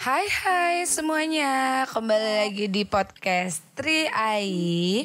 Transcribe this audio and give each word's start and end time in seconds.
Hai 0.00 0.32
hai 0.32 0.88
semuanya. 0.88 1.84
Kembali 1.84 2.48
lagi 2.48 2.72
di 2.72 2.88
podcast 2.88 3.60
Tri 3.76 4.08
Ai. 4.08 4.48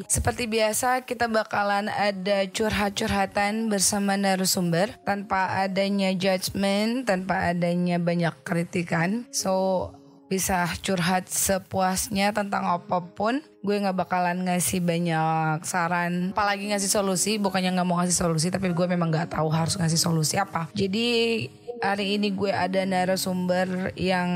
Seperti 0.08 0.48
biasa 0.48 1.04
kita 1.04 1.28
bakalan 1.28 1.92
ada 1.92 2.48
curhat-curhatan 2.48 3.68
bersama 3.68 4.16
narasumber 4.16 4.96
Tanpa 5.04 5.52
adanya 5.68 6.16
judgement 6.16 7.04
Tanpa 7.04 7.52
adanya 7.52 8.00
banyak 8.00 8.40
kritikan. 8.48 9.28
So 9.36 9.92
bisa 10.32 10.64
curhat 10.80 11.28
sepuasnya 11.28 12.32
tentang 12.32 12.64
apa 12.64 13.04
pun. 13.04 13.44
Gue 13.68 13.76
nggak 13.84 14.00
bakalan 14.00 14.48
ngasih 14.48 14.80
banyak 14.80 15.60
saran. 15.68 16.32
Apalagi 16.32 16.72
ngasih 16.72 16.88
solusi 16.88 17.36
bukannya 17.36 17.76
nggak 17.76 17.84
mau 17.84 18.00
ngasih 18.00 18.16
solusi 18.16 18.48
tapi 18.48 18.72
gue 18.72 18.88
memang 18.88 19.12
nggak 19.12 19.36
tahu 19.36 19.52
harus 19.52 19.76
ngasih 19.76 20.00
solusi 20.00 20.40
apa. 20.40 20.72
Jadi 20.72 21.44
hari 21.86 22.18
ini 22.18 22.34
gue 22.34 22.50
ada 22.50 22.82
narasumber 22.82 23.94
yang 23.94 24.30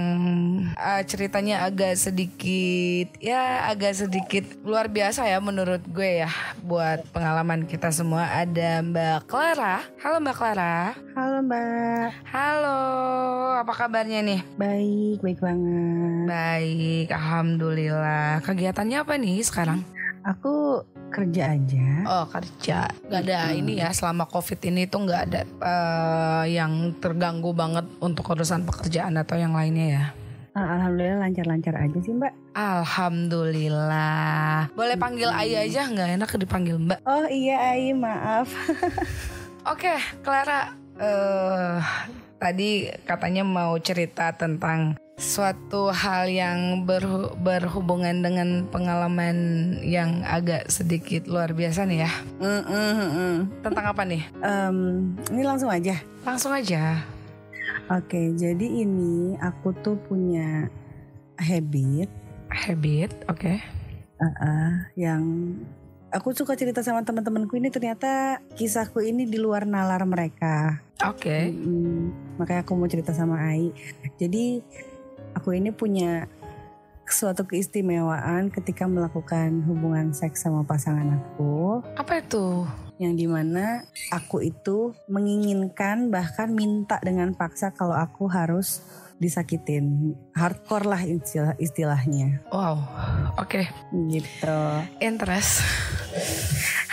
uh, 0.78 1.02
ceritanya 1.02 1.66
agak 1.66 1.98
sedikit 1.98 3.18
ya 3.18 3.66
agak 3.66 3.98
sedikit 3.98 4.46
luar 4.62 4.86
biasa 4.86 5.26
ya 5.26 5.42
menurut 5.42 5.82
gue 5.90 6.22
ya 6.22 6.30
buat 6.62 7.02
pengalaman 7.10 7.66
kita 7.66 7.90
semua 7.90 8.30
ada 8.30 8.86
Mbak 8.86 9.26
Clara. 9.26 9.82
Halo 9.98 10.22
Mbak 10.22 10.36
Clara. 10.38 10.94
Halo 11.18 11.38
Mbak. 11.42 12.08
Halo, 12.30 12.80
apa 13.66 13.74
kabarnya 13.74 14.22
nih? 14.22 14.42
Baik, 14.54 15.18
baik 15.26 15.40
banget. 15.42 16.26
Baik, 16.30 17.08
alhamdulillah. 17.10 18.46
Kegiatannya 18.46 19.02
apa 19.02 19.18
nih 19.18 19.42
sekarang? 19.42 19.82
Aku 20.22 20.86
kerja 21.10 21.58
aja. 21.58 21.88
Oh 22.06 22.26
kerja, 22.30 22.88
nggak 23.10 23.22
ada 23.26 23.40
hmm. 23.50 23.60
ini 23.60 23.74
ya 23.82 23.90
selama 23.92 24.30
covid 24.30 24.62
ini 24.66 24.86
tuh 24.86 25.04
nggak 25.04 25.22
ada 25.30 25.42
uh, 25.60 26.46
yang 26.46 26.96
terganggu 27.02 27.52
banget 27.52 27.86
untuk 28.00 28.30
urusan 28.32 28.64
pekerjaan 28.64 29.18
atau 29.18 29.36
yang 29.36 29.58
lainnya 29.58 29.88
ya. 29.90 30.06
Ah, 30.58 30.76
alhamdulillah 30.76 31.30
lancar-lancar 31.30 31.74
aja 31.78 32.00
sih 32.02 32.14
mbak. 32.14 32.34
Alhamdulillah. 32.58 34.74
Boleh 34.74 34.98
panggil 34.98 35.30
hmm. 35.30 35.40
Ai 35.40 35.54
aja 35.56 35.86
nggak 35.86 36.10
enak 36.20 36.30
dipanggil 36.42 36.76
mbak? 36.82 37.00
Oh 37.06 37.28
iya 37.30 37.76
Ai 37.76 37.94
maaf. 37.94 38.50
Oke, 39.70 39.92
okay, 39.92 40.00
Clara. 40.26 40.74
Uh, 41.00 41.80
tadi 42.40 42.92
katanya 43.08 43.44
mau 43.48 43.80
cerita 43.80 44.36
tentang 44.36 45.00
suatu 45.20 45.92
hal 45.92 46.32
yang 46.32 46.88
ber, 46.88 47.36
berhubungan 47.44 48.24
dengan 48.24 48.64
pengalaman 48.72 49.36
yang 49.84 50.24
agak 50.24 50.72
sedikit 50.72 51.28
luar 51.28 51.52
biasa 51.52 51.84
nih 51.84 52.08
ya. 52.08 52.12
Mm, 52.40 52.64
mm, 52.64 52.96
mm. 52.96 53.36
Tentang 53.60 53.86
apa 53.92 54.02
nih? 54.08 54.24
Um, 54.40 55.12
ini 55.36 55.44
langsung 55.44 55.68
aja. 55.68 56.00
Langsung 56.24 56.56
aja. 56.56 57.04
Oke, 57.92 58.32
jadi 58.40 58.64
ini 58.64 59.36
aku 59.44 59.76
tuh 59.84 60.00
punya 60.08 60.72
habit. 61.36 62.08
Habit, 62.50 63.12
oke. 63.28 63.44
Okay. 63.44 63.58
Uh 64.20 64.26
-uh, 64.26 64.72
yang 64.96 65.24
aku 66.10 66.34
suka 66.34 66.56
cerita 66.56 66.82
sama 66.82 67.04
teman-temanku 67.06 67.60
ini 67.60 67.70
ternyata 67.70 68.42
kisahku 68.56 69.04
ini 69.04 69.28
di 69.28 69.38
luar 69.38 69.68
nalar 69.68 70.02
mereka. 70.08 70.80
Oke. 71.06 71.28
Okay. 71.28 71.44
Hmm, 71.52 72.12
makanya 72.40 72.62
aku 72.64 72.72
mau 72.76 72.90
cerita 72.90 73.12
sama 73.12 73.40
Ai. 73.40 73.72
Jadi 74.18 74.64
aku 75.36 75.58
ini 75.58 75.70
punya 75.74 76.28
suatu 77.10 77.42
keistimewaan 77.50 78.54
ketika 78.54 78.86
melakukan 78.86 79.66
hubungan 79.66 80.14
seks 80.14 80.46
sama 80.46 80.62
pasangan 80.62 81.18
aku. 81.18 81.82
Apa 81.98 82.22
itu? 82.22 82.70
Yang 83.02 83.14
di 83.16 83.28
mana 83.28 83.82
aku 84.14 84.46
itu 84.46 84.94
menginginkan 85.10 86.14
bahkan 86.14 86.54
minta 86.54 87.02
dengan 87.02 87.34
paksa 87.34 87.74
kalau 87.74 87.98
aku 87.98 88.30
harus 88.30 88.86
disakitin. 89.20 90.16
Hardcore 90.38 90.86
lah 90.88 91.02
istilah 91.04 91.54
istilahnya. 91.60 92.46
Wow, 92.54 92.80
oke. 93.42 93.52
Okay. 93.52 93.66
Gitu. 93.92 94.60
Interest. 95.04 95.66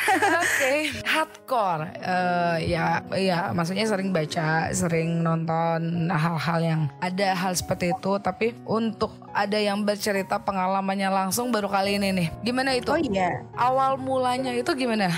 Oke, 0.07 0.43
okay. 0.43 0.79
hardcore. 1.03 1.91
Uh, 1.99 2.57
ya, 2.63 3.03
ya, 3.15 3.51
maksudnya 3.51 3.87
sering 3.87 4.15
baca, 4.15 4.71
sering 4.71 5.21
nonton 5.23 6.07
hal-hal 6.09 6.59
yang 6.63 6.81
ada 7.03 7.35
hal 7.35 7.53
seperti 7.59 7.91
itu. 7.91 8.13
Tapi 8.23 8.55
untuk 8.67 9.13
ada 9.35 9.59
yang 9.59 9.83
bercerita 9.83 10.39
pengalamannya 10.39 11.11
langsung 11.11 11.51
baru 11.51 11.67
kali 11.67 11.99
ini 11.99 12.09
nih. 12.15 12.29
Gimana 12.47 12.79
itu? 12.79 12.91
Oh 12.95 13.01
iya. 13.01 13.43
Awal 13.59 13.99
mulanya 13.99 14.55
itu 14.55 14.71
gimana? 14.79 15.11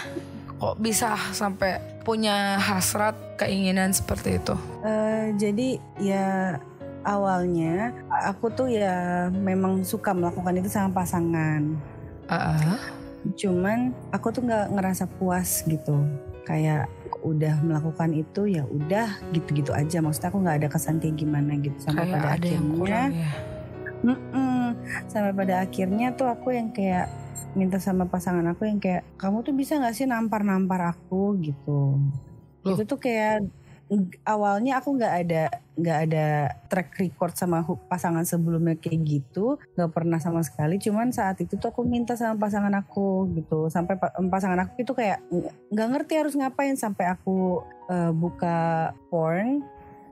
Kok 0.58 0.80
bisa 0.80 1.14
sampai 1.36 1.78
punya 2.02 2.58
hasrat 2.58 3.14
keinginan 3.36 3.92
seperti 3.92 4.40
itu? 4.40 4.56
Uh, 4.82 5.30
jadi 5.36 5.78
ya 6.00 6.56
awalnya 7.04 7.92
aku 8.24 8.50
tuh 8.50 8.66
ya 8.72 9.28
memang 9.30 9.84
suka 9.84 10.16
melakukan 10.16 10.58
itu 10.58 10.68
sama 10.72 11.04
pasangan. 11.04 11.76
Uh 12.28 12.34
-uh 12.34 12.97
cuman 13.34 13.92
aku 14.14 14.30
tuh 14.30 14.42
nggak 14.46 14.74
ngerasa 14.74 15.04
puas 15.18 15.62
gitu. 15.66 16.06
Kayak 16.46 16.88
udah 17.20 17.60
melakukan 17.60 18.14
itu 18.14 18.48
ya 18.48 18.64
udah 18.64 19.20
gitu-gitu 19.36 19.74
aja. 19.74 20.00
Maksudnya 20.00 20.30
aku 20.32 20.38
nggak 20.40 20.56
ada 20.64 20.68
kesan 20.70 21.02
kayak 21.02 21.16
gimana 21.18 21.58
gitu. 21.60 21.76
Sampai 21.82 22.08
kayak 22.08 22.14
pada 22.14 22.28
ada 22.28 22.34
akhirnya 22.34 22.56
yang 22.56 22.68
kurang, 22.78 23.10
ya. 23.12 23.30
sampai 25.10 25.32
pada 25.34 25.54
akhirnya 25.60 26.08
tuh 26.14 26.28
aku 26.30 26.48
yang 26.54 26.70
kayak 26.70 27.06
minta 27.52 27.82
sama 27.82 28.06
pasangan 28.06 28.46
aku 28.46 28.70
yang 28.70 28.78
kayak 28.78 29.02
kamu 29.18 29.42
tuh 29.42 29.54
bisa 29.56 29.76
nggak 29.76 29.94
sih 29.96 30.06
nampar-nampar 30.06 30.94
aku? 30.94 31.36
Gitu. 31.42 31.80
Loh. 32.66 32.74
itu 32.74 32.82
tuh 32.84 32.98
kayak 32.98 33.46
awalnya 34.28 34.80
aku 34.80 35.00
nggak 35.00 35.14
ada 35.24 35.44
nggak 35.78 35.98
ada 36.10 36.26
track 36.66 36.98
record 36.98 37.32
sama 37.38 37.64
pasangan 37.88 38.26
sebelumnya 38.26 38.76
kayak 38.76 39.00
gitu. 39.04 39.56
Nggak 39.78 39.90
pernah 39.94 40.18
sama 40.20 40.44
sekali. 40.44 40.76
Cuman 40.76 41.14
saat 41.14 41.40
itu 41.40 41.56
tuh 41.56 41.72
aku 41.72 41.86
minta 41.86 42.18
sama 42.18 42.36
pasangan 42.36 42.74
aku 42.76 43.30
gitu. 43.38 43.72
Sampai 43.72 43.96
pasangan 44.28 44.60
aku 44.66 44.84
itu 44.84 44.92
kayak 44.92 45.24
nggak 45.72 45.88
ngerti 45.94 46.14
harus 46.20 46.34
ngapain 46.36 46.76
sampai 46.76 47.08
aku 47.14 47.64
uh, 47.88 48.12
buka 48.12 48.92
porn 49.08 49.64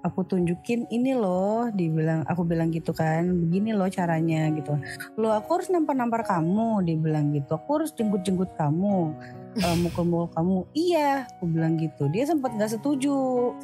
aku 0.07 0.23
tunjukin 0.23 0.87
ini 0.95 1.19
loh 1.19 1.67
dibilang 1.75 2.23
aku 2.31 2.47
bilang 2.47 2.71
gitu 2.71 2.95
kan 2.95 3.27
begini 3.27 3.75
loh 3.75 3.91
caranya 3.91 4.47
gitu. 4.55 4.79
Lo 5.19 5.35
aku 5.35 5.59
harus 5.59 5.69
nampar-nampar 5.75 6.23
kamu 6.23 6.87
dibilang 6.87 7.35
gitu. 7.35 7.59
Aku 7.59 7.83
harus 7.83 7.91
jenggut-jenggut 7.91 8.55
kamu 8.55 9.11
uh, 9.59 9.77
mukul-mukul 9.83 10.31
kamu. 10.31 10.57
Iya 10.79 11.27
aku 11.27 11.45
bilang 11.51 11.75
gitu. 11.83 12.07
Dia 12.15 12.25
sempat 12.31 12.55
nggak 12.55 12.79
setuju 12.79 13.17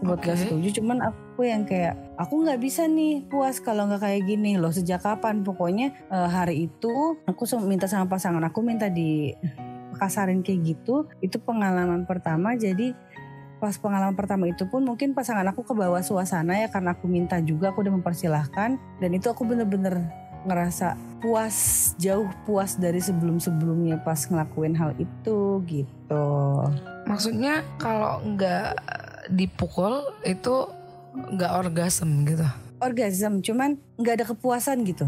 sempat 0.02 0.18
nggak 0.26 0.36
okay. 0.36 0.44
setuju. 0.50 0.68
Cuman 0.82 0.98
aku 1.06 1.40
yang 1.46 1.62
kayak 1.62 1.94
aku 2.18 2.42
nggak 2.42 2.58
bisa 2.58 2.90
nih 2.90 3.22
puas 3.30 3.62
kalau 3.62 3.86
nggak 3.86 4.02
kayak 4.02 4.22
gini 4.26 4.58
loh 4.58 4.74
sejak 4.74 5.00
kapan? 5.00 5.46
Pokoknya 5.46 5.94
uh, 6.10 6.26
hari 6.26 6.66
itu 6.66 7.16
aku 7.30 7.46
minta 7.62 7.86
sama 7.86 8.10
pasangan 8.10 8.42
aku 8.42 8.58
minta 8.60 8.90
di 8.90 9.30
kasarin 10.02 10.42
kayak 10.42 10.74
gitu. 10.74 11.06
Itu 11.22 11.38
pengalaman 11.38 12.08
pertama 12.08 12.58
jadi 12.58 12.90
pas 13.62 13.78
pengalaman 13.78 14.18
pertama 14.18 14.50
itu 14.50 14.66
pun 14.66 14.82
mungkin 14.82 15.14
pasangan 15.14 15.46
aku 15.46 15.62
ke 15.62 15.70
bawah 15.70 16.02
suasana 16.02 16.58
ya 16.58 16.66
karena 16.66 16.98
aku 16.98 17.06
minta 17.06 17.38
juga 17.38 17.70
aku 17.70 17.86
udah 17.86 17.94
mempersilahkan 17.94 18.74
dan 18.74 19.10
itu 19.14 19.30
aku 19.30 19.46
bener-bener 19.46 20.02
ngerasa 20.42 20.98
puas 21.22 21.54
jauh 22.02 22.26
puas 22.42 22.74
dari 22.74 22.98
sebelum-sebelumnya 22.98 24.02
pas 24.02 24.18
ngelakuin 24.26 24.74
hal 24.74 24.90
itu 24.98 25.62
gitu. 25.70 26.26
Maksudnya 27.06 27.62
kalau 27.78 28.18
nggak 28.26 28.82
dipukul 29.30 30.10
itu 30.26 30.66
nggak 31.14 31.52
orgasm 31.54 32.26
gitu? 32.26 32.42
Orgasm, 32.82 33.46
cuman 33.46 33.78
nggak 33.94 34.14
ada 34.18 34.26
kepuasan 34.26 34.82
gitu. 34.82 35.06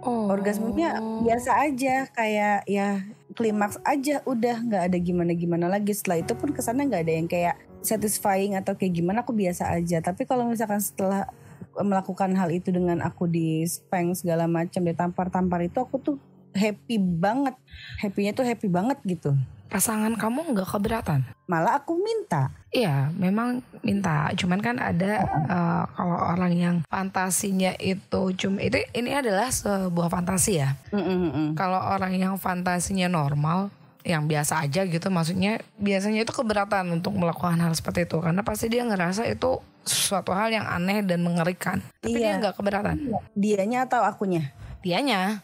Oh. 0.00 0.32
Orgasmenya 0.32 0.96
biasa 1.20 1.60
aja 1.68 2.08
kayak 2.08 2.64
ya 2.64 3.04
klimaks 3.36 3.76
aja 3.84 4.24
udah 4.24 4.56
nggak 4.64 4.82
ada 4.88 4.96
gimana-gimana 4.96 5.68
lagi 5.68 5.92
setelah 5.92 6.24
itu 6.24 6.32
pun 6.32 6.56
kesannya 6.56 6.88
nggak 6.88 7.02
ada 7.04 7.12
yang 7.12 7.28
kayak 7.28 7.54
satisfying 7.86 8.58
atau 8.58 8.74
kayak 8.74 8.98
gimana 8.98 9.22
aku 9.22 9.30
biasa 9.30 9.70
aja 9.70 10.02
tapi 10.02 10.26
kalau 10.26 10.44
misalkan 10.50 10.82
setelah 10.82 11.30
melakukan 11.78 12.32
hal 12.34 12.50
itu 12.50 12.74
dengan 12.74 13.04
aku 13.04 13.30
di 13.30 13.62
spank 13.64 14.18
segala 14.18 14.50
macam 14.50 14.82
ditampar-tampar 14.82 15.64
itu 15.64 15.78
aku 15.78 15.96
tuh 16.02 16.16
happy 16.56 16.98
banget 16.98 17.54
happynya 18.00 18.32
tuh 18.34 18.44
happy 18.44 18.66
banget 18.66 18.98
gitu 19.04 19.36
pasangan 19.66 20.14
kamu 20.14 20.54
nggak 20.54 20.68
keberatan? 20.72 21.20
Malah 21.46 21.82
aku 21.82 21.98
minta. 21.98 22.50
Iya, 22.70 23.10
memang 23.14 23.62
minta. 23.82 24.30
Cuman 24.34 24.62
kan 24.62 24.78
ada 24.78 25.26
uh, 25.46 25.84
kalau 25.94 26.18
orang 26.32 26.52
yang 26.54 26.76
fantasinya 26.86 27.74
itu 27.78 28.34
cuma 28.38 28.62
itu 28.62 28.82
ini 28.94 29.14
adalah 29.14 29.50
sebuah 29.50 30.08
fantasi 30.10 30.52
ya. 30.62 30.74
Mm 30.94 31.04
-mm. 31.04 31.46
Kalau 31.58 31.78
orang 31.78 32.14
yang 32.16 32.34
fantasinya 32.38 33.10
normal, 33.10 33.70
yang 34.06 34.30
biasa 34.30 34.62
aja 34.62 34.86
gitu, 34.86 35.10
maksudnya 35.10 35.58
biasanya 35.82 36.22
itu 36.22 36.30
keberatan 36.30 36.94
untuk 36.94 37.18
melakukan 37.18 37.58
hal 37.58 37.74
seperti 37.74 38.06
itu 38.06 38.22
karena 38.22 38.46
pasti 38.46 38.70
dia 38.70 38.86
ngerasa 38.86 39.26
itu 39.26 39.58
sesuatu 39.82 40.30
hal 40.30 40.54
yang 40.54 40.66
aneh 40.66 41.02
dan 41.02 41.26
mengerikan. 41.26 41.82
Tapi 42.02 42.14
iya. 42.14 42.38
dia 42.38 42.40
nggak 42.46 42.54
keberatan. 42.54 42.96
Dianya 43.34 43.90
atau 43.90 44.06
akunya? 44.06 44.54
Dianya. 44.82 45.42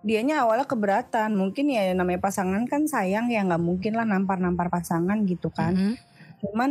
Dianya 0.00 0.48
awalnya 0.48 0.64
keberatan. 0.64 1.36
Mungkin 1.36 1.68
ya 1.68 1.92
namanya 1.92 2.20
pasangan 2.24 2.64
kan 2.64 2.88
sayang 2.88 3.28
ya 3.28 3.44
nggak 3.44 3.60
mungkin 3.60 3.92
lah 3.96 4.08
nampar-nampar 4.08 4.72
pasangan 4.72 5.20
gitu 5.28 5.52
kan. 5.52 5.76
Mm 5.76 5.84
-hmm. 5.92 5.94
Cuman 6.40 6.70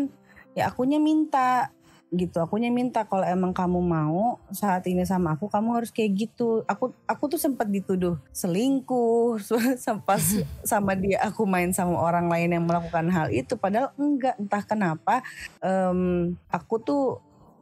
ya 0.58 0.74
akunya 0.74 0.98
minta 0.98 1.70
gitu. 2.12 2.44
Akunya 2.44 2.68
minta 2.68 3.08
kalau 3.08 3.24
emang 3.24 3.56
kamu 3.56 3.80
mau 3.80 4.36
saat 4.52 4.84
ini 4.92 5.08
sama 5.08 5.40
aku 5.40 5.48
kamu 5.48 5.80
harus 5.80 5.90
kayak 5.96 6.28
gitu. 6.28 6.62
Aku 6.68 6.92
aku 7.08 7.24
tuh 7.32 7.40
sempat 7.40 7.72
dituduh 7.72 8.20
selingkuh 8.36 9.40
sampai 9.88 10.20
sama 10.68 10.94
dia 11.00 11.24
aku 11.24 11.48
main 11.48 11.72
sama 11.72 11.96
orang 11.96 12.28
lain 12.28 12.52
yang 12.52 12.68
melakukan 12.68 13.08
hal 13.10 13.32
itu. 13.32 13.56
Padahal 13.56 13.96
enggak 13.96 14.36
entah 14.36 14.64
kenapa 14.68 15.24
um, 15.64 16.36
aku 16.52 16.76
tuh 16.84 17.04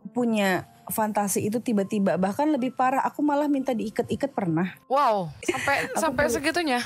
punya 0.09 0.65
fantasi 0.89 1.45
itu 1.45 1.61
tiba-tiba. 1.61 2.17
Bahkan 2.17 2.49
lebih 2.49 2.73
parah 2.73 3.05
aku 3.05 3.21
malah 3.21 3.45
minta 3.45 3.77
diikat-ikat 3.77 4.33
pernah. 4.33 4.73
Wow 4.89 5.29
sampai 5.45 5.93
sampai 5.93 6.25
segitunya? 6.33 6.81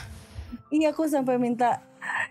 Iya 0.68 0.92
aku 0.92 1.08
sampai 1.08 1.40
minta 1.40 1.80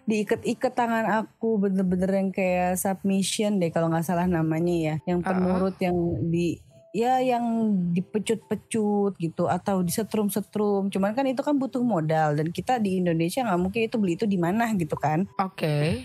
diikat-ikat 0.06 0.72
tangan 0.74 1.06
aku 1.22 1.62
bener-bener 1.62 2.10
yang 2.10 2.30
kayak 2.34 2.80
submission 2.80 3.62
deh 3.62 3.70
kalau 3.70 3.88
nggak 3.92 4.06
salah 4.06 4.26
namanya 4.26 4.74
ya. 4.74 4.94
Yang 5.06 5.20
penurut 5.26 5.74
uh 5.74 5.78
-uh. 5.78 5.84
yang 5.86 5.96
di 6.28 6.46
ya 6.92 7.24
yang 7.24 7.72
dipecut-pecut 7.96 9.16
gitu 9.16 9.48
atau 9.48 9.80
disetrum-setrum. 9.80 10.92
Cuman 10.92 11.16
kan 11.16 11.24
itu 11.24 11.40
kan 11.40 11.56
butuh 11.56 11.80
modal 11.80 12.36
dan 12.36 12.52
kita 12.52 12.76
di 12.76 13.00
Indonesia 13.00 13.40
nggak 13.42 13.60
mungkin 13.60 13.80
itu 13.88 13.96
beli 13.96 14.14
itu 14.14 14.28
di 14.28 14.38
mana 14.38 14.68
gitu 14.76 14.94
kan. 14.94 15.24
Oke. 15.40 16.04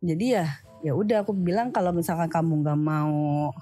jadi 0.00 0.24
ya 0.40 0.46
ya 0.84 0.92
udah 0.92 1.24
aku 1.24 1.32
bilang 1.32 1.72
kalau 1.72 1.90
misalkan 1.92 2.28
kamu 2.28 2.64
nggak 2.64 2.80
mau 2.80 3.52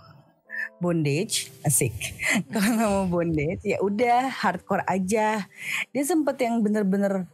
bondage 0.79 1.51
asik. 1.67 1.95
Kalau 2.53 2.71
nggak 2.75 2.91
mau 2.91 3.07
bondage 3.09 3.63
ya 3.65 3.79
udah 3.81 4.31
hardcore 4.31 4.85
aja. 4.87 5.47
Dia 5.93 6.05
sempet 6.05 6.37
yang 6.43 6.61
bener-bener 6.61 7.29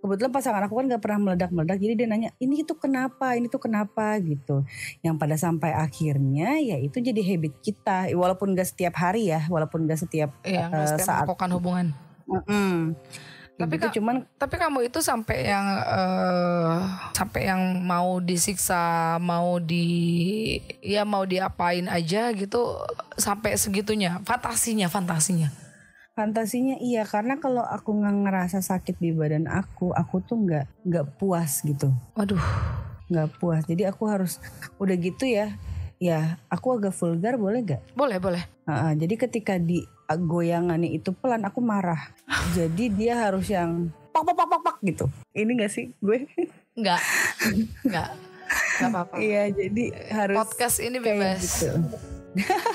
kebetulan 0.00 0.32
pasangan 0.32 0.62
aku 0.64 0.74
kan 0.78 0.86
gak 0.92 1.02
pernah 1.02 1.18
meledak-meledak 1.30 1.78
jadi 1.82 1.92
dia 1.98 2.06
nanya 2.06 2.30
ini 2.38 2.62
itu 2.62 2.74
kenapa? 2.76 3.34
Ini 3.34 3.50
tuh 3.50 3.62
kenapa? 3.62 4.16
Gitu. 4.20 4.62
Yang 5.02 5.14
pada 5.16 5.36
sampai 5.40 5.70
akhirnya 5.74 6.60
ya 6.60 6.76
itu 6.78 7.00
jadi 7.00 7.20
habit 7.20 7.58
kita. 7.64 8.12
Walaupun 8.14 8.54
gak 8.54 8.68
setiap 8.70 8.94
hari 8.96 9.32
ya 9.32 9.44
walaupun 9.48 9.88
gak 9.88 10.00
setiap, 10.00 10.30
iya, 10.46 10.68
uh, 10.68 10.86
setiap 10.86 11.06
saat 11.06 11.24
melakukan 11.26 11.50
hubungan. 11.56 11.86
Mm 12.26 12.42
-mm. 12.46 12.76
Tapi 13.56 13.80
gitu, 13.80 14.00
cuman 14.00 14.28
tapi 14.36 14.60
kamu 14.60 14.92
itu 14.92 15.00
sampai 15.00 15.48
yang 15.48 15.64
uh, 15.64 17.08
sampai 17.16 17.48
yang 17.48 17.80
mau 17.80 18.20
disiksa, 18.20 19.16
mau 19.16 19.56
di 19.56 20.60
ya 20.84 21.08
mau 21.08 21.24
diapain 21.24 21.88
aja 21.88 22.36
gitu 22.36 22.76
sampai 23.16 23.56
segitunya, 23.56 24.20
fantasinya, 24.28 24.92
fantasinya. 24.92 25.65
Fantasinya 26.16 26.80
iya 26.80 27.04
karena 27.04 27.36
kalau 27.36 27.60
aku 27.60 27.92
nggak 27.92 28.16
ngerasa 28.24 28.64
sakit 28.64 28.96
di 28.96 29.12
badan 29.12 29.44
aku, 29.52 29.92
aku 29.92 30.24
tuh 30.24 30.40
nggak 30.48 30.64
nggak 30.88 31.06
puas 31.20 31.60
gitu. 31.60 31.92
Waduh, 32.16 32.40
nggak 33.12 33.36
puas. 33.36 33.68
Jadi 33.68 33.84
aku 33.84 34.08
harus 34.08 34.40
udah 34.80 34.96
gitu 34.96 35.28
ya. 35.28 35.52
Ya, 36.00 36.40
aku 36.48 36.76
agak 36.76 36.96
vulgar 36.96 37.36
boleh 37.40 37.64
gak? 37.64 37.80
Boleh, 37.96 38.20
boleh. 38.20 38.44
Uh, 38.68 38.92
jadi 38.96 39.16
ketika 39.16 39.56
di 39.56 39.80
goyangannya 40.08 40.92
itu 40.92 41.12
pelan, 41.12 41.44
aku 41.44 41.60
marah. 41.60 42.12
jadi 42.56 42.84
dia 42.92 43.14
harus 43.16 43.52
yang 43.52 43.92
pak 44.08 44.24
pak 44.24 44.32
pak 44.40 44.46
pak 44.48 44.60
pak 44.64 44.76
gitu. 44.88 45.12
Ini 45.36 45.52
gak 45.52 45.72
sih 45.72 45.92
gue? 46.00 46.24
Nggak, 46.76 47.00
nggak, 47.92 48.08
nggak 48.80 48.88
apa-apa. 48.88 49.14
Iya, 49.20 49.52
jadi 49.52 49.84
harus 50.08 50.36
podcast 50.36 50.80
ini 50.80 50.96
bebas. 50.96 51.44
Gitu 51.44 52.15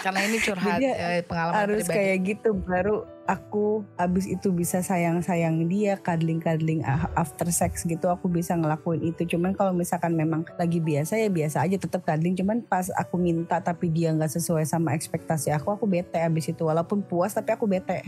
karena 0.05 0.19
ini 0.25 0.37
curhat 0.41 0.79
ya, 0.81 1.21
pengalaman 1.25 1.57
harus 1.57 1.85
pribadi. 1.85 1.97
kayak 1.97 2.17
gitu 2.25 2.49
baru 2.57 3.05
aku 3.29 3.85
abis 3.95 4.27
itu 4.27 4.51
bisa 4.51 4.83
sayang-sayang 4.83 5.69
dia 5.71 5.95
cuddling-cuddling 6.01 6.83
after 7.15 7.47
sex 7.53 7.85
gitu 7.87 8.11
aku 8.11 8.27
bisa 8.27 8.57
ngelakuin 8.57 9.13
itu. 9.13 9.23
Cuman 9.37 9.55
kalau 9.55 9.71
misalkan 9.71 10.17
memang 10.17 10.43
lagi 10.57 10.83
biasa 10.83 11.15
ya 11.15 11.29
biasa 11.31 11.63
aja 11.63 11.77
tetap 11.79 12.03
cuddling. 12.03 12.35
Cuman 12.35 12.65
pas 12.65 12.91
aku 12.97 13.15
minta 13.15 13.61
tapi 13.63 13.87
dia 13.87 14.11
nggak 14.11 14.35
sesuai 14.35 14.67
sama 14.67 14.97
ekspektasi 14.97 15.53
aku 15.55 15.71
aku 15.71 15.85
bete 15.87 16.19
abis 16.19 16.51
itu. 16.51 16.67
Walaupun 16.67 17.05
puas 17.05 17.31
tapi 17.31 17.55
aku 17.55 17.69
bete. 17.69 18.03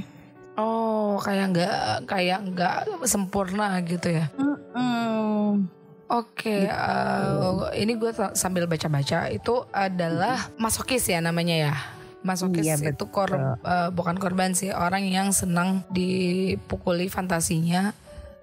Oh 0.53 1.17
kayak 1.23 1.45
nggak 1.55 1.77
kayak 2.05 2.39
nggak 2.53 2.77
sempurna 3.07 3.79
gitu 3.85 4.11
ya? 4.11 4.29
Mm 4.37 4.57
-mm. 4.75 5.82
Oke, 6.11 6.51
okay, 6.51 6.61
gitu. 6.67 6.75
uh, 6.75 7.71
ini 7.73 7.95
gue 7.95 8.11
sambil 8.35 8.67
baca-baca 8.67 9.31
itu 9.31 9.63
adalah 9.71 10.51
masokis 10.59 11.07
ya 11.07 11.23
namanya 11.23 11.71
ya. 11.71 11.75
Masokis 12.23 12.63
iya, 12.63 12.75
itu 12.79 13.05
kor 13.11 13.31
uh, 13.35 13.89
bukan 13.91 14.15
korban 14.15 14.55
sih 14.55 14.71
orang 14.71 15.03
yang 15.07 15.35
senang 15.35 15.83
dipukuli 15.91 17.11
fantasinya 17.11 17.91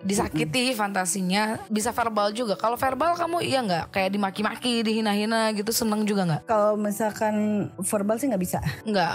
disakiti 0.01 0.73
fantasinya 0.73 1.61
bisa 1.69 1.93
verbal 1.93 2.33
juga. 2.33 2.57
Kalau 2.57 2.77
verbal 2.77 3.17
kamu 3.17 3.39
iya 3.45 3.61
nggak? 3.61 3.85
Kayak 3.93 4.11
dimaki-maki 4.17 4.81
dihina-hina 4.85 5.53
gitu 5.53 5.71
seneng 5.71 6.05
juga 6.09 6.25
nggak? 6.27 6.43
Kalau 6.49 6.77
misalkan 6.81 7.69
verbal 7.81 8.17
sih 8.17 8.29
nggak 8.29 8.43
bisa. 8.43 8.59
Nggak 8.85 9.13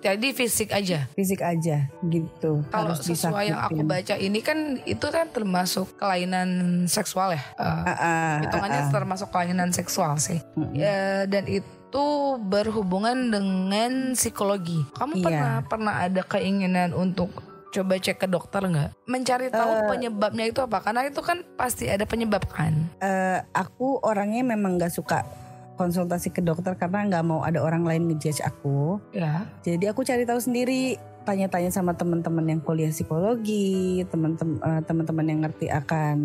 jadi 0.00 0.28
fisik 0.36 0.70
aja. 0.72 1.08
Fisik 1.16 1.40
aja 1.40 1.88
gitu. 2.06 2.64
Kalau 2.68 2.94
sesuai 2.96 3.52
yang 3.52 3.60
aku 3.60 3.80
baca 3.82 4.14
ini 4.16 4.40
kan 4.44 4.80
itu 4.84 5.06
kan 5.08 5.28
termasuk 5.32 5.96
kelainan 5.96 6.84
seksual 6.86 7.32
ya? 7.32 7.42
Uh, 7.56 7.64
uh, 7.64 7.90
uh, 7.90 8.32
hitungannya 8.44 8.82
uh, 8.84 8.88
uh. 8.88 8.94
termasuk 8.94 9.28
kelainan 9.32 9.70
seksual 9.72 10.20
sih. 10.20 10.40
Uh, 10.54 10.68
uh. 10.68 10.70
Ya, 10.76 11.24
dan 11.24 11.48
itu 11.48 11.76
itu 11.86 12.36
berhubungan 12.42 13.30
dengan 13.30 14.12
psikologi. 14.12 14.84
Kamu 14.98 15.16
iya. 15.16 15.24
pernah 15.24 15.54
pernah 15.64 15.94
ada 16.02 16.22
keinginan 16.26 16.90
untuk 16.92 17.30
coba 17.76 18.00
cek 18.00 18.16
ke 18.16 18.26
dokter 18.26 18.62
nggak? 18.64 18.90
Mencari 19.04 19.52
tahu 19.52 19.72
uh, 19.72 19.88
penyebabnya 19.92 20.44
itu 20.48 20.60
apa? 20.64 20.80
Karena 20.80 21.04
itu 21.04 21.20
kan 21.20 21.44
pasti 21.60 21.92
ada 21.92 22.08
penyebab 22.08 22.48
kan. 22.48 22.88
Uh, 23.04 23.44
aku 23.52 24.00
orangnya 24.00 24.40
memang 24.40 24.80
nggak 24.80 24.92
suka 24.92 25.22
konsultasi 25.76 26.32
ke 26.32 26.40
dokter 26.40 26.72
karena 26.80 27.04
nggak 27.04 27.24
mau 27.28 27.44
ada 27.44 27.60
orang 27.60 27.84
lain 27.84 28.08
ngejudge 28.08 28.40
aku. 28.40 28.96
Ya. 29.12 29.44
Jadi 29.60 29.84
aku 29.92 30.02
cari 30.02 30.24
tahu 30.24 30.40
sendiri, 30.40 30.96
tanya-tanya 31.28 31.68
sama 31.68 31.92
teman-teman 31.92 32.48
yang 32.48 32.60
kuliah 32.64 32.88
psikologi, 32.88 34.02
teman-teman 34.08 34.56
uh, 34.64 34.80
teman-teman 34.82 35.26
yang 35.28 35.40
ngerti 35.44 35.68
akan 35.68 36.16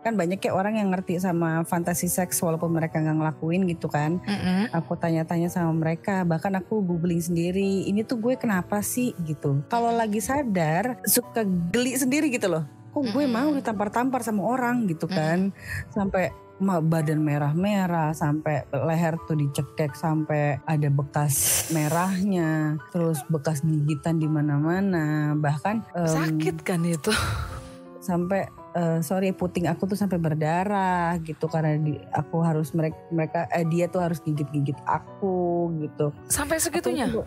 kan 0.00 0.16
banyak 0.16 0.40
kayak 0.40 0.56
orang 0.56 0.80
yang 0.80 0.88
ngerti 0.88 1.20
sama 1.20 1.60
fantasi 1.68 2.08
seks 2.08 2.40
walaupun 2.40 2.72
mereka 2.72 3.00
nggak 3.00 3.16
ngelakuin 3.20 3.68
gitu 3.68 3.86
kan. 3.92 4.20
Mm-hmm. 4.24 4.72
aku 4.72 4.96
tanya-tanya 4.96 5.52
sama 5.52 5.72
mereka 5.76 6.24
bahkan 6.24 6.56
aku 6.56 6.80
googling 6.80 7.20
sendiri 7.20 7.84
ini 7.84 8.00
tuh 8.04 8.16
gue 8.16 8.34
kenapa 8.40 8.80
sih? 8.80 9.12
gitu. 9.28 9.60
Kalau 9.68 9.92
lagi 9.92 10.22
sadar 10.24 10.96
suka 11.04 11.44
geli 11.44 11.96
sendiri 12.00 12.32
gitu 12.32 12.48
loh. 12.48 12.64
Kok 12.90 13.12
gue 13.12 13.24
mm-hmm. 13.28 13.32
mau 13.36 13.50
ditampar-tampar 13.52 14.24
sama 14.24 14.42
orang? 14.48 14.88
gitu 14.88 15.04
kan. 15.04 15.52
Mm-hmm. 15.52 15.92
sampai 15.92 16.24
badan 16.60 17.24
merah-merah 17.24 18.12
sampai 18.12 18.68
leher 18.68 19.16
tuh 19.24 19.32
dicekek 19.32 19.96
sampai 19.96 20.60
ada 20.68 20.92
bekas 20.92 21.66
merahnya 21.72 22.76
terus 22.92 23.24
bekas 23.32 23.64
gigitan 23.64 24.20
di 24.20 24.28
mana-mana 24.28 25.32
bahkan 25.40 25.80
um, 25.96 26.04
sakit 26.04 26.60
kan 26.60 26.84
itu? 26.84 27.08
sampai 28.00 28.48
uh, 28.74 28.98
sorry 29.02 29.34
puting 29.34 29.66
aku 29.66 29.86
tuh 29.90 29.98
sampai 29.98 30.18
berdarah 30.18 31.16
gitu 31.22 31.46
karena 31.50 31.78
di, 31.78 31.98
aku 32.14 32.42
harus 32.42 32.70
mereka 32.74 32.98
mereka 33.10 33.40
eh, 33.50 33.66
dia 33.66 33.86
tuh 33.90 34.02
harus 34.02 34.18
gigit-gigit 34.22 34.78
aku 34.86 35.70
gitu. 35.82 36.14
Sampai 36.30 36.62
segitunya? 36.62 37.10
aku, 37.10 37.22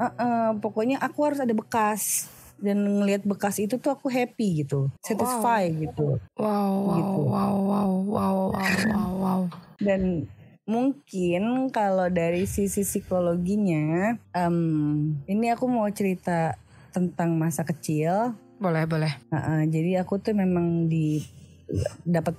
uh, 0.00 0.04
uh, 0.04 0.50
pokoknya 0.60 1.00
aku 1.00 1.18
harus 1.24 1.40
ada 1.40 1.52
bekas. 1.52 2.32
Dan 2.58 2.82
ngelihat 2.82 3.22
bekas 3.22 3.62
itu 3.62 3.78
tuh 3.78 3.94
aku 3.94 4.10
happy 4.10 4.66
gitu 4.66 4.90
satisfy 4.98 5.70
wow. 5.70 5.78
gitu. 5.78 6.06
Wow 6.34 6.74
wow, 6.74 6.96
gitu. 6.98 7.20
wow 7.22 7.54
wow 7.54 7.90
wow 8.02 8.36
wow 8.50 8.74
wow 8.90 9.10
wow. 9.14 9.40
Dan 9.78 10.26
mungkin 10.66 11.70
kalau 11.70 12.10
dari 12.10 12.50
sisi 12.50 12.82
psikologinya 12.82 14.18
um, 14.34 15.14
ini 15.30 15.54
aku 15.54 15.70
mau 15.70 15.86
cerita 15.94 16.58
tentang 16.90 17.38
masa 17.38 17.62
kecil 17.62 18.34
boleh, 18.58 18.84
boleh. 18.84 19.12
Uh, 19.30 19.36
uh, 19.38 19.60
jadi 19.66 20.02
aku 20.02 20.18
tuh 20.22 20.34
memang 20.34 20.86
di 20.90 21.22
dapat 22.08 22.32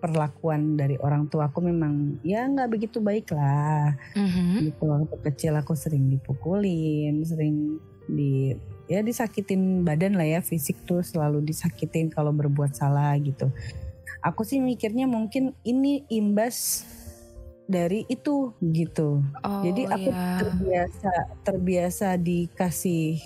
perlakuan 0.00 0.72
dari 0.72 0.96
orang 0.96 1.28
tua 1.28 1.52
aku 1.52 1.60
memang 1.60 2.16
ya 2.24 2.48
nggak 2.48 2.72
begitu 2.72 2.96
baik 2.96 3.28
lah 3.28 3.92
mm-hmm. 4.16 4.72
gitu 4.72 4.84
waktu 4.88 5.16
kecil 5.28 5.52
aku 5.60 5.76
sering 5.76 6.08
dipukulin 6.08 7.20
sering 7.20 7.76
di 8.08 8.56
ya 8.88 9.04
disakitin 9.04 9.84
badan 9.84 10.16
lah 10.16 10.24
ya 10.24 10.40
fisik 10.40 10.80
tuh 10.88 11.04
selalu 11.04 11.44
disakitin 11.44 12.08
kalau 12.08 12.32
berbuat 12.32 12.72
salah 12.72 13.12
gitu 13.20 13.52
aku 14.24 14.48
sih 14.48 14.56
mikirnya 14.64 15.04
mungkin 15.04 15.52
ini 15.60 16.08
imbas 16.08 16.88
dari 17.68 18.08
itu 18.08 18.56
gitu 18.64 19.20
oh, 19.44 19.62
jadi 19.62 19.92
aku 19.92 20.10
yeah. 20.10 20.38
terbiasa 20.40 21.12
terbiasa 21.44 22.08
dikasih 22.16 23.20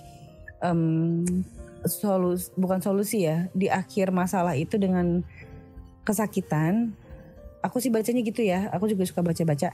um, 0.61 1.25
solusi 1.85 2.51
bukan 2.57 2.81
solusi 2.81 3.29
ya 3.29 3.49
di 3.53 3.69
akhir 3.69 4.11
masalah 4.11 4.57
itu 4.57 4.77
dengan 4.81 5.23
kesakitan 6.05 6.93
aku 7.65 7.81
sih 7.81 7.89
bacanya 7.89 8.21
gitu 8.21 8.45
ya 8.45 8.69
aku 8.73 8.93
juga 8.93 9.09
suka 9.09 9.25
baca-baca. 9.25 9.73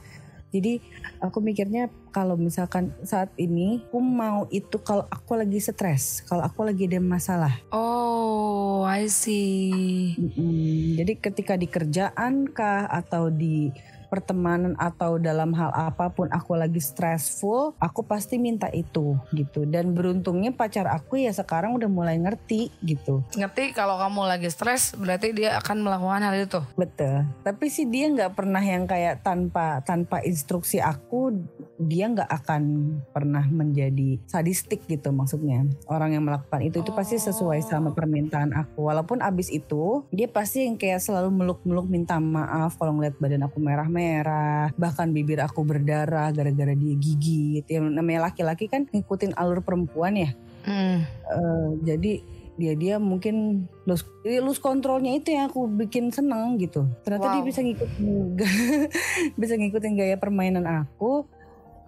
Jadi 0.51 0.83
aku 1.23 1.39
mikirnya 1.39 1.87
kalau 2.11 2.35
misalkan 2.35 2.91
saat 3.07 3.31
ini 3.39 3.87
aku 3.87 4.03
mau 4.03 4.51
itu 4.51 4.83
kalau 4.83 5.07
aku 5.07 5.39
lagi 5.39 5.63
stres 5.63 6.27
kalau 6.27 6.43
aku 6.43 6.67
lagi 6.67 6.91
ada 6.91 6.99
masalah. 6.99 7.55
Oh 7.71 8.83
I 8.83 9.07
see. 9.07 10.19
Mm-hmm. 10.19 10.99
jadi 10.99 11.13
ketika 11.23 11.53
di 11.55 11.71
kerjaan 11.71 12.51
kah 12.51 12.83
atau 12.91 13.31
di 13.31 13.71
pertemanan 14.11 14.75
atau 14.75 15.15
dalam 15.15 15.55
hal 15.55 15.71
apa 15.71 16.11
pun 16.11 16.27
aku 16.27 16.59
lagi 16.59 16.83
stressful, 16.83 17.71
aku 17.79 18.03
pasti 18.03 18.35
minta 18.35 18.67
itu 18.75 19.15
gitu. 19.31 19.63
Dan 19.63 19.95
beruntungnya 19.95 20.51
pacar 20.51 20.91
aku 20.91 21.23
ya 21.23 21.31
sekarang 21.31 21.79
udah 21.79 21.87
mulai 21.87 22.19
ngerti 22.19 22.67
gitu. 22.83 23.23
Ngerti 23.39 23.71
kalau 23.71 23.95
kamu 23.95 24.27
lagi 24.27 24.51
stres 24.51 24.91
berarti 24.99 25.31
dia 25.31 25.55
akan 25.63 25.87
melakukan 25.87 26.27
hal 26.27 26.35
itu. 26.35 26.59
Betul. 26.75 27.23
Tapi 27.47 27.65
sih 27.71 27.87
dia 27.87 28.11
nggak 28.11 28.35
pernah 28.35 28.59
yang 28.59 28.83
kayak 28.83 29.23
tanpa 29.23 29.79
tanpa 29.87 30.19
instruksi 30.27 30.83
aku 30.83 31.31
dia 31.79 32.11
nggak 32.11 32.27
akan 32.27 32.61
pernah 33.15 33.47
menjadi 33.47 34.19
sadistik 34.27 34.83
gitu 34.91 35.15
maksudnya. 35.15 35.63
Orang 35.87 36.11
yang 36.11 36.27
melakukan 36.27 36.61
itu 36.61 36.83
itu 36.83 36.91
pasti 36.91 37.15
sesuai 37.15 37.63
sama 37.63 37.95
permintaan 37.95 38.51
aku. 38.51 38.91
Walaupun 38.91 39.23
abis 39.23 39.47
itu 39.47 40.03
dia 40.11 40.27
pasti 40.27 40.67
yang 40.67 40.75
kayak 40.75 40.99
selalu 40.99 41.31
meluk-meluk 41.31 41.87
minta 41.87 42.19
maaf 42.19 42.75
kalau 42.75 42.97
ngeliat 42.97 43.15
badan 43.21 43.47
aku 43.47 43.57
merah-merah, 43.61 44.00
bahkan 44.75 45.11
bibir 45.11 45.39
aku 45.41 45.65
berdarah 45.65 46.29
gara-gara 46.31 46.73
dia 46.73 46.93
gigit. 46.97 47.65
Yang 47.67 47.85
namanya 47.93 48.31
laki-laki 48.31 48.67
kan 48.67 48.87
ngikutin 48.89 49.37
alur 49.37 49.61
perempuan 49.61 50.17
ya. 50.17 50.31
Hmm. 50.65 51.05
Uh, 51.25 51.77
jadi 51.81 52.21
dia 52.61 52.73
dia 52.77 52.95
mungkin 53.01 53.65
lose 53.89 54.05
lose 54.21 54.61
kontrolnya 54.61 55.17
itu 55.17 55.33
yang 55.33 55.49
aku 55.49 55.65
bikin 55.65 56.13
seneng 56.13 56.61
gitu 56.61 56.85
ternyata 57.01 57.31
wow. 57.31 57.33
dia 57.39 57.43
bisa 57.47 57.59
ngikutin 57.65 58.05
bisa 59.41 59.53
ngikutin 59.57 59.93
gaya 59.97 60.15
permainan 60.21 60.69
aku 60.69 61.25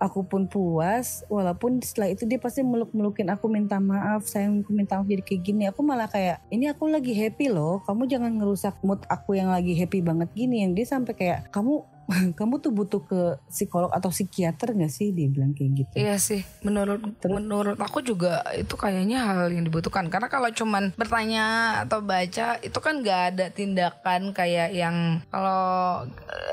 aku 0.03 0.27
pun 0.27 0.51
puas 0.51 1.23
walaupun 1.31 1.79
setelah 1.79 2.11
itu 2.11 2.27
dia 2.27 2.35
pasti 2.35 2.59
meluk-melukin 2.59 3.31
aku 3.31 3.47
minta 3.47 3.79
maaf 3.79 4.27
sayang 4.27 4.59
aku 4.59 4.75
minta 4.75 4.99
maaf 4.99 5.07
jadi 5.07 5.23
kayak 5.23 5.41
gini 5.47 5.63
aku 5.69 5.79
malah 5.79 6.11
kayak 6.11 6.43
ini 6.51 6.67
aku 6.67 6.91
lagi 6.91 7.15
happy 7.15 7.47
loh 7.47 7.79
kamu 7.87 8.09
jangan 8.11 8.35
ngerusak 8.35 8.75
mood 8.83 8.99
aku 9.07 9.39
yang 9.39 9.47
lagi 9.47 9.77
happy 9.79 10.03
banget 10.03 10.27
gini 10.35 10.67
yang 10.67 10.75
dia 10.75 10.83
sampai 10.83 11.13
kayak 11.15 11.39
kamu 11.55 11.87
kamu 12.39 12.59
tuh 12.59 12.71
butuh 12.73 13.01
ke 13.03 13.21
psikolog 13.49 13.91
atau 13.93 14.09
psikiater 14.09 14.75
gak 14.75 14.91
sih 14.91 15.11
dia 15.11 15.27
bilang 15.29 15.55
kayak 15.55 15.71
gitu? 15.85 15.95
Iya 15.99 16.15
sih 16.19 16.41
menurut 16.65 17.01
Terus? 17.19 17.31
menurut 17.31 17.77
aku 17.79 18.03
juga 18.03 18.43
itu 18.55 18.73
kayaknya 18.75 19.23
hal 19.23 19.49
yang 19.51 19.65
dibutuhkan. 19.65 20.07
Karena 20.11 20.27
kalau 20.27 20.49
cuman 20.51 20.93
bertanya 20.95 21.45
atau 21.87 22.03
baca 22.03 22.59
itu 22.61 22.79
kan 22.79 22.99
gak 23.01 23.21
ada 23.35 23.45
tindakan 23.49 24.35
kayak 24.35 24.75
yang 24.75 25.21
kalau 25.29 26.03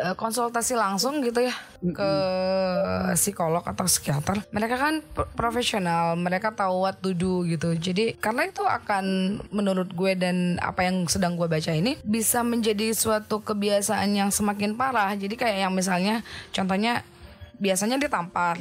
eh, 0.05 0.15
konsultasi 0.17 0.77
langsung 0.77 1.23
gitu 1.25 1.45
ya 1.45 1.55
ke 1.81 2.13
psikolog 3.17 3.65
atau 3.65 3.89
psikiater. 3.89 4.45
Mereka 4.53 4.77
kan 4.77 4.95
profesional 5.33 6.13
mereka 6.21 6.53
tahu 6.53 6.85
what 6.85 7.01
to 7.01 7.17
do 7.17 7.49
gitu. 7.49 7.73
Jadi 7.73 8.21
karena 8.21 8.45
itu 8.45 8.61
akan 8.61 9.05
menurut 9.49 9.89
gue 9.97 10.13
dan 10.13 10.61
apa 10.61 10.85
yang 10.85 11.09
sedang 11.09 11.41
gue 11.41 11.49
baca 11.49 11.73
ini 11.73 11.97
bisa 12.05 12.45
menjadi 12.45 12.93
suatu 12.93 13.41
kebiasaan 13.41 14.13
yang 14.13 14.29
semakin 14.29 14.77
parah. 14.77 15.17
Jadi 15.17 15.40
kayak 15.41 15.65
yang 15.65 15.73
misalnya 15.73 16.21
contohnya 16.53 17.01
biasanya 17.57 17.97
ditampar. 17.97 18.61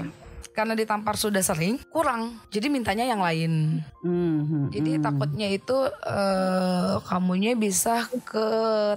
Karena 0.49 0.75
ditampar 0.75 1.15
sudah 1.15 1.39
sering 1.39 1.79
kurang. 1.87 2.35
Jadi 2.51 2.67
mintanya 2.67 3.07
yang 3.07 3.23
lain. 3.23 3.79
Mm-hmm. 3.99 4.63
jadi 4.71 4.91
takutnya 5.03 5.47
itu 5.51 5.75
uh, 5.87 7.03
kamunya 7.03 7.55
bisa 7.55 8.07
ke 8.27 8.47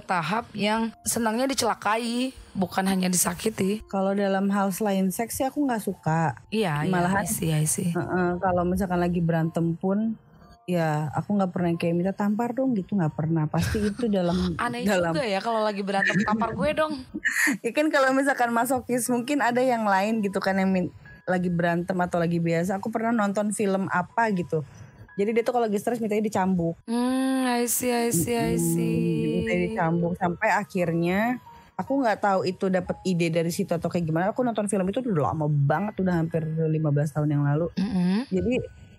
tahap 0.07 0.47
yang 0.55 0.95
senangnya 1.03 1.47
dicelakai 1.47 2.31
bukan 2.55 2.83
hanya 2.87 3.07
disakiti. 3.07 3.83
Kalau 3.87 4.11
dalam 4.15 4.47
hal 4.51 4.71
selain 4.75 5.07
seks 5.11 5.39
sih 5.39 5.45
aku 5.47 5.63
nggak 5.63 5.83
suka. 5.83 6.39
Iya, 6.51 6.87
iya 6.87 6.91
malahan 6.91 7.27
iya, 7.27 7.63
sih 7.63 7.91
uh-uh, 7.95 8.39
kalau 8.43 8.63
misalkan 8.63 8.99
lagi 8.99 9.19
berantem 9.19 9.75
pun 9.75 10.15
ya 10.63 11.11
aku 11.11 11.35
nggak 11.35 11.51
pernah 11.51 11.75
kayak 11.75 11.95
minta 11.95 12.13
tampar 12.15 12.55
dong 12.55 12.71
gitu 12.75 12.95
nggak 12.95 13.13
pernah. 13.13 13.45
Pasti 13.47 13.83
itu 13.83 14.07
dalam 14.07 14.35
aneh 14.63 14.87
dalam... 14.87 15.11
juga 15.11 15.23
ya 15.23 15.39
kalau 15.43 15.61
lagi 15.63 15.83
berantem 15.83 16.15
tampar 16.23 16.55
gue 16.55 16.69
dong. 16.75 16.93
Ya 17.65 17.71
kan 17.75 17.87
kalau 17.91 18.15
misalkan 18.15 18.51
masokis 18.55 19.07
mungkin 19.11 19.43
ada 19.43 19.59
yang 19.59 19.83
lain 19.83 20.23
gitu 20.23 20.39
kan 20.39 20.55
yang 20.55 20.71
min- 20.71 20.93
lagi 21.23 21.47
berantem 21.47 21.95
atau 21.99 22.19
lagi 22.19 22.39
biasa. 22.39 22.79
Aku 22.79 22.91
pernah 22.91 23.11
nonton 23.15 23.51
film 23.55 23.87
apa 23.91 24.27
gitu. 24.35 24.63
Jadi 25.13 25.29
dia 25.29 25.43
tuh 25.45 25.53
kalau 25.53 25.69
lagi 25.69 25.77
stres 25.77 26.01
mintanya 26.01 26.25
dicambuk. 26.25 26.75
Hmm 26.89 27.45
I 27.45 27.69
see 27.69 27.91
I 27.93 28.09
see 28.09 28.35
I 28.35 28.55
see. 28.57 29.45
dicambuk. 29.45 30.17
Sampai 30.17 30.49
akhirnya 30.51 31.37
aku 31.77 32.01
nggak 32.01 32.19
tahu 32.21 32.39
itu 32.47 32.69
dapat 32.69 32.97
ide 33.05 33.29
dari 33.29 33.51
situ 33.53 33.71
atau 33.71 33.87
kayak 33.87 34.05
gimana. 34.09 34.31
Aku 34.33 34.41
nonton 34.41 34.67
film 34.67 34.87
itu 34.89 34.99
udah 35.03 35.31
lama 35.31 35.45
banget 35.47 35.99
udah 36.01 36.15
hampir 36.23 36.43
15 36.43 36.79
tahun 37.13 37.29
yang 37.29 37.43
lalu. 37.45 37.67
Mm 37.77 37.89
-hmm. 37.89 38.19
jadi 38.31 38.53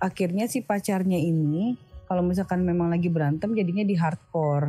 akhirnya 0.04 0.44
si 0.44 0.60
pacarnya 0.60 1.16
ini 1.16 1.80
kalau 2.04 2.20
misalkan 2.20 2.60
memang 2.60 2.92
lagi 2.92 3.08
berantem 3.08 3.56
jadinya 3.56 3.80
di 3.80 3.96
hardcore 3.96 4.68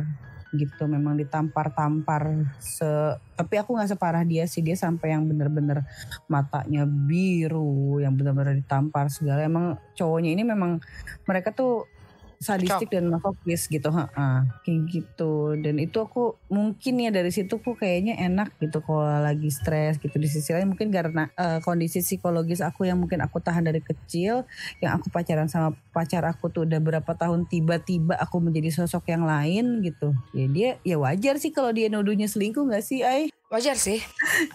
gitu. 0.56 0.88
Memang 0.88 1.20
ditampar-tampar 1.20 2.48
se 2.56 2.88
tapi 3.36 3.60
aku 3.60 3.76
nggak 3.76 3.92
separah 3.92 4.24
dia 4.24 4.48
sih. 4.48 4.64
Dia 4.64 4.72
sampai 4.72 5.12
yang 5.12 5.28
bener-bener 5.28 5.84
matanya 6.32 6.88
biru 6.88 8.00
yang 8.00 8.16
bener-bener 8.16 8.56
ditampar 8.56 9.12
segala. 9.12 9.44
Emang 9.44 9.76
cowoknya 9.92 10.32
ini 10.32 10.42
memang 10.48 10.80
mereka 11.28 11.52
tuh 11.52 11.84
sadistik 12.40 12.92
dan 12.92 13.08
masokis 13.08 13.68
gitu 13.68 13.88
ha 13.92 14.08
-ha. 14.12 14.44
kayak 14.62 14.80
gitu. 14.90 15.56
Dan 15.60 15.80
itu 15.80 15.98
aku 16.00 16.36
mungkin 16.52 17.00
ya 17.00 17.10
dari 17.12 17.32
situ 17.32 17.60
aku 17.60 17.76
kayaknya 17.76 18.16
enak 18.20 18.56
gitu 18.60 18.82
kalau 18.84 19.06
lagi 19.20 19.48
stres 19.52 20.00
gitu. 20.00 20.16
Di 20.16 20.28
sisi 20.28 20.52
lain 20.52 20.72
mungkin 20.72 20.92
karena 20.92 21.28
uh, 21.36 21.58
kondisi 21.64 22.00
psikologis 22.04 22.60
aku 22.60 22.88
yang 22.88 23.00
mungkin 23.00 23.22
aku 23.24 23.40
tahan 23.40 23.68
dari 23.68 23.80
kecil 23.80 24.44
yang 24.80 25.00
aku 25.00 25.08
pacaran 25.12 25.48
sama 25.48 25.76
pacar 25.92 26.24
aku 26.24 26.48
tuh 26.52 26.64
udah 26.64 26.80
berapa 26.80 27.12
tahun 27.16 27.48
tiba-tiba 27.48 28.16
aku 28.16 28.40
menjadi 28.40 28.72
sosok 28.72 29.12
yang 29.12 29.24
lain 29.24 29.84
gitu. 29.84 30.12
Ya 30.32 30.46
dia 30.48 30.70
ya 30.82 30.96
wajar 31.00 31.36
sih 31.36 31.52
kalau 31.52 31.72
dia 31.72 31.92
nuduhnya 31.92 32.28
selingkuh 32.28 32.64
nggak 32.64 32.84
sih 32.84 33.04
ay 33.04 33.28
Wajar 33.46 33.78
sih. 33.78 34.02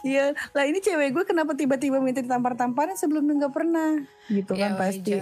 Iya, 0.03 0.36
lah 0.51 0.63
ini 0.67 0.83
cewek 0.83 1.15
gue 1.15 1.24
kenapa 1.24 1.55
tiba-tiba 1.55 2.03
minta 2.03 2.19
ditampar-tamparan 2.19 3.00
sebelumnya 3.00 3.48
nggak 3.48 3.55
pernah, 3.55 4.03
gitu 4.27 4.51
kan 4.51 4.75
ya, 4.75 4.79
pasti. 4.79 5.15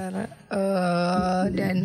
Uh, 0.49 1.45
dan 1.53 1.77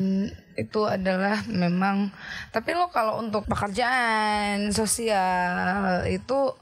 itu 0.56 0.80
adalah 0.88 1.44
memang, 1.44 2.08
tapi 2.56 2.72
lo 2.72 2.88
kalau 2.88 3.20
untuk 3.20 3.44
pekerjaan 3.44 4.72
sosial 4.72 6.08
itu 6.08 6.56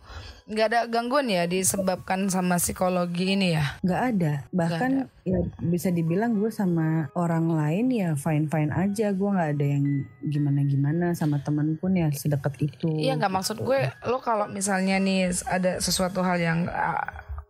nggak 0.48 0.66
ada 0.68 0.80
gangguan 0.90 1.30
ya 1.30 1.46
disebabkan 1.46 2.26
sama 2.26 2.58
psikologi 2.58 3.38
ini 3.38 3.54
ya? 3.54 3.78
Nggak 3.82 4.02
ada. 4.14 4.32
Bahkan 4.50 4.90
gak 4.90 5.08
ada. 5.08 5.22
ya 5.22 5.38
bisa 5.62 5.88
dibilang 5.94 6.34
gue 6.34 6.50
sama 6.50 7.06
orang 7.14 7.46
lain 7.52 7.86
ya 7.94 8.10
fine 8.18 8.50
fine 8.50 8.74
aja. 8.74 9.14
Gue 9.14 9.30
nggak 9.30 9.50
ada 9.58 9.66
yang 9.66 9.84
gimana 10.26 10.60
gimana 10.66 11.06
sama 11.14 11.38
temen 11.40 11.78
pun 11.78 11.94
ya 11.94 12.10
sedekat 12.10 12.58
itu. 12.58 12.90
Iya 12.98 13.14
nggak 13.18 13.32
maksud 13.32 13.62
gue 13.62 13.90
lo 14.10 14.18
kalau 14.18 14.50
misalnya 14.50 14.98
nih 14.98 15.30
ada 15.46 15.78
sesuatu 15.78 16.26
hal 16.26 16.42
yang 16.42 16.66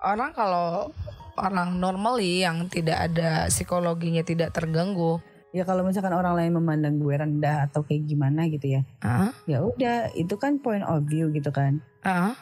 orang 0.02 0.36
kalau 0.36 0.92
orang 1.40 1.80
normally 1.80 2.44
yang 2.44 2.68
tidak 2.68 3.08
ada 3.08 3.48
psikologinya 3.48 4.20
tidak 4.20 4.52
terganggu 4.52 5.22
ya 5.52 5.68
kalau 5.68 5.84
misalkan 5.84 6.16
orang 6.16 6.34
lain 6.36 6.52
memandang 6.56 6.96
gue 6.96 7.12
rendah 7.12 7.68
atau 7.68 7.84
kayak 7.84 8.08
gimana 8.08 8.48
gitu 8.48 8.80
ya 8.80 8.82
uh? 9.04 9.32
ya 9.44 9.60
udah 9.60 10.16
itu 10.16 10.34
kan 10.40 10.58
point 10.60 10.84
of 10.84 11.04
view 11.04 11.28
gitu 11.28 11.52
kan 11.52 11.84
uh? 12.08 12.32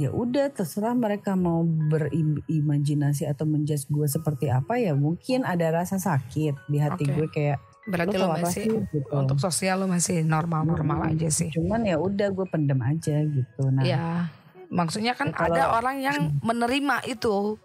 Ya 0.00 0.08
udah 0.08 0.48
terserah 0.50 0.96
mereka 0.96 1.36
mau 1.36 1.62
berimajinasi 1.64 3.28
atau 3.28 3.44
menjudge 3.44 3.86
gue 3.92 4.08
seperti 4.08 4.48
apa 4.48 4.80
ya 4.80 4.96
mungkin 4.96 5.44
ada 5.44 5.68
rasa 5.68 6.00
sakit 6.00 6.66
di 6.66 6.78
hati 6.80 7.04
okay. 7.04 7.14
gue 7.14 7.28
kayak 7.28 7.58
berarti 7.82 8.14
lo, 8.14 8.30
masih 8.30 8.64
sih, 8.66 8.70
gitu. 8.94 9.10
untuk 9.10 9.38
sosial 9.42 9.82
lo 9.82 9.86
masih 9.90 10.22
normal-normal 10.22 11.02
hmm, 11.02 11.10
aja 11.12 11.28
sih 11.28 11.50
cuman 11.50 11.82
ya 11.82 11.98
udah 11.98 12.30
gue 12.30 12.46
pendem 12.46 12.78
aja 12.78 13.16
gitu 13.26 13.62
nah 13.74 13.82
ya 13.82 14.30
maksudnya 14.70 15.12
kan 15.18 15.34
ya, 15.34 15.36
kalau, 15.36 15.54
ada 15.54 15.62
orang 15.76 15.96
yang 16.00 16.18
menerima 16.48 16.96
itu 17.10 17.58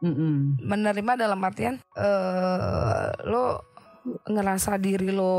mm 0.00 0.12
-mm. 0.12 0.34
menerima 0.64 1.12
dalam 1.20 1.40
artian 1.44 1.76
uh, 1.94 3.12
lo 3.28 3.69
ngerasa 4.04 4.80
diri 4.80 5.12
lo 5.12 5.36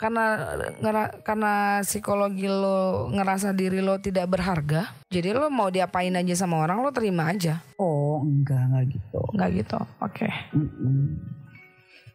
karena 0.00 0.56
ngera, 0.80 1.20
karena 1.20 1.84
psikologi 1.84 2.48
lo 2.48 3.12
ngerasa 3.12 3.52
diri 3.52 3.84
lo 3.84 4.00
tidak 4.00 4.32
berharga 4.32 4.88
jadi 5.12 5.36
lo 5.36 5.52
mau 5.52 5.68
diapain 5.68 6.16
aja 6.16 6.32
sama 6.32 6.64
orang 6.64 6.80
lo 6.80 6.88
terima 6.96 7.28
aja 7.28 7.60
oh 7.76 8.24
enggak 8.24 8.62
enggak 8.72 8.84
gitu 8.96 9.20
enggak 9.36 9.50
gitu 9.52 9.78
oke 10.00 10.12
okay. 10.16 10.32
mm 10.56 10.68
-mm. 10.68 11.04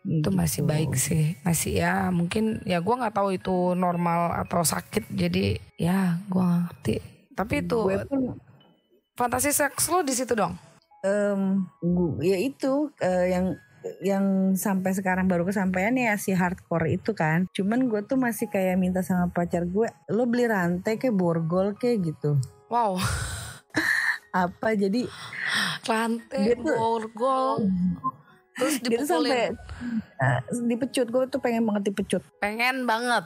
itu 0.10 0.30
masih 0.34 0.62
gitu. 0.66 0.70
baik 0.74 0.92
sih 0.98 1.26
masih 1.46 1.72
ya 1.78 2.10
mungkin 2.10 2.66
ya 2.66 2.82
gue 2.82 2.96
nggak 2.98 3.14
tahu 3.14 3.30
itu 3.38 3.78
normal 3.78 4.34
atau 4.42 4.66
sakit 4.66 5.06
jadi 5.14 5.62
ya 5.78 6.18
gue 6.26 6.42
ngerti 6.42 6.98
tapi 7.38 7.62
itu 7.62 7.78
gue 7.78 8.10
pun 8.10 8.42
fantasi 9.14 9.54
seks 9.54 9.86
lo 9.94 10.02
di 10.02 10.18
situ 10.18 10.34
dong 10.34 10.58
um, 11.06 11.68
ya 12.26 12.38
itu 12.42 12.90
uh, 12.90 13.26
yang 13.30 13.54
yang 14.04 14.56
sampai 14.56 14.92
sekarang 14.92 15.28
baru 15.28 15.48
kesampaian 15.48 15.96
ya 15.96 16.16
si 16.20 16.36
hardcore 16.36 16.92
itu 16.92 17.16
kan. 17.16 17.48
Cuman 17.56 17.88
gue 17.88 18.02
tuh 18.04 18.20
masih 18.20 18.52
kayak 18.52 18.76
minta 18.80 19.02
sama 19.02 19.32
pacar 19.32 19.66
gue, 19.66 19.88
lo 20.12 20.24
beli 20.28 20.48
rantai 20.48 21.00
kayak 21.00 21.16
borgol 21.16 21.76
kayak 21.76 22.14
gitu. 22.14 22.40
Wow. 22.68 23.00
Apa 24.46 24.78
jadi 24.78 25.08
rantai 25.88 26.60
tuh, 26.60 26.76
borgol. 26.76 27.66
Terus 28.60 28.76
dipukulin. 28.84 29.00
Gitu 29.00 29.04
sampai 29.08 29.44
uh, 30.20 30.40
dipecut 30.68 31.08
gue 31.08 31.24
tuh 31.32 31.40
pengen 31.40 31.64
banget 31.64 31.84
dipecut. 31.92 32.24
Pengen 32.44 32.84
banget. 32.84 33.26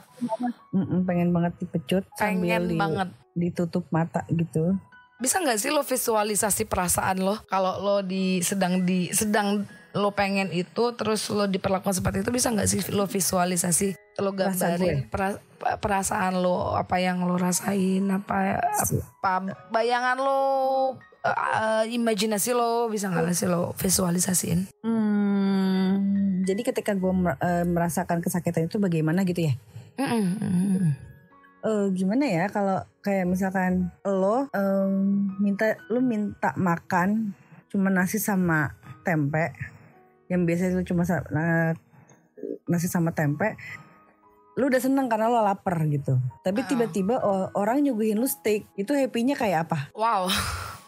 Mm 0.70 0.84
-mm, 0.86 0.98
pengen 1.04 1.28
banget 1.34 1.52
dipecut 1.60 2.04
pengen 2.16 2.38
sambil 2.38 2.64
banget. 2.78 3.08
ditutup 3.34 3.84
mata 3.90 4.22
gitu. 4.30 4.78
bisa 5.14 5.38
nggak 5.38 5.62
sih 5.62 5.70
lo 5.70 5.86
visualisasi 5.86 6.66
perasaan 6.66 7.22
lo 7.22 7.38
kalau 7.46 7.78
lo 7.80 7.96
di 8.02 8.42
sedang 8.42 8.82
di 8.82 9.14
sedang 9.14 9.62
lo 9.94 10.10
pengen 10.10 10.50
itu 10.50 10.90
terus 10.98 11.30
lo 11.30 11.46
diperlakukan 11.46 11.94
seperti 11.94 12.26
itu 12.26 12.34
bisa 12.34 12.50
nggak 12.50 12.66
sih 12.66 12.82
lo 12.90 13.06
visualisasi 13.06 13.94
lo 14.18 14.34
gambarin 14.34 15.06
pera, 15.06 15.38
perasaan 15.78 16.42
lo 16.42 16.74
apa 16.74 16.98
yang 16.98 17.22
lo 17.22 17.38
rasain 17.38 18.02
apa 18.10 18.58
apa 19.22 19.54
bayangan 19.70 20.18
lo 20.18 20.42
uh, 21.24 21.84
imajinasi 21.88 22.52
lo 22.52 22.86
bisa 22.92 23.08
nggak 23.08 23.32
sih 23.32 23.48
lo 23.48 23.72
visualisasiin? 23.74 24.68
Hmm, 24.84 26.44
jadi 26.44 26.60
ketika 26.60 26.92
gue 26.92 27.10
uh, 27.10 27.64
merasakan 27.64 28.20
kesakitan 28.20 28.68
itu 28.68 28.76
bagaimana 28.76 29.24
gitu 29.24 29.48
ya? 29.48 29.54
Mm 29.96 30.06
-mm. 30.36 30.86
Uh, 31.64 31.88
gimana 31.96 32.28
ya 32.28 32.44
kalau 32.52 32.84
kayak 33.00 33.24
misalkan 33.24 33.88
lo 34.04 34.52
um, 34.52 34.92
minta 35.40 35.80
lo 35.88 36.04
minta 36.04 36.52
makan 36.60 37.32
cuma 37.72 37.88
nasi 37.88 38.20
sama 38.20 38.76
tempe 39.00 39.48
yang 40.34 40.42
biasa 40.42 40.74
itu 40.74 40.90
cuma 40.90 41.06
uh, 41.06 41.70
nasi 42.66 42.90
sama 42.90 43.14
tempe 43.14 43.54
lu 44.54 44.70
udah 44.70 44.78
seneng 44.78 45.10
karena 45.10 45.26
lo 45.26 45.42
lapar 45.42 45.82
gitu. 45.90 46.14
Tapi 46.46 46.62
tiba-tiba 46.66 47.18
uh. 47.18 47.50
orang 47.58 47.82
nyuguhin 47.82 48.18
lu 48.18 48.26
steak 48.30 48.66
itu 48.78 48.94
happynya 48.94 49.34
kayak 49.34 49.66
apa? 49.66 49.90
Wow 49.98 50.30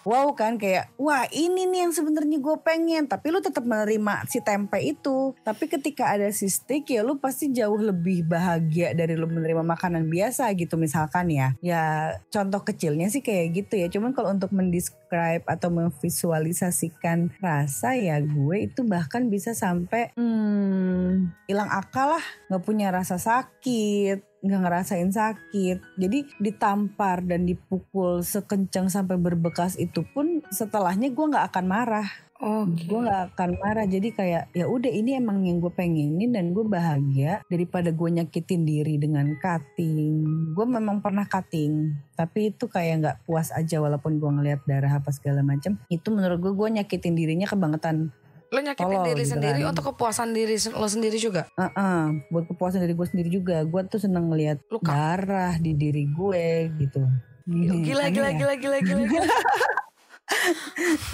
wow 0.07 0.31
kan 0.39 0.55
kayak 0.55 0.95
wah 0.95 1.27
ini 1.35 1.67
nih 1.67 1.91
yang 1.91 1.93
sebenarnya 1.93 2.39
gue 2.39 2.57
pengen. 2.63 3.11
Tapi 3.11 3.35
lu 3.35 3.43
tetap 3.43 3.67
menerima 3.67 4.23
si 4.31 4.39
tempe 4.39 4.79
itu. 4.79 5.35
Tapi 5.43 5.67
ketika 5.67 6.15
ada 6.15 6.31
si 6.31 6.47
steak 6.47 6.87
ya 6.95 7.03
lu 7.03 7.19
pasti 7.19 7.51
jauh 7.51 7.77
lebih 7.77 8.23
bahagia 8.23 8.95
dari 8.95 9.19
lu 9.19 9.27
menerima 9.27 9.67
makanan 9.67 10.07
biasa 10.07 10.47
gitu 10.55 10.79
misalkan 10.79 11.35
ya. 11.35 11.59
Ya 11.59 12.15
contoh 12.31 12.63
kecilnya 12.63 13.11
sih 13.11 13.21
kayak 13.21 13.67
gitu 13.67 13.75
ya. 13.83 13.91
Cuman 13.91 14.15
kalau 14.15 14.31
untuk 14.31 14.55
mendescribe 14.55 15.43
atau 15.51 15.75
memvisualisasikan 15.75 17.35
rasa 17.43 17.99
ya 17.99 18.23
gue 18.23 18.71
itu 18.71 18.87
bahkan 18.87 19.27
bisa 19.27 19.59
sampai 19.59 20.15
hmm, 20.15 21.35
hilang 21.51 21.69
akal 21.75 22.15
lah. 22.15 22.25
Nggak 22.47 22.63
punya 22.63 22.95
rasa 22.95 23.19
sakit 23.19 24.36
nggak 24.47 24.63
ngerasain 24.63 25.11
sakit. 25.11 25.79
Jadi 25.99 26.19
ditampar 26.39 27.21
dan 27.27 27.45
dipukul 27.45 28.23
sekencang 28.23 28.89
sampai 28.89 29.19
berbekas 29.19 29.77
itu 29.77 30.07
pun 30.15 30.43
setelahnya 30.49 31.11
gue 31.11 31.27
nggak 31.27 31.53
akan 31.53 31.67
marah. 31.67 32.09
Oh, 32.37 32.69
okay. 32.69 32.85
gue 32.85 33.01
nggak 33.01 33.33
akan 33.33 33.51
marah. 33.57 33.87
Jadi 33.89 34.13
kayak 34.13 34.53
ya 34.53 34.69
udah 34.69 34.93
ini 34.93 35.17
emang 35.17 35.41
yang 35.49 35.57
gue 35.57 35.73
pengenin 35.73 36.37
dan 36.37 36.53
gue 36.53 36.69
bahagia 36.69 37.41
daripada 37.49 37.89
gue 37.89 38.09
nyakitin 38.13 38.69
diri 38.69 39.01
dengan 39.01 39.33
cutting. 39.41 40.53
Gue 40.53 40.67
memang 40.69 41.01
pernah 41.01 41.25
cutting, 41.25 41.97
tapi 42.13 42.53
itu 42.53 42.69
kayak 42.69 42.95
nggak 43.01 43.19
puas 43.25 43.49
aja 43.57 43.81
walaupun 43.81 44.21
gue 44.21 44.31
ngeliat 44.37 44.61
darah 44.69 45.01
apa 45.01 45.09
segala 45.17 45.41
macam. 45.41 45.81
Itu 45.89 46.13
menurut 46.13 46.37
gue 46.45 46.53
gue 46.53 46.69
nyakitin 46.77 47.17
dirinya 47.17 47.49
kebangetan 47.49 48.13
Lo 48.57 48.65
nyakitin 48.65 48.89
Tolong, 48.89 49.05
diri 49.13 49.23
gitu 49.29 49.33
sendiri 49.37 49.61
kan. 49.61 49.71
untuk 49.77 49.85
kepuasan 49.93 50.29
diri 50.33 50.57
lo 50.73 50.89
sendiri 50.89 51.17
juga? 51.21 51.43
Uh 51.61 51.69
-uh, 51.69 52.03
buat 52.33 52.49
kepuasan 52.49 52.81
diri 52.81 52.97
gue 52.97 53.07
sendiri 53.13 53.29
juga. 53.29 53.61
Gue 53.69 53.85
tuh 53.85 54.01
seneng 54.01 54.33
ngeliat 54.33 54.65
Luka. 54.73 54.89
darah 54.89 55.61
di 55.61 55.77
diri 55.77 56.09
gue 56.09 56.73
gitu. 56.81 57.05
Gila, 57.45 57.85
gila, 57.85 58.05
gila, 58.09 58.31
gila, 58.41 58.79
gila, 58.81 58.81
gila. 58.81 59.29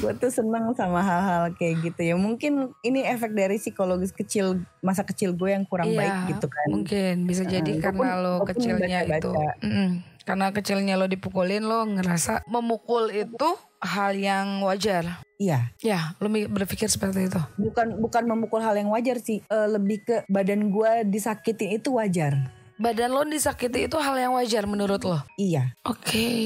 gue 0.00 0.12
tuh 0.16 0.32
seneng 0.32 0.72
sama 0.72 1.04
hal-hal 1.04 1.52
kayak 1.61 1.84
gitu 1.84 2.00
ya 2.00 2.14
mungkin 2.16 2.72
ini 2.80 3.04
efek 3.04 3.37
dari 3.37 3.61
psikologis 3.61 4.08
kecil 4.08 4.64
masa 4.80 5.04
kecil 5.04 5.37
gue 5.37 5.52
yang 5.52 5.68
kurang 5.68 5.92
iya, 5.92 6.00
baik 6.00 6.16
gitu 6.37 6.46
kan 6.49 6.68
mungkin 6.72 7.14
bisa 7.28 7.44
jadi 7.44 7.76
uh, 7.76 7.80
karena 7.80 8.08
lo 8.18 8.34
kecilnya 8.49 9.04
baca 9.04 9.12
-baca. 9.12 9.20
itu 9.20 9.30
mm 9.37 9.68
-mm. 9.68 9.88
karena 10.25 10.46
kecilnya 10.56 10.94
lo 10.96 11.06
dipukulin 11.12 11.64
lo 11.64 11.84
ngerasa 11.84 12.49
memukul 12.49 13.12
itu 13.12 13.49
hal 13.82 14.14
yang 14.14 14.62
wajar 14.62 15.23
Iya. 15.42 15.75
Ya, 15.82 16.14
lo 16.23 16.30
berpikir 16.30 16.86
seperti 16.86 17.26
itu. 17.26 17.40
Bukan 17.58 17.99
bukan 17.99 18.30
memukul 18.30 18.62
hal 18.62 18.78
yang 18.78 18.95
wajar 18.95 19.18
sih, 19.18 19.42
uh, 19.50 19.66
lebih 19.66 20.06
ke 20.06 20.16
badan 20.30 20.71
gue 20.71 21.02
disakitin 21.10 21.82
itu 21.82 21.99
wajar 21.99 22.61
badan 22.80 23.13
lo 23.13 23.23
disakiti 23.28 23.87
itu 23.91 23.97
hal 24.00 24.17
yang 24.17 24.32
wajar 24.37 24.65
menurut 24.65 25.02
lo? 25.04 25.21
Iya. 25.37 25.76
Oke. 25.85 26.02
Okay. 26.08 26.43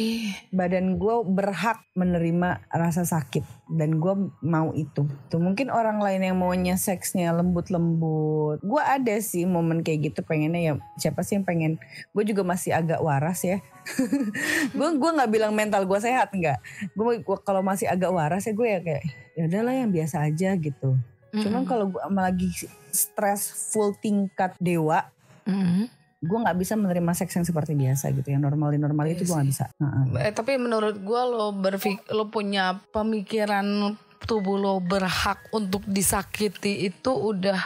Badan 0.50 0.98
gue 0.98 1.16
berhak 1.26 1.84
menerima 1.94 2.66
rasa 2.72 3.06
sakit 3.06 3.44
dan 3.70 3.98
gue 3.98 4.14
mau 4.42 4.74
itu. 4.74 5.06
Tuh 5.30 5.40
mungkin 5.40 5.70
orang 5.70 6.02
lain 6.02 6.22
yang 6.26 6.36
maunya 6.38 6.74
seksnya 6.74 7.34
lembut-lembut. 7.36 8.62
Gue 8.62 8.82
ada 8.82 9.14
sih 9.22 9.46
momen 9.46 9.86
kayak 9.86 10.12
gitu 10.12 10.20
pengennya 10.26 10.60
ya 10.60 10.72
siapa 10.98 11.22
sih 11.22 11.38
yang 11.38 11.46
pengen? 11.46 11.72
Gue 12.10 12.26
juga 12.26 12.42
masih 12.42 12.74
agak 12.74 13.00
waras 13.00 13.42
ya. 13.46 13.62
gue 14.76 14.88
gue 14.98 15.10
nggak 15.16 15.30
bilang 15.30 15.52
mental 15.54 15.86
gue 15.86 15.98
sehat 16.02 16.34
nggak. 16.34 16.58
Gue 16.92 17.22
kalau 17.46 17.62
masih 17.62 17.86
agak 17.86 18.10
waras 18.10 18.44
ya 18.44 18.52
gue 18.52 18.68
ya 18.68 18.80
kayak 18.82 19.02
ya 19.38 19.42
udahlah 19.46 19.74
yang 19.74 19.90
biasa 19.94 20.26
aja 20.26 20.52
gitu. 20.58 20.96
Mm 20.96 21.00
-hmm. 21.32 21.42
Cuman 21.42 21.62
kalau 21.64 21.84
gue 21.92 22.02
lagi 22.10 22.48
stres 22.90 23.52
full 23.72 23.92
tingkat 24.00 24.56
dewa, 24.56 25.06
mm 25.44 25.64
-hmm 25.64 25.95
gue 26.16 26.38
nggak 26.40 26.56
bisa 26.56 26.74
menerima 26.80 27.12
seks 27.12 27.36
yang 27.36 27.44
seperti 27.44 27.76
biasa 27.76 28.08
gitu 28.16 28.32
yang 28.32 28.40
normal 28.40 28.72
normal 28.76 29.04
itu 29.08 29.28
gue 29.28 29.36
nggak 29.36 29.50
bisa. 29.52 29.66
Uh-uh. 29.76 30.16
eh, 30.24 30.32
tapi 30.32 30.56
menurut 30.56 30.96
gue 30.96 31.22
lo 31.28 31.52
berfik 31.52 32.08
lo 32.16 32.32
punya 32.32 32.80
pemikiran 32.90 33.96
tubuh 34.24 34.56
lo 34.56 34.74
berhak 34.80 35.38
untuk 35.52 35.84
disakiti 35.84 36.88
itu 36.88 37.12
udah 37.12 37.60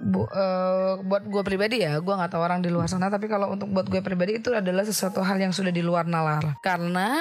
bu, 0.00 0.24
uh, 0.24 1.00
buat 1.04 1.28
gue 1.28 1.42
pribadi 1.44 1.84
ya. 1.84 2.00
Gue 2.00 2.16
nggak 2.16 2.32
tahu 2.32 2.42
orang 2.42 2.64
di 2.64 2.72
luar 2.72 2.88
sana 2.88 3.12
tapi 3.12 3.28
kalau 3.28 3.52
untuk 3.52 3.68
buat 3.68 3.86
gue 3.86 4.00
pribadi 4.00 4.40
itu 4.40 4.50
adalah 4.52 4.82
sesuatu 4.82 5.20
hal 5.20 5.36
yang 5.36 5.52
sudah 5.52 5.70
di 5.70 5.84
luar 5.84 6.08
nalar. 6.08 6.56
Karena 6.64 7.20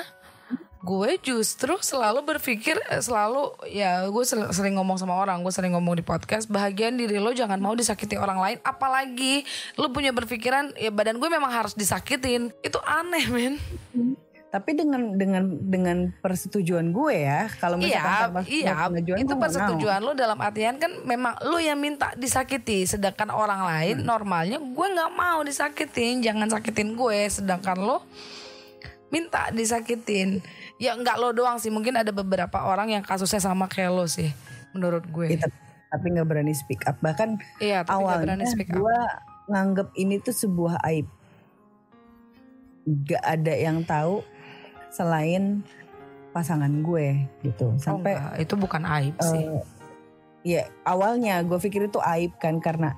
gue 0.80 1.20
justru 1.20 1.76
selalu 1.84 2.24
berpikir 2.24 2.80
eh, 2.88 3.04
selalu 3.04 3.52
ya 3.68 4.08
gue 4.08 4.24
sering 4.56 4.80
ngomong 4.80 4.96
sama 4.96 5.20
orang 5.20 5.44
gue 5.44 5.52
sering 5.52 5.76
ngomong 5.76 6.00
di 6.00 6.06
podcast 6.08 6.48
bahagian 6.48 6.96
diri 6.96 7.20
lo 7.20 7.36
jangan 7.36 7.60
mau 7.60 7.76
disakiti 7.76 8.16
orang 8.16 8.40
lain 8.40 8.58
apalagi 8.64 9.44
lo 9.76 9.92
punya 9.92 10.16
berpikiran 10.16 10.72
ya 10.80 10.88
badan 10.88 11.20
gue 11.20 11.30
memang 11.30 11.52
harus 11.52 11.76
disakitin. 11.76 12.52
Itu 12.64 12.80
aneh 12.84 13.26
men. 13.32 13.56
Tapi 14.50 14.74
dengan 14.74 15.14
dengan 15.14 15.46
dengan 15.62 15.98
persetujuan 16.26 16.90
gue 16.90 17.16
ya 17.22 17.46
kalau 17.62 17.78
misalkan 17.78 18.42
iya, 18.50 18.90
iya 18.90 19.22
itu 19.22 19.38
persetujuan 19.38 20.02
lo 20.02 20.18
dalam 20.18 20.42
artian 20.42 20.82
kan 20.82 20.90
memang 21.06 21.38
lo 21.46 21.62
yang 21.62 21.78
minta 21.78 22.18
disakiti 22.18 22.90
sedangkan 22.90 23.30
orang 23.30 23.62
lain 23.62 23.96
hmm. 24.02 24.10
normalnya 24.10 24.58
gue 24.58 24.88
nggak 24.90 25.14
mau 25.14 25.46
disakitin 25.46 26.26
jangan 26.26 26.50
sakitin 26.50 26.98
gue 26.98 27.30
sedangkan 27.30 27.78
lo 27.78 28.02
minta 29.10 29.50
disakitin. 29.54 30.42
Ya 30.82 30.96
nggak 30.96 31.18
lo 31.20 31.34
doang 31.36 31.58
sih. 31.62 31.70
Mungkin 31.74 31.98
ada 32.00 32.10
beberapa 32.14 32.66
orang 32.66 32.94
yang 32.94 33.04
kasusnya 33.04 33.42
sama 33.44 33.70
kayak 33.70 33.92
lo 33.94 34.06
sih 34.06 34.32
menurut 34.74 35.06
gue. 35.10 35.38
Ya, 35.38 35.50
tapi 35.90 36.06
nggak 36.14 36.28
berani 36.30 36.54
speak 36.54 36.86
up. 36.86 36.98
Bahkan 37.02 37.42
iya, 37.62 37.82
awalnya 37.90 38.38
gue 38.56 38.98
nganggep 39.50 39.90
ini 39.98 40.22
tuh 40.22 40.34
sebuah 40.34 40.82
aib. 40.94 41.10
Gak 42.90 43.22
ada 43.22 43.54
yang 43.54 43.86
tahu 43.86 44.26
selain 44.90 45.62
pasangan 46.34 46.72
gue 46.86 47.26
gitu. 47.46 47.74
Oh, 47.74 47.82
sampai 47.82 48.18
oh, 48.18 48.38
itu 48.38 48.54
bukan 48.58 48.86
aib 48.86 49.18
uh, 49.18 49.26
sih. 49.26 49.46
ya 50.40 50.64
awalnya 50.88 51.44
gue 51.44 51.58
pikir 51.58 51.90
itu 51.90 52.00
aib 52.02 52.38
kan. 52.38 52.62
Karena 52.62 52.94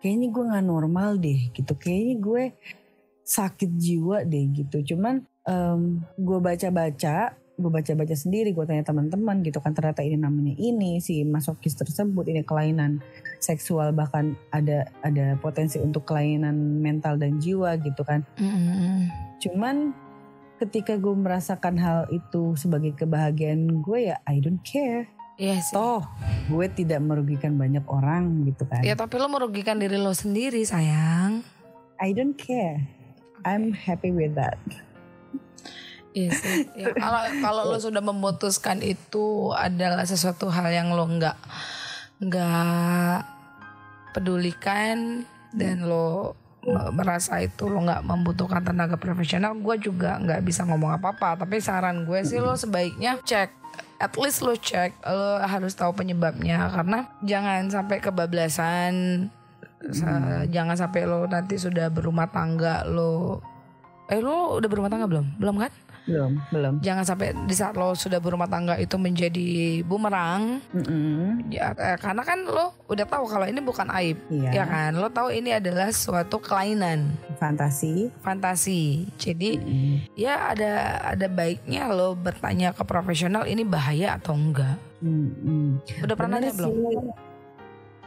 kayaknya 0.00 0.28
gue 0.32 0.44
nggak 0.48 0.66
normal 0.66 1.20
deh 1.20 1.52
gitu. 1.52 1.72
Kayaknya 1.76 2.16
gue 2.20 2.44
sakit 3.26 3.74
jiwa 3.74 4.22
deh 4.22 4.46
gitu 4.54 4.94
cuman 4.94 5.26
um, 5.50 5.98
gue 6.14 6.38
baca-baca 6.38 7.34
gue 7.56 7.70
baca-baca 7.72 8.12
sendiri 8.12 8.52
gue 8.52 8.64
tanya 8.68 8.84
teman-teman 8.84 9.40
gitu 9.40 9.58
kan 9.64 9.72
ternyata 9.72 10.04
ini 10.04 10.20
namanya 10.20 10.54
ini 10.60 11.00
si 11.00 11.24
masokis 11.24 11.74
tersebut 11.74 12.28
ini 12.28 12.44
kelainan 12.44 13.00
seksual 13.40 13.96
bahkan 13.96 14.36
ada 14.52 14.86
ada 15.00 15.34
potensi 15.40 15.80
untuk 15.80 16.04
kelainan 16.04 16.54
mental 16.84 17.16
dan 17.16 17.40
jiwa 17.40 17.80
gitu 17.80 18.04
kan 18.04 18.22
mm-hmm. 18.36 19.08
cuman 19.40 19.96
ketika 20.60 21.00
gue 21.00 21.16
merasakan 21.16 21.74
hal 21.80 22.00
itu 22.12 22.54
sebagai 22.60 22.92
kebahagiaan 22.94 23.80
gue 23.80 24.12
ya 24.12 24.16
I 24.28 24.38
don't 24.38 24.62
care 24.62 25.10
Iya 25.36 25.60
sih. 25.60 25.76
Toh 25.76 26.00
gue 26.48 26.66
tidak 26.72 27.04
merugikan 27.04 27.60
banyak 27.60 27.84
orang 27.92 28.48
gitu 28.48 28.64
kan. 28.64 28.80
Ya 28.80 28.96
tapi 28.96 29.20
lo 29.20 29.28
merugikan 29.28 29.76
diri 29.76 30.00
lo 30.00 30.16
sendiri 30.16 30.64
sayang. 30.64 31.44
I 32.00 32.16
don't 32.16 32.40
care. 32.40 32.95
I'm 33.46 33.70
happy 33.70 34.10
with 34.10 34.34
that. 34.34 34.58
Iya 36.10 36.34
sih. 36.34 36.66
Ya, 36.74 36.90
kalau 37.02 37.22
kalau 37.38 37.62
lo 37.70 37.78
sudah 37.78 38.02
memutuskan 38.02 38.82
itu 38.82 39.54
adalah 39.54 40.02
sesuatu 40.02 40.50
hal 40.50 40.66
yang 40.74 40.90
lo 40.90 41.06
nggak 41.06 41.38
nggak 42.26 43.18
pedulikan 44.18 45.22
dan 45.54 45.86
lo 45.86 46.34
merasa 46.90 47.38
itu 47.38 47.70
lo 47.70 47.78
nggak 47.86 48.02
membutuhkan 48.02 48.66
tenaga 48.66 48.98
profesional, 48.98 49.54
gue 49.54 49.78
juga 49.78 50.18
nggak 50.18 50.42
bisa 50.42 50.66
ngomong 50.66 50.98
apa-apa. 50.98 51.46
Tapi 51.46 51.62
saran 51.62 52.02
gue 52.02 52.26
sih 52.26 52.42
lo 52.42 52.58
sebaiknya 52.58 53.22
cek 53.22 53.66
at 53.96 54.12
least 54.20 54.44
lo 54.44 54.52
cek 54.52 54.92
lo 55.08 55.40
harus 55.40 55.72
tahu 55.72 55.96
penyebabnya 55.96 56.68
karena 56.68 57.08
jangan 57.24 57.68
sampai 57.72 57.96
kebablasan 58.00 59.26
Hmm. 59.82 60.48
Jangan 60.48 60.76
sampai 60.76 61.04
lo 61.04 61.28
nanti 61.28 61.60
sudah 61.60 61.92
berumah 61.92 62.28
tangga 62.30 62.82
lo. 62.86 63.40
Eh 64.06 64.22
lo 64.22 64.56
udah 64.56 64.68
berumah 64.70 64.88
tangga 64.88 65.06
belum? 65.10 65.36
Belum 65.36 65.56
kan? 65.58 65.72
belum 66.06 66.38
belum 66.54 66.74
Jangan 66.86 67.02
sampai 67.02 67.34
di 67.34 67.54
saat 67.58 67.74
lo 67.74 67.90
sudah 67.98 68.22
berumah 68.22 68.46
tangga 68.46 68.78
itu 68.78 68.94
menjadi 68.94 69.82
bumerang. 69.82 70.62
Mm-mm. 70.70 71.50
Ya, 71.50 71.74
eh, 71.74 71.98
karena 71.98 72.22
kan 72.22 72.46
lo 72.46 72.78
udah 72.86 73.02
tahu 73.02 73.26
kalau 73.26 73.42
ini 73.50 73.58
bukan 73.58 73.90
aib, 73.90 74.14
Iya. 74.30 74.62
ya 74.62 74.64
kan? 74.70 74.94
Lo 74.94 75.10
tahu 75.10 75.34
ini 75.34 75.58
adalah 75.58 75.90
suatu 75.90 76.38
kelainan, 76.38 77.10
fantasi 77.42 78.14
fantasi. 78.22 79.10
Jadi 79.18 79.58
Mm-mm. 79.58 79.94
ya 80.14 80.54
ada 80.54 80.72
ada 81.10 81.26
baiknya 81.26 81.90
lo 81.90 82.14
bertanya 82.14 82.70
ke 82.70 82.86
profesional 82.86 83.42
ini 83.50 83.66
bahaya 83.66 84.14
atau 84.14 84.38
enggak. 84.38 84.78
Mm-mm. 85.02 85.82
Udah 86.06 86.14
pernah 86.14 86.38
Bener 86.38 86.54
nanya 86.54 86.58
belum? 86.70 86.74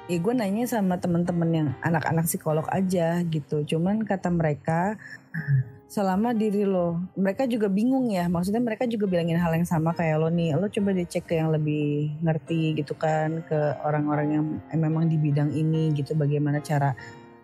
Ya 0.09 0.17
gue 0.17 0.33
nanya 0.33 0.65
sama 0.65 0.97
teman-teman 0.97 1.49
yang 1.53 1.69
anak-anak 1.85 2.25
psikolog 2.25 2.65
aja 2.73 3.21
gitu. 3.29 3.61
Cuman 3.61 4.01
kata 4.01 4.33
mereka 4.33 4.97
selama 5.85 6.33
diri 6.33 6.65
lo, 6.65 6.97
mereka 7.13 7.45
juga 7.45 7.69
bingung 7.69 8.09
ya. 8.09 8.25
Maksudnya 8.25 8.57
mereka 8.57 8.89
juga 8.89 9.05
bilangin 9.05 9.37
hal 9.37 9.53
yang 9.53 9.69
sama 9.69 9.93
kayak 9.93 10.17
lo 10.17 10.33
nih. 10.33 10.57
Lo 10.57 10.65
coba 10.65 10.97
dicek 10.97 11.29
ke 11.29 11.37
yang 11.37 11.53
lebih 11.53 12.09
ngerti 12.25 12.81
gitu 12.81 12.97
kan, 12.97 13.45
ke 13.45 13.77
orang-orang 13.85 14.27
yang 14.33 14.45
memang 14.81 15.05
di 15.05 15.21
bidang 15.21 15.53
ini 15.53 15.93
gitu. 15.93 16.17
Bagaimana 16.17 16.57
cara 16.65 16.97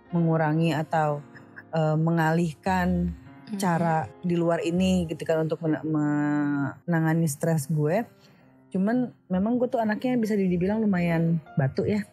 mengurangi 0.10 0.74
atau 0.74 1.22
eh, 1.70 1.98
mengalihkan 2.02 3.14
Hmm. 3.46 3.62
cara 3.62 4.10
di 4.26 4.34
luar 4.34 4.58
ini 4.66 5.06
gitu 5.06 5.22
kan 5.22 5.46
untuk 5.46 5.62
men- 5.62 5.86
menangani 5.86 7.30
stres 7.30 7.70
gue. 7.70 8.02
Cuman 8.76 9.08
memang 9.32 9.56
gue 9.56 9.72
tuh 9.72 9.80
anaknya 9.80 10.20
bisa 10.20 10.36
dibilang 10.36 10.84
lumayan 10.84 11.40
batu 11.56 11.88
ya. 11.88 12.04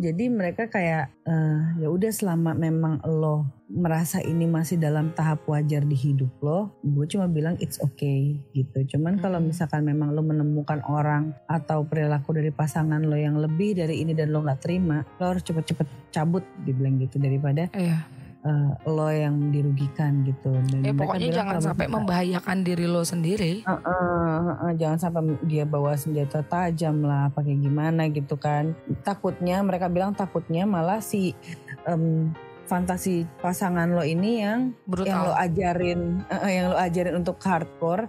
Jadi 0.00 0.32
mereka 0.32 0.72
kayak 0.72 1.12
eh, 1.28 1.60
ya 1.84 1.92
udah 1.92 2.08
selama 2.08 2.56
memang 2.56 3.04
lo 3.04 3.44
merasa 3.68 4.24
ini 4.24 4.48
masih 4.48 4.80
dalam 4.80 5.12
tahap 5.12 5.44
wajar 5.44 5.84
di 5.84 5.92
hidup 5.92 6.32
lo, 6.40 6.72
gue 6.80 7.04
cuma 7.04 7.28
bilang 7.28 7.60
it's 7.60 7.76
okay 7.84 8.40
gitu. 8.56 8.96
Cuman 8.96 9.20
kalau 9.20 9.44
misalkan 9.44 9.84
memang 9.84 10.16
lo 10.16 10.24
menemukan 10.24 10.80
orang 10.88 11.36
atau 11.52 11.84
perilaku 11.84 12.32
dari 12.32 12.48
pasangan 12.48 13.04
lo 13.04 13.20
yang 13.20 13.36
lebih 13.36 13.76
dari 13.76 14.00
ini 14.00 14.16
dan 14.16 14.32
lo 14.32 14.40
nggak 14.40 14.64
terima, 14.64 15.04
lo 15.20 15.36
harus 15.36 15.44
cepet-cepet 15.44 16.16
cabut 16.16 16.46
dibilang 16.64 16.96
gitu 16.96 17.20
daripada 17.20 17.68
Iya. 17.76 18.23
Eh, 18.44 18.70
lo 18.86 19.08
yang 19.08 19.48
dirugikan 19.48 20.20
gitu. 20.22 20.52
Dan 20.68 20.84
Ya 20.84 20.92
pokoknya 20.92 21.32
jangan 21.32 21.56
sampai 21.58 21.88
misalkan- 21.88 21.94
membahayakan 21.96 22.58
diri 22.60 22.84
lo 22.84 23.02
sendiri. 23.02 23.52
Heeh, 23.64 24.36
heeh, 24.44 24.72
jangan 24.76 24.98
sampai 25.00 25.20
dia 25.42 25.64
bawa 25.64 25.96
senjata 25.96 26.44
tajam 26.44 27.00
lah, 27.00 27.28
pakai 27.30 27.56
gimana 27.56 28.04
gitu 28.06 28.36
kan. 28.36 28.76
Takutnya 29.00 29.60
mereka 29.60 29.88
bilang 29.88 30.12
takutnya 30.12 30.64
malah 30.64 31.00
si 31.00 31.32
em, 31.84 32.32
fantasi 32.64 33.24
pasangan 33.38 33.88
lo 33.88 34.00
ini 34.00 34.40
yang 34.40 34.72
yang 34.94 35.20
lo 35.20 35.32
Brutal. 35.32 35.36
ajarin, 35.36 36.00
eh, 36.26 36.52
yang 36.54 36.66
lo 36.68 36.76
ajarin 36.76 37.14
untuk 37.16 37.36
hardcore 37.38 38.08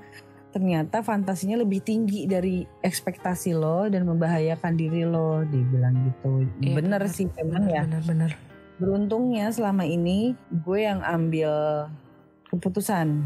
ternyata 0.49 1.03
fantasinya 1.03 1.59
lebih 1.59 1.83
tinggi 1.83 2.23
dari 2.25 2.63
ekspektasi 2.63 3.51
lo 3.51 3.87
dan 3.87 4.07
membahayakan 4.07 4.73
diri 4.73 5.03
lo 5.03 5.43
dibilang 5.43 6.07
gitu 6.07 6.47
Iya, 6.63 6.71
bener 6.73 7.03
benar, 7.03 7.11
sih 7.11 7.27
memang 7.29 7.67
ya 7.67 7.83
Bener-bener. 7.83 8.31
Beruntungnya 8.75 9.51
selama 9.51 9.87
ini 9.87 10.35
gue 10.51 10.79
yang 10.83 10.99
ambil 11.01 11.85
keputusan. 12.51 13.23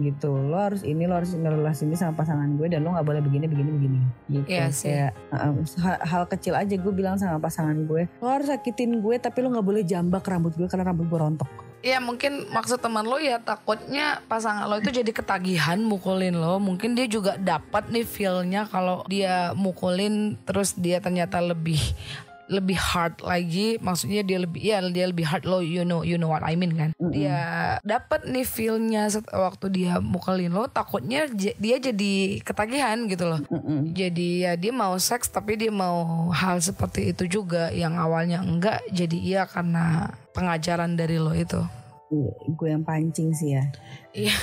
Gitu. 0.00 0.32
Lo 0.32 0.56
harus 0.56 0.82
ini 0.82 1.04
lo 1.04 1.20
harus 1.20 1.36
harus 1.36 1.80
ini 1.84 1.94
sama 1.94 2.16
pasangan 2.16 2.48
gue 2.56 2.66
dan 2.72 2.80
lo 2.80 2.96
nggak 2.96 3.06
boleh 3.06 3.22
begini 3.22 3.44
begini 3.44 3.70
begini. 3.70 4.00
Gitu. 4.28 4.46
Iya 4.48 4.66
sih. 4.72 4.88
kayak 4.88 5.12
uh, 5.30 5.52
hal, 5.84 5.96
hal 6.00 6.22
kecil 6.28 6.54
aja 6.56 6.74
gue 6.74 6.92
bilang 6.92 7.20
sama 7.20 7.36
pasangan 7.38 7.76
gue. 7.84 8.08
Lo 8.20 8.28
harus 8.28 8.48
sakitin 8.48 9.04
gue 9.04 9.20
tapi 9.20 9.44
lo 9.44 9.52
nggak 9.52 9.66
boleh 9.66 9.82
jambak 9.84 10.24
rambut 10.24 10.56
gue 10.56 10.66
karena 10.68 10.88
rambut 10.88 11.06
gue 11.08 11.18
rontok. 11.20 11.50
Ya 11.82 11.98
mungkin 11.98 12.46
maksud 12.54 12.78
teman 12.78 13.02
lo 13.02 13.18
ya 13.18 13.42
takutnya 13.42 14.22
pasangan 14.30 14.70
lo 14.70 14.78
itu 14.78 14.94
jadi 14.94 15.12
ketagihan 15.12 15.82
mukulin 15.82 16.38
lo. 16.38 16.62
Mungkin 16.62 16.94
dia 16.94 17.10
juga 17.10 17.34
dapat 17.36 17.90
nih 17.90 18.06
feel-nya 18.06 18.70
kalau 18.70 19.02
dia 19.10 19.50
mukulin 19.58 20.38
terus 20.46 20.78
dia 20.78 21.02
ternyata 21.02 21.42
lebih 21.42 21.82
lebih 22.50 22.78
hard 22.78 23.22
lagi. 23.22 23.78
Maksudnya 23.78 24.22
dia 24.26 24.38
lebih 24.42 24.60
ya 24.62 24.82
dia 24.90 25.06
lebih 25.06 25.26
hard 25.26 25.44
lo 25.46 25.62
you 25.62 25.86
know 25.86 26.02
you 26.02 26.18
know 26.18 26.30
what 26.30 26.42
I 26.42 26.58
mean 26.58 26.74
kan. 26.74 26.90
Mm-mm. 26.98 27.12
Dia 27.14 27.38
dapat 27.86 28.26
nih 28.26 28.46
feel-nya 28.46 29.10
waktu 29.30 29.66
dia 29.70 29.98
mukulin 30.02 30.54
lo 30.54 30.66
takutnya 30.66 31.26
dia 31.34 31.76
jadi 31.78 32.12
ketagihan 32.42 33.06
gitu 33.06 33.28
loh. 33.28 33.40
Jadi 33.92 34.46
ya 34.46 34.56
dia 34.56 34.72
mau 34.72 34.94
seks 34.98 35.30
tapi 35.30 35.58
dia 35.60 35.70
mau 35.70 36.30
hal 36.32 36.58
seperti 36.58 37.12
itu 37.14 37.40
juga 37.40 37.70
yang 37.70 37.98
awalnya 37.98 38.42
enggak 38.42 38.82
jadi 38.90 39.18
iya 39.18 39.42
karena 39.44 40.12
pengajaran 40.32 40.96
dari 40.96 41.20
lo 41.20 41.36
itu. 41.36 41.60
Gue 42.52 42.68
yang 42.68 42.84
pancing 42.84 43.32
sih 43.32 43.56
ya. 43.56 43.64
Iya. 44.12 44.36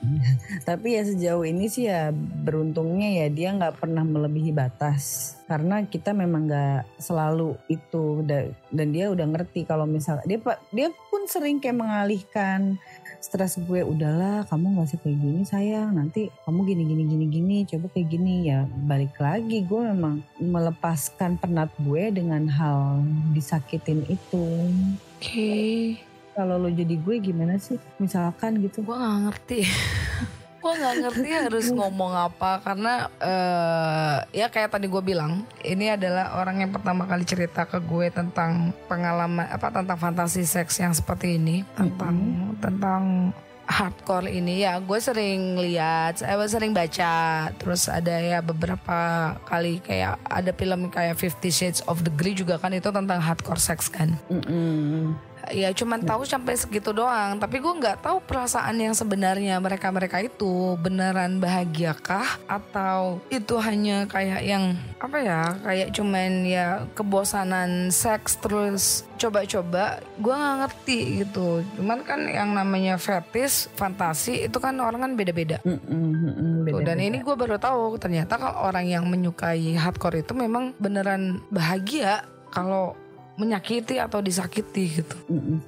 tapi 0.68 0.96
ya 0.96 1.04
sejauh 1.04 1.44
ini 1.44 1.68
sih 1.68 1.84
ya 1.84 2.08
beruntungnya 2.16 3.24
ya 3.24 3.26
dia 3.28 3.48
nggak 3.52 3.76
pernah 3.84 4.00
melebihi 4.00 4.56
batas. 4.56 5.36
Karena 5.44 5.84
kita 5.84 6.16
memang 6.16 6.48
nggak 6.48 6.96
selalu 6.96 7.60
itu 7.68 8.24
da- 8.24 8.48
dan 8.72 8.88
dia 8.96 9.12
udah 9.12 9.28
ngerti 9.28 9.68
kalau 9.68 9.84
misal 9.84 10.24
dia 10.24 10.40
dia 10.72 10.88
pun 11.12 11.28
sering 11.28 11.60
kayak 11.60 11.76
mengalihkan 11.76 12.80
stres 13.20 13.60
gue 13.60 13.84
udahlah 13.84 14.48
kamu 14.48 14.74
nggak 14.74 14.88
usah 14.88 15.00
kayak 15.04 15.18
gini 15.20 15.42
sayang. 15.44 15.92
Nanti 15.92 16.32
kamu 16.48 16.64
gini 16.64 16.82
gini 16.88 17.02
gini 17.04 17.26
gini 17.28 17.56
coba 17.68 17.92
kayak 17.92 18.08
gini. 18.08 18.48
Ya 18.48 18.64
balik 18.88 19.20
lagi 19.20 19.60
gue 19.60 19.82
memang 19.92 20.24
melepaskan 20.40 21.36
penat 21.36 21.68
gue 21.76 22.08
dengan 22.08 22.48
hal 22.48 23.04
disakitin 23.36 24.08
itu. 24.08 24.72
Oke. 25.20 26.11
Kalau 26.32 26.56
lo 26.56 26.68
jadi 26.72 26.96
gue 26.96 27.16
gimana 27.20 27.60
sih? 27.60 27.76
Misalkan 28.00 28.60
gitu. 28.60 28.84
Gue 28.84 28.96
gak 28.96 29.20
ngerti. 29.28 29.60
gue 30.62 30.72
gak 30.78 30.96
ngerti 31.02 31.28
harus 31.34 31.66
ngomong 31.74 32.14
apa 32.14 32.62
karena 32.62 33.10
eh 33.18 34.16
ya 34.30 34.46
kayak 34.46 34.78
tadi 34.78 34.86
gue 34.86 35.02
bilang 35.02 35.42
ini 35.66 35.90
adalah 35.90 36.38
orang 36.38 36.62
yang 36.62 36.70
pertama 36.70 37.02
kali 37.02 37.26
cerita 37.26 37.66
ke 37.66 37.82
gue 37.82 38.14
tentang 38.14 38.70
pengalaman 38.86 39.50
apa 39.50 39.74
tentang 39.74 39.98
fantasi 39.98 40.46
seks 40.46 40.78
yang 40.78 40.94
seperti 40.94 41.34
ini 41.34 41.66
tentang 41.74 42.14
tentang 42.62 43.34
hardcore 43.66 44.28
ini. 44.30 44.62
Ya 44.62 44.78
gue 44.78 44.98
sering 45.02 45.58
lihat 45.58 46.22
eh 46.22 46.36
sering 46.46 46.76
baca. 46.76 47.48
Terus 47.56 47.88
ada 47.88 48.14
ya 48.20 48.38
beberapa 48.44 49.32
kali 49.48 49.80
kayak 49.82 50.20
ada 50.28 50.50
film 50.54 50.92
kayak 50.92 51.18
Fifty 51.18 51.50
Shades 51.50 51.82
of 51.88 52.04
the 52.06 52.12
Grey 52.12 52.36
juga 52.36 52.60
kan 52.60 52.70
itu 52.70 52.92
tentang 52.92 53.18
hardcore 53.18 53.58
sex 53.58 53.88
kan. 53.88 54.14
Mm-mm. 54.28 55.31
Ya 55.50 55.74
cuman 55.74 56.04
tahu 56.06 56.22
sampai 56.22 56.54
segitu 56.54 56.94
doang. 56.94 57.40
Tapi 57.40 57.58
gue 57.58 57.72
nggak 57.72 58.04
tahu 58.04 58.22
perasaan 58.22 58.78
yang 58.78 58.94
sebenarnya 58.94 59.58
mereka 59.58 59.90
mereka 59.90 60.22
itu 60.22 60.78
beneran 60.78 61.42
bahagiakah? 61.42 62.46
Atau 62.46 63.18
itu 63.32 63.58
hanya 63.58 64.06
kayak 64.06 64.42
yang 64.46 64.78
apa 65.02 65.18
ya 65.18 65.42
kayak 65.66 65.88
cuman 65.90 66.46
ya 66.46 66.86
kebosanan 66.94 67.90
seks 67.90 68.38
terus 68.38 69.02
coba-coba? 69.18 69.98
Gue 70.22 70.34
nggak 70.34 70.56
ngerti 70.62 70.98
gitu. 71.26 71.66
Cuman 71.78 72.06
kan 72.06 72.22
yang 72.28 72.54
namanya 72.54 72.94
fetish 73.00 73.72
fantasi 73.74 74.46
itu 74.46 74.58
kan 74.62 74.78
orang 74.78 75.10
kan 75.10 75.12
beda-beda. 75.18 75.58
Tuh, 75.62 76.80
dan 76.86 76.98
ini 77.02 77.18
gue 77.24 77.34
baru 77.34 77.58
tahu 77.58 77.98
ternyata 77.98 78.38
kalau 78.38 78.68
orang 78.70 78.86
yang 78.86 79.04
menyukai 79.08 79.74
hardcore 79.74 80.22
itu 80.22 80.32
memang 80.36 80.76
beneran 80.78 81.42
bahagia. 81.50 82.22
Kalau 82.52 82.92
menyakiti 83.40 83.96
atau 83.96 84.20
disakiti 84.20 85.00
gitu. 85.00 85.16
Mm-mm. 85.32 85.64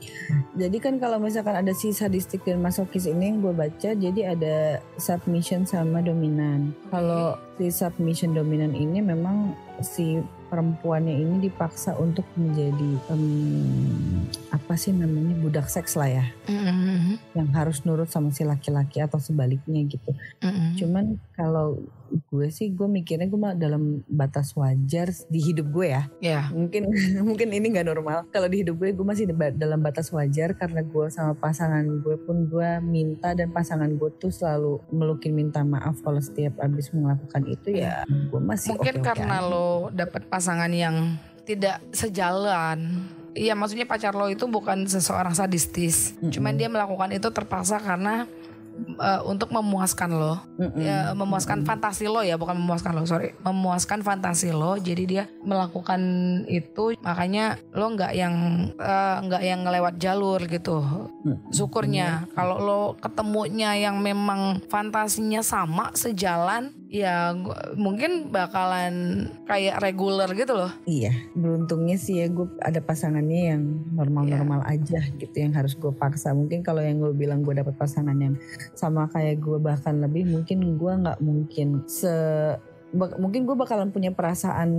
Jadi 0.53 0.77
kan 0.85 1.01
kalau 1.01 1.17
misalkan 1.17 1.57
ada 1.57 1.73
si 1.73 1.97
sadistik 1.97 2.45
dan 2.45 2.61
masokis 2.61 3.09
ini 3.09 3.33
yang 3.33 3.41
gue 3.41 3.55
baca, 3.57 3.91
jadi 3.97 4.37
ada 4.37 4.85
submission 5.01 5.65
sama 5.65 6.05
dominan. 6.05 6.77
Kalau 6.93 7.41
si 7.57 7.73
submission 7.73 8.37
dominan 8.37 8.77
ini 8.77 9.01
memang 9.01 9.57
si 9.81 10.21
perempuannya 10.53 11.19
ini 11.19 11.51
dipaksa 11.51 11.97
untuk 11.99 12.29
menjadi 12.39 12.91
em, 13.11 14.29
apa 14.55 14.79
sih 14.79 14.95
namanya 14.95 15.35
budak 15.43 15.67
seks 15.67 15.99
lah 15.99 16.07
ya, 16.07 16.27
Mm-mm. 16.47 17.19
yang 17.35 17.51
harus 17.51 17.83
nurut 17.83 18.07
sama 18.07 18.31
si 18.31 18.47
laki-laki 18.47 19.03
atau 19.03 19.19
sebaliknya 19.19 19.83
gitu. 19.91 20.15
Mm-mm. 20.39 20.79
Cuman 20.79 21.05
kalau 21.35 21.83
gue 22.31 22.47
sih 22.55 22.71
gue 22.71 22.87
mikirnya 22.87 23.27
gue 23.27 23.41
mah 23.41 23.59
dalam 23.59 24.07
batas 24.07 24.55
wajar 24.55 25.11
di 25.27 25.41
hidup 25.43 25.67
gue 25.75 25.87
ya 25.91 26.03
Ya, 26.23 26.41
mungkin 26.55 26.87
mungkin 27.27 27.51
ini 27.51 27.75
nggak 27.75 27.91
normal 27.91 28.31
kalau 28.31 28.47
di 28.47 28.63
hidup 28.63 28.79
gue 28.79 28.95
gue 28.95 29.03
masih 29.03 29.27
dalam 29.35 29.83
batas 29.83 30.15
wajar 30.15 30.55
karena 30.55 30.87
gue 30.87 31.07
sama 31.11 31.35
pasangan 31.35 31.83
gue 31.83 32.17
pun 32.23 32.47
gue 32.47 32.71
minta 32.87 33.35
dan 33.35 33.51
pasangan 33.51 33.91
gue 33.91 34.11
tuh 34.23 34.31
selalu 34.31 34.79
melukin 34.95 35.35
minta 35.35 35.67
maaf 35.67 35.99
kalau 36.07 36.23
setiap 36.23 36.55
abis 36.63 36.95
melakukan 36.95 37.43
itu 37.51 37.83
ya 37.83 38.07
gue 38.07 38.39
masih 38.39 38.79
mungkin 38.79 39.03
karena 39.03 39.43
aja. 39.43 39.51
lo 39.51 39.91
dapet 39.91 40.23
pasangan 40.31 40.71
yang 40.71 41.19
tidak 41.45 41.85
sejalan. 41.93 43.05
Iya, 43.35 43.59
maksudnya 43.59 43.83
pacar 43.83 44.15
lo 44.15 44.31
itu 44.31 44.47
bukan 44.47 44.87
seseorang 44.87 45.35
sadistis. 45.35 46.15
Mm-mm. 46.23 46.31
Cuman 46.31 46.55
dia 46.55 46.71
melakukan 46.71 47.11
itu 47.11 47.27
terpaksa 47.35 47.83
karena 47.83 48.31
uh, 48.99 49.27
untuk 49.27 49.51
memuaskan 49.51 50.11
lo, 50.15 50.39
Mm-mm. 50.55 50.79
ya, 50.79 51.11
memuaskan 51.19 51.67
fantasi 51.67 52.07
lo 52.07 52.23
ya, 52.23 52.39
bukan 52.39 52.55
memuaskan 52.63 52.95
lo, 52.95 53.03
sorry, 53.03 53.35
memuaskan 53.43 54.07
fantasi 54.07 54.55
lo. 54.55 54.79
Jadi 54.79 55.03
dia 55.03 55.25
melakukan 55.43 55.99
itu, 56.47 56.95
makanya 57.03 57.59
lo 57.75 57.91
nggak 57.91 58.13
yang 58.15 58.35
uh, 58.79 59.17
nggak 59.27 59.43
yang 59.43 59.67
ngelewat 59.67 59.95
jalur 59.99 60.39
gitu. 60.47 60.87
Mm. 61.27 61.51
Syukurnya 61.51 62.31
kalau 62.39 62.63
lo 62.63 62.83
ketemunya 63.03 63.75
yang 63.75 63.99
memang 63.99 64.63
fantasinya 64.71 65.43
sama 65.43 65.91
sejalan, 65.99 66.71
ya 66.95 67.35
gua- 67.35 67.75
mungkin 67.75 68.31
bakalan 68.31 69.27
kayak 69.51 69.83
reguler 69.83 70.31
gitu 70.31 70.55
loh. 70.55 70.71
Iya, 70.87 71.11
beruntungnya 71.35 71.99
sih 71.99 72.23
ya 72.23 72.31
gue 72.31 72.47
ada 72.63 72.79
pasangannya 72.79 73.41
yang 73.51 73.63
normal-normal 73.91 74.63
Iya. 74.63 74.79
aja 74.79 75.01
gitu 75.19 75.35
yang 75.35 75.51
harus 75.51 75.75
gue 75.75 75.91
paksa. 75.91 76.31
Mungkin 76.31 76.63
kalau 76.63 76.79
yang 76.79 77.03
gue 77.03 77.11
bilang 77.11 77.43
gue 77.43 77.51
dapat 77.51 77.75
pasangan 77.75 78.15
yang 78.15 78.39
sama 78.73 79.11
kayak 79.11 79.43
gue 79.43 79.59
bahkan 79.59 79.99
lebih, 79.99 80.23
mungkin 80.31 80.79
gue 80.79 80.93
nggak 80.95 81.19
mungkin 81.19 81.83
se 81.91 82.15
bak- 82.95 83.19
mungkin 83.19 83.43
gue 83.43 83.59
bakalan 83.59 83.91
punya 83.91 84.15
perasaan 84.15 84.71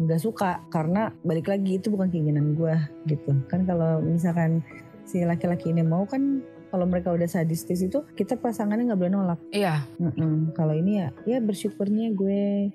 nggak 0.00 0.16
suka 0.16 0.64
karena 0.72 1.12
balik 1.20 1.52
lagi 1.52 1.76
itu 1.76 1.92
bukan 1.92 2.08
keinginan 2.08 2.56
gue 2.56 2.72
gitu. 3.04 3.36
Kan 3.52 3.68
kalau 3.68 4.00
misalkan 4.00 4.64
si 5.04 5.28
laki-laki 5.28 5.76
ini 5.76 5.84
mau 5.84 6.08
kan 6.08 6.40
kalau 6.70 6.86
mereka 6.86 7.10
udah 7.10 7.26
sadistis 7.26 7.82
itu 7.82 8.06
kita 8.14 8.34
pasangannya 8.34 8.86
nggak 8.86 9.00
boleh 9.00 9.12
nolak. 9.12 9.38
Iya, 9.50 9.82
Mm-mm. 9.96 10.54
Kalau 10.54 10.72
ini 10.72 10.98
ya, 10.98 11.08
ya 11.24 11.38
bersyukurnya 11.38 12.10
gue 12.10 12.70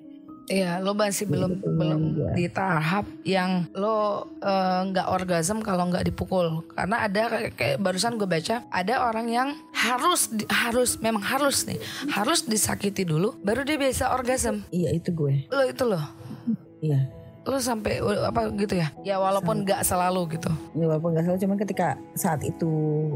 Iya, 0.46 0.78
lo 0.78 0.94
masih 0.94 1.26
Iya, 1.26 1.32
belum 1.34 1.50
belum 1.58 2.00
di 2.32 2.46
tahap 2.46 3.02
yang 3.26 3.66
lo 3.74 4.30
eh, 4.38 4.80
nggak 4.86 5.10
orgasm 5.10 5.58
kalau 5.58 5.90
nggak 5.90 6.06
dipukul. 6.06 6.62
Karena 6.70 7.02
ada 7.02 7.22
kayak, 7.26 7.52
kayak 7.52 7.78
barusan 7.82 8.14
gue 8.14 8.30
baca 8.30 8.62
ada 8.70 8.94
orang 9.02 9.26
yang 9.26 9.48
harus 9.74 10.30
di- 10.30 10.46
harus 10.46 11.02
memang 11.02 11.18
harus 11.20 11.66
nih 11.66 11.82
harus 12.08 12.46
disakiti 12.46 13.02
dulu 13.02 13.34
baru 13.40 13.66
dia 13.66 13.74
bisa 13.74 14.14
orgasm. 14.14 14.62
iya 14.70 14.94
itu 14.94 15.10
gue. 15.10 15.50
Lo 15.50 15.66
itu 15.66 15.82
lo 15.82 15.98
Iya. 16.78 17.10
Lo 17.46 17.56
sampai 17.62 18.02
uh, 18.02 18.26
apa 18.26 18.50
gitu 18.58 18.74
ya? 18.74 18.90
Ya 19.06 19.16
walaupun 19.22 19.62
nggak 19.62 19.86
selalu 19.86 20.34
gitu. 20.34 20.50
Ya, 20.74 20.90
walaupun 20.90 21.14
nggak 21.14 21.24
salah 21.30 21.40
cuman 21.40 21.58
ketika 21.62 21.88
saat 22.18 22.42
itu 22.42 22.68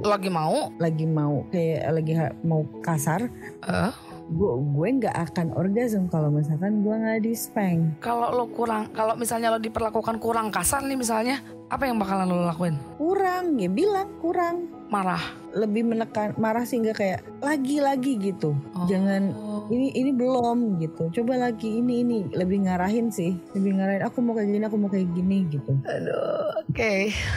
Lagi 0.07 0.31
mau, 0.31 0.71
lagi 0.79 1.05
mau 1.05 1.43
kayak 1.51 1.83
lagi 1.91 2.13
mau 2.47 2.63
kasar 2.81 3.27
eh, 3.67 3.93
gue 4.31 4.53
gue 4.63 4.89
nggak 5.03 5.17
akan 5.31 5.51
orgasm 5.59 6.07
kalau 6.07 6.31
misalkan 6.31 6.87
gue 6.87 6.95
nggak 6.95 7.27
di 7.27 7.35
spank 7.35 7.99
kalau 7.99 8.31
lo 8.31 8.47
kurang 8.55 8.87
kalau 8.95 9.19
misalnya 9.19 9.51
lo 9.51 9.59
diperlakukan 9.59 10.23
kurang 10.23 10.55
kasar 10.55 10.87
nih 10.87 10.95
misalnya 10.95 11.43
apa 11.67 11.91
yang 11.91 11.99
bakalan 11.99 12.31
lo 12.31 12.47
lakuin? 12.47 12.79
kurang 12.95 13.59
ya 13.59 13.67
bilang 13.67 14.07
kurang 14.23 14.71
Marah. 14.91 15.23
lebih 15.51 15.83
menekan 15.83 16.35
marah 16.37 16.63
sehingga 16.63 16.95
kayak 16.95 17.27
lagi 17.39 17.79
lagi 17.79 18.15
gitu 18.17 18.55
Oh. 18.71 18.87
jangan 18.87 19.35
ini 19.67 19.91
ini 19.93 20.11
belum 20.11 20.79
gitu 20.79 21.11
coba 21.11 21.39
lagi 21.41 21.79
ini 21.79 22.03
ini 22.03 22.19
lebih 22.31 22.67
ngarahin 22.67 23.11
sih 23.11 23.35
lebih 23.53 23.75
ngarahin 23.75 24.03
aku 24.03 24.19
mau 24.19 24.35
kayak 24.35 24.47
gini 24.49 24.63
aku 24.63 24.79
mau 24.79 24.87
kayak 24.87 25.11
gini 25.11 25.51
gitu 25.51 25.75
Aduh, 25.83 26.55
oke. 26.65 26.95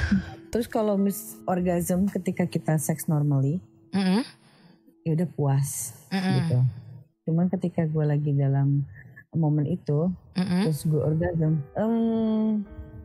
terus 0.54 0.66
kalau 0.68 0.94
mis 0.94 1.42
orgasm 1.44 2.06
ketika 2.08 2.46
kita 2.46 2.78
seks 2.78 3.06
normally 3.08 3.58
Mm-mm, 3.90 4.22
ya 5.02 5.14
udah 5.14 5.26
puas 5.28 5.98
mm-mm, 6.10 6.34
gitu 6.40 6.58
cuman 7.24 7.50
ketika 7.50 7.82
gue 7.84 8.06
lagi 8.06 8.30
dalam 8.30 8.86
momen 9.32 9.66
itu 9.66 10.14
mm-mm. 10.34 10.70
terus 10.70 10.86
gue 10.86 11.02
orgasm 11.02 11.66
em, 11.74 12.62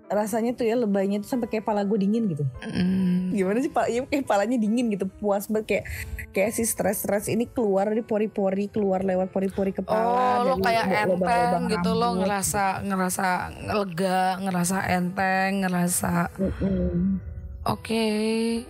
rasanya 0.09 0.53
tuh 0.53 0.64
ya 0.64 0.75
lebaynya 0.75 1.18
tuh 1.18 1.31
sampai 1.31 1.47
kayak 1.47 1.62
pala 1.62 1.83
gue 1.83 1.97
dingin 1.97 2.27
gitu 2.27 2.44
Mm. 2.61 3.31
gimana 3.31 3.59
sih 3.59 3.68
pak 3.68 3.87
ya 3.87 4.01
kayak 4.03 4.25
palanya 4.25 4.57
dingin 4.57 4.88
gitu 4.88 5.05
puas 5.14 5.47
banget 5.47 5.66
kayak 5.66 5.85
kayak 6.31 6.51
si 6.51 6.64
stres 6.64 7.01
stres 7.01 7.27
ini 7.27 7.44
keluar 7.44 7.87
dari 7.87 8.01
pori-pori 8.01 8.66
keluar 8.66 9.01
lewat 9.01 9.29
pori-pori 9.29 9.71
kepala 9.71 10.40
Oh, 10.40 10.44
lo 10.47 10.55
kayak 10.59 10.85
lubang- 11.05 11.12
lubang 11.12 11.29
enteng 11.31 11.64
gitu 11.71 11.90
lo 11.92 12.09
ngerasa 12.16 12.64
ngerasa 12.81 13.27
lega, 13.71 14.21
ngerasa 14.38 14.77
enteng, 14.90 15.51
ngerasa 15.61 16.12
Mm-mm. 16.35 17.21
oke. 17.64 18.07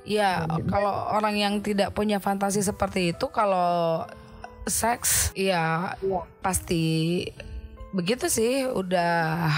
Ya, 0.03 0.43
kalau 0.67 0.91
orang 1.13 1.35
yang 1.35 1.55
tidak 1.61 1.93
punya 1.93 2.19
fantasi 2.19 2.61
seperti 2.61 3.13
itu 3.13 3.27
kalau 3.29 4.03
seks 4.65 5.31
ya 5.33 5.95
pasti 6.41 7.25
begitu 7.91 8.29
sih 8.29 8.67
udah 8.67 9.49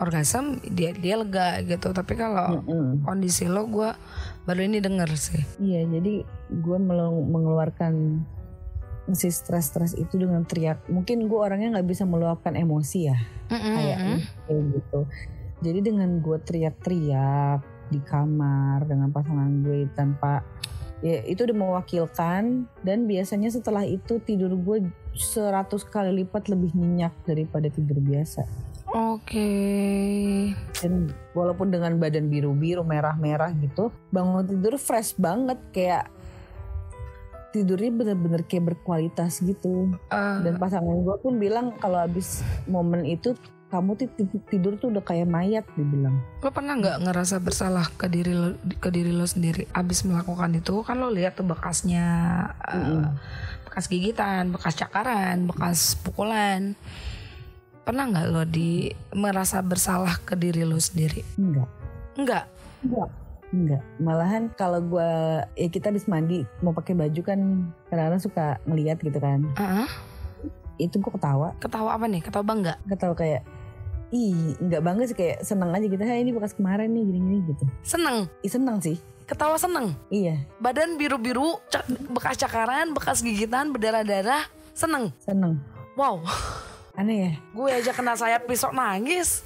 orgasm 0.00 0.58
dia 0.64 0.96
dia 0.96 1.20
lega 1.20 1.60
gitu. 1.62 1.92
Tapi 1.92 2.16
kalau 2.16 2.64
Mm-mm. 2.64 3.04
kondisi 3.04 3.46
lo 3.46 3.68
gue 3.68 3.92
baru 4.48 4.66
ini 4.66 4.80
denger 4.80 5.10
sih. 5.14 5.42
iya 5.60 5.84
jadi 5.86 6.24
gue 6.50 6.78
mengeluarkan 7.28 8.24
si 9.14 9.28
stres-stres 9.30 9.94
itu 9.98 10.18
dengan 10.18 10.46
teriak 10.46 10.86
mungkin 10.86 11.26
gue 11.26 11.38
orangnya 11.38 11.78
nggak 11.78 11.88
bisa 11.88 12.06
meluapkan 12.06 12.54
emosi 12.54 13.10
ya 13.10 13.18
Mm-mm. 13.50 13.74
kayak 13.74 13.98
kayak 14.46 14.62
gitu 14.74 15.00
jadi 15.60 15.78
dengan 15.82 16.10
gue 16.22 16.38
teriak-teriak 16.40 17.60
di 17.90 18.00
kamar 18.06 18.86
dengan 18.86 19.10
pasangan 19.10 19.50
gue 19.66 19.90
tanpa 19.98 20.46
ya 21.00 21.24
itu 21.26 21.48
udah 21.48 21.56
mewakilkan 21.56 22.70
dan 22.86 22.98
biasanya 23.08 23.50
setelah 23.50 23.82
itu 23.82 24.20
tidur 24.22 24.52
gue 24.54 24.86
100 25.16 25.66
kali 25.90 26.22
lipat 26.22 26.46
lebih 26.52 26.70
nyenyak 26.76 27.12
daripada 27.26 27.66
tidur 27.66 27.98
biasa 27.98 28.46
Oke. 28.90 29.50
dan 30.80 31.12
walaupun 31.36 31.70
dengan 31.70 31.94
badan 32.00 32.26
biru-biru 32.26 32.82
merah-merah 32.82 33.52
gitu 33.60 33.92
bangun 34.10 34.48
tidur 34.48 34.74
fresh 34.80 35.14
banget 35.14 35.60
kayak 35.70 36.08
tidurnya 37.50 37.90
bener-bener 37.90 38.42
kayak 38.46 38.74
berkualitas 38.74 39.42
gitu 39.42 39.94
Eh, 40.10 40.36
dan 40.42 40.54
pasangan 40.58 41.02
gue 41.02 41.16
pun 41.18 41.34
bilang 41.38 41.74
kalau 41.78 41.98
habis 41.98 42.42
momen 42.70 43.02
itu 43.06 43.34
kamu 43.70 43.94
tidur 44.50 44.74
tuh 44.82 44.90
udah 44.90 45.02
kayak 45.06 45.30
mayat 45.30 45.62
dibilang 45.78 46.18
Lo 46.42 46.50
pernah 46.50 46.74
nggak 46.74 47.06
ngerasa 47.06 47.38
bersalah 47.38 47.86
ke 47.94 48.10
diri 48.10 48.34
lo 48.34 48.58
ke 48.82 48.90
diri 48.90 49.14
lo 49.14 49.22
sendiri 49.26 49.70
abis 49.70 50.02
melakukan 50.02 50.58
itu 50.58 50.82
kan 50.82 50.98
lo 50.98 51.06
lihat 51.06 51.38
tuh 51.38 51.46
bekasnya 51.46 52.06
uh, 52.66 52.74
Mm-mm. 52.74 53.14
bekas 53.70 53.86
gigitan, 53.86 54.50
bekas 54.50 54.74
cakaran, 54.74 55.46
bekas 55.46 55.94
pukulan. 56.02 56.74
Pernah 57.90 58.06
nggak 58.06 58.26
lo 58.30 58.46
di 58.46 58.86
merasa 59.10 59.58
bersalah 59.58 60.22
ke 60.22 60.38
diri 60.38 60.62
lo 60.62 60.78
sendiri? 60.78 61.26
enggak 61.34 61.66
Enggak. 62.14 62.44
enggak 62.86 63.10
enggak 63.50 63.82
malahan 63.98 64.46
kalau 64.54 64.78
gue 64.78 65.10
ya 65.58 65.66
kita 65.66 65.90
habis 65.90 66.06
mandi 66.06 66.46
mau 66.62 66.70
pakai 66.70 66.94
baju 66.94 67.18
kan 67.18 67.66
kadang-kadang 67.90 68.22
suka 68.22 68.62
ngeliat 68.62 69.02
gitu 69.02 69.18
kan 69.18 69.42
Heeh. 69.58 69.90
itu 70.78 71.02
gue 71.02 71.10
ketawa 71.10 71.50
Ketawa 71.58 71.98
apa 71.98 72.06
nih? 72.06 72.22
Ketawa 72.22 72.46
bangga. 72.46 72.74
ketawa 72.86 73.14
kayak 73.18 73.42
ih 74.14 74.54
enggak 74.62 74.86
bangga 74.86 75.04
sih 75.10 75.18
kayak 75.18 75.42
seneng 75.42 75.74
aja 75.74 75.86
gitu 75.90 75.98
Hai 75.98 76.22
ini 76.22 76.30
bekas 76.30 76.54
kemarin 76.54 76.94
nih 76.94 77.02
gini-gini 77.02 77.42
gitu 77.50 77.66
Seneng. 77.82 78.30
Ih 78.46 78.52
seneng 78.54 78.78
sih 78.78 79.02
Ketawa 79.26 79.58
seneng. 79.58 79.98
iya 80.14 80.46
Badan 80.62 80.94
biru-biru, 80.94 81.58
bekas 82.06 82.38
cakaran, 82.38 82.94
bekas 82.94 83.18
gigitan, 83.18 83.74
berdarah-darah. 83.74 84.46
Seneng. 84.78 85.10
seneng 85.18 85.58
Wow. 85.98 86.22
Aneh 86.94 87.18
ya? 87.18 87.32
Gue 87.54 87.70
aja 87.70 87.92
kena 87.94 88.14
sayap 88.14 88.46
pisau 88.46 88.70
nangis. 88.70 89.42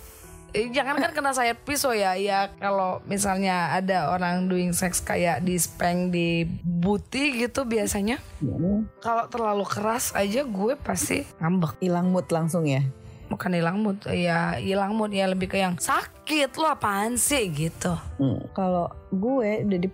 Eh, 0.54 0.70
jangan 0.70 1.02
kan 1.02 1.10
kena 1.10 1.34
sayap 1.34 1.66
pisau 1.66 1.90
ya 1.90 2.14
ya 2.14 2.54
kalau 2.62 3.02
misalnya 3.10 3.74
ada 3.74 4.14
orang 4.14 4.46
doing 4.46 4.70
sex 4.70 5.02
kayak 5.02 5.42
di 5.42 5.58
spank 5.58 6.14
di 6.14 6.46
buti 6.62 7.42
gitu 7.42 7.66
biasanya. 7.66 8.22
Ya, 8.38 8.54
kalau 9.02 9.26
terlalu 9.26 9.66
keras 9.66 10.14
aja 10.14 10.46
gue 10.46 10.78
pasti 10.78 11.26
ngambek. 11.42 11.82
Hilang 11.82 12.14
mood 12.14 12.30
langsung 12.30 12.70
ya? 12.70 12.86
Bukan 13.26 13.50
hilang 13.50 13.82
mood 13.82 13.98
ya 14.06 14.54
hilang 14.62 14.94
mood 14.94 15.10
ya 15.10 15.26
lebih 15.26 15.50
ke 15.50 15.58
yang 15.58 15.74
sakit 15.74 16.54
lo 16.54 16.70
apaan 16.70 17.18
sih? 17.18 17.50
gitu. 17.50 17.98
Hmm, 18.22 18.46
kalau 18.54 18.94
gue 19.10 19.66
udah 19.66 19.78
di 19.82 19.90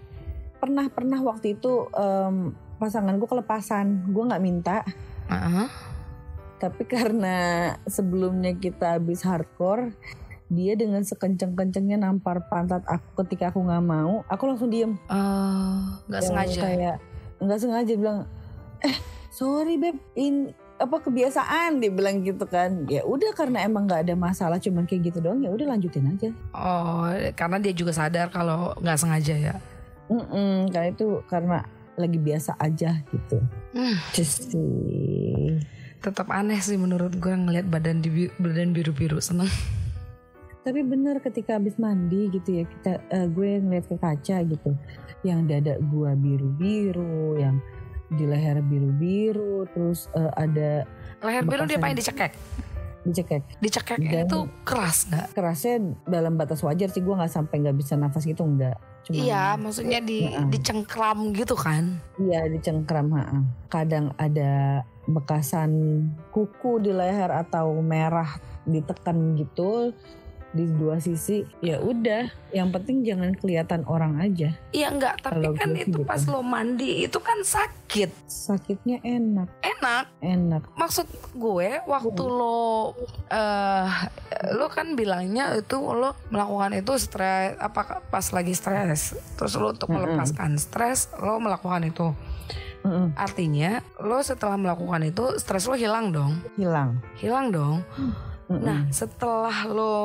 pernah 0.60 0.84
pernah 0.92 1.24
waktu 1.24 1.56
itu 1.56 1.88
em, 1.96 2.52
pasangan 2.76 3.16
gue 3.16 3.28
kelepasan 3.32 4.12
gue 4.12 4.24
nggak 4.28 4.44
minta. 4.44 4.84
Heeh. 5.32 5.89
Tapi 6.61 6.85
karena 6.85 7.73
sebelumnya 7.88 8.53
kita 8.53 9.01
habis 9.01 9.25
hardcore 9.25 9.96
dia 10.51 10.75
dengan 10.75 11.01
sekenceng-kencengnya 11.01 11.96
nampar 11.96 12.44
pantat 12.51 12.85
aku 12.85 13.23
ketika 13.25 13.55
aku 13.55 13.64
nggak 13.64 13.85
mau 13.87 14.27
aku 14.29 14.42
langsung 14.51 14.68
diem. 14.68 14.99
Eh, 15.09 15.81
nggak 16.11 16.20
Yang 16.20 16.29
sengaja 16.29 16.59
kayak 16.61 16.96
nggak 17.40 17.59
sengaja 17.62 17.92
bilang 17.96 18.18
eh 18.85 18.96
sorry 19.33 19.81
beb 19.81 19.96
in 20.18 20.53
apa 20.81 20.96
kebiasaan 21.01 21.79
dia 21.79 21.88
bilang 21.94 22.27
gitu 22.27 22.44
kan. 22.51 22.85
Ya 22.90 23.07
udah 23.07 23.31
karena 23.33 23.62
emang 23.62 23.87
nggak 23.87 24.11
ada 24.11 24.14
masalah 24.18 24.59
cuman 24.59 24.90
kayak 24.90 25.14
gitu 25.14 25.23
doang 25.23 25.40
ya 25.40 25.55
udah 25.55 25.70
lanjutin 25.70 26.11
aja. 26.11 26.29
Oh 26.53 27.09
karena 27.38 27.57
dia 27.62 27.73
juga 27.73 27.94
sadar 27.94 28.29
kalau 28.29 28.75
nggak 28.83 28.99
sengaja 29.01 29.35
ya? 29.38 29.55
Mm-mm, 30.11 30.75
karena 30.75 30.90
itu 30.90 31.23
karena 31.31 31.62
lagi 31.94 32.18
biasa 32.18 32.59
aja 32.59 32.99
gitu. 33.14 33.38
Hmm. 33.70 33.96
Just 34.11 34.51
sih. 34.51 35.62
Tetap 36.00 36.32
aneh 36.32 36.58
sih 36.60 36.80
menurut 36.80 37.12
gue 37.20 37.32
ngelihat 37.32 37.68
badan 37.68 38.00
di 38.00 38.28
badan 38.40 38.72
biru-biru 38.72 39.20
seneng. 39.20 39.48
Tapi 40.60 40.84
bener 40.84 41.20
ketika 41.24 41.56
habis 41.56 41.80
mandi 41.80 42.28
gitu 42.32 42.60
ya 42.60 42.64
kita 42.68 42.92
eh, 43.08 43.26
gue 43.28 43.60
ngeliat 43.60 43.86
ke 43.88 43.96
kaca 43.96 44.36
gitu. 44.44 44.70
Yang 45.20 45.40
dada 45.48 45.74
gue 45.80 46.10
biru 46.16 46.48
biru 46.56 47.36
yang 47.36 47.60
di 48.10 48.26
leher 48.26 48.58
biru-biru 48.66 49.70
terus 49.70 50.10
uh, 50.18 50.34
ada 50.34 50.82
leher 51.22 51.46
biru 51.46 51.62
dia 51.62 51.78
paling 51.78 51.94
dicekek 51.94 52.34
dicekek. 53.06 53.42
Dicekek 53.60 53.98
itu 53.98 54.38
keras 54.64 55.08
nggak? 55.08 55.26
kerasnya 55.32 55.74
dalam 56.04 56.36
batas 56.36 56.60
wajar 56.60 56.92
sih 56.92 57.00
gue 57.00 57.14
nggak 57.14 57.32
sampai 57.32 57.64
nggak 57.64 57.76
bisa 57.76 57.96
nafas 57.96 58.24
gitu 58.28 58.44
nggak. 58.44 58.76
Iya 59.10 59.56
maksudnya 59.56 59.98
di 60.04 60.28
uh, 60.28 60.46
dicengkram 60.52 61.32
gitu 61.32 61.56
kan? 61.56 61.98
Iya 62.20 62.46
dicengkram 62.52 63.08
ha 63.16 63.42
kadang 63.72 64.12
ada 64.20 64.84
bekasan 65.08 66.04
kuku 66.30 66.84
di 66.84 66.92
leher 66.92 67.32
atau 67.32 67.80
merah 67.80 68.38
ditekan 68.68 69.34
gitu 69.40 69.96
di 70.50 70.66
dua 70.66 70.98
sisi 70.98 71.46
ya 71.62 71.78
udah 71.78 72.26
yang 72.50 72.74
penting 72.74 73.06
jangan 73.06 73.30
kelihatan 73.38 73.86
orang 73.86 74.18
aja 74.18 74.50
iya 74.74 74.90
enggak 74.90 75.22
tapi 75.22 75.46
Kalau 75.46 75.54
kan 75.54 75.70
itu 75.78 76.02
gitu. 76.02 76.08
pas 76.08 76.22
lo 76.26 76.42
mandi 76.42 77.06
itu 77.06 77.18
kan 77.22 77.38
sakit 77.46 78.10
sakitnya 78.26 78.98
enak 79.06 79.46
enak 79.62 80.10
enak 80.18 80.62
maksud 80.74 81.06
gue 81.38 81.78
waktu 81.86 82.22
hmm. 82.26 82.34
lo 82.34 82.58
uh, 83.30 83.86
lo 84.58 84.66
kan 84.66 84.98
bilangnya 84.98 85.54
itu 85.54 85.78
lo 85.78 86.18
melakukan 86.34 86.74
itu 86.74 86.98
stres 86.98 87.54
apa 87.62 88.02
pas 88.10 88.26
lagi 88.34 88.50
stres 88.50 89.14
terus 89.38 89.54
lo 89.54 89.70
untuk 89.70 89.86
melepaskan 89.94 90.58
stres 90.58 91.14
lo 91.22 91.38
melakukan 91.38 91.86
itu 91.86 92.10
Mm-mm. 92.80 93.12
Artinya 93.12 93.84
lo 94.00 94.24
setelah 94.24 94.56
melakukan 94.56 95.04
itu 95.04 95.36
stres 95.36 95.68
lo 95.68 95.76
hilang 95.76 96.16
dong. 96.16 96.40
Hilang. 96.56 96.96
Hilang 97.20 97.52
dong. 97.52 97.84
Nah, 98.50 98.90
setelah 98.90 99.62
lo 99.70 99.96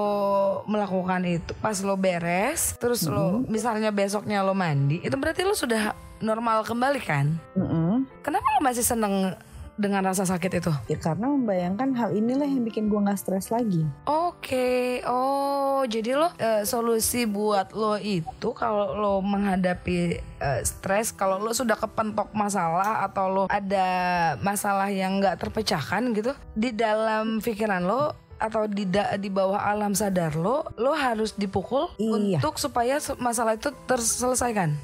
melakukan 0.69 1.25
itu, 1.25 1.57
pas 1.57 1.81
lo 1.81 1.97
beres, 1.97 2.77
terus 2.77 3.01
mm 3.03 3.09
-hmm. 3.09 3.17
lo 3.17 3.25
misalnya 3.49 3.89
besoknya 3.89 4.45
lo 4.45 4.53
mandi, 4.53 5.01
itu 5.01 5.17
berarti 5.17 5.41
lo 5.41 5.57
sudah 5.57 5.97
normal 6.21 6.61
kembali 6.61 7.01
kan? 7.01 7.33
Mm 7.57 7.65
-hmm. 7.65 7.93
Kenapa 8.21 8.45
lo 8.45 8.59
masih 8.61 8.85
seneng 8.85 9.33
dengan 9.75 10.07
rasa 10.07 10.23
sakit 10.23 10.51
itu? 10.63 10.71
Ya 10.87 10.97
karena 11.01 11.27
membayangkan 11.27 11.91
hal 11.99 12.15
inilah 12.15 12.47
yang 12.47 12.63
bikin 12.63 12.87
gue 12.87 12.99
nggak 13.01 13.19
stres 13.19 13.51
lagi. 13.51 13.83
Oke, 14.07 14.39
okay. 14.39 14.85
oh 15.03 15.83
jadi 15.83 16.15
lo 16.15 16.31
uh, 16.31 16.63
solusi 16.63 17.27
buat 17.27 17.75
lo 17.75 17.99
itu 17.99 18.55
kalau 18.55 18.95
lo 18.95 19.13
menghadapi 19.19 20.23
uh, 20.39 20.61
stres, 20.63 21.11
kalau 21.11 21.43
lo 21.43 21.51
sudah 21.51 21.75
kepentok 21.75 22.31
masalah 22.31 23.03
atau 23.03 23.25
lo 23.27 23.43
ada 23.51 23.87
masalah 24.39 24.87
yang 24.87 25.19
nggak 25.19 25.43
terpecahkan 25.43 26.15
gitu 26.15 26.31
di 26.55 26.71
dalam 26.71 27.43
pikiran 27.43 27.83
lo 27.83 28.24
atau 28.35 28.67
di 28.67 28.83
di 29.19 29.29
bawah 29.31 29.59
alam 29.63 29.95
sadar 29.95 30.35
lo 30.35 30.67
lo 30.75 30.91
harus 30.91 31.31
dipukul 31.39 31.87
iya. 31.95 32.37
untuk 32.39 32.59
supaya 32.59 32.99
masalah 33.15 33.55
itu 33.55 33.71
terselesaikan 33.87 34.75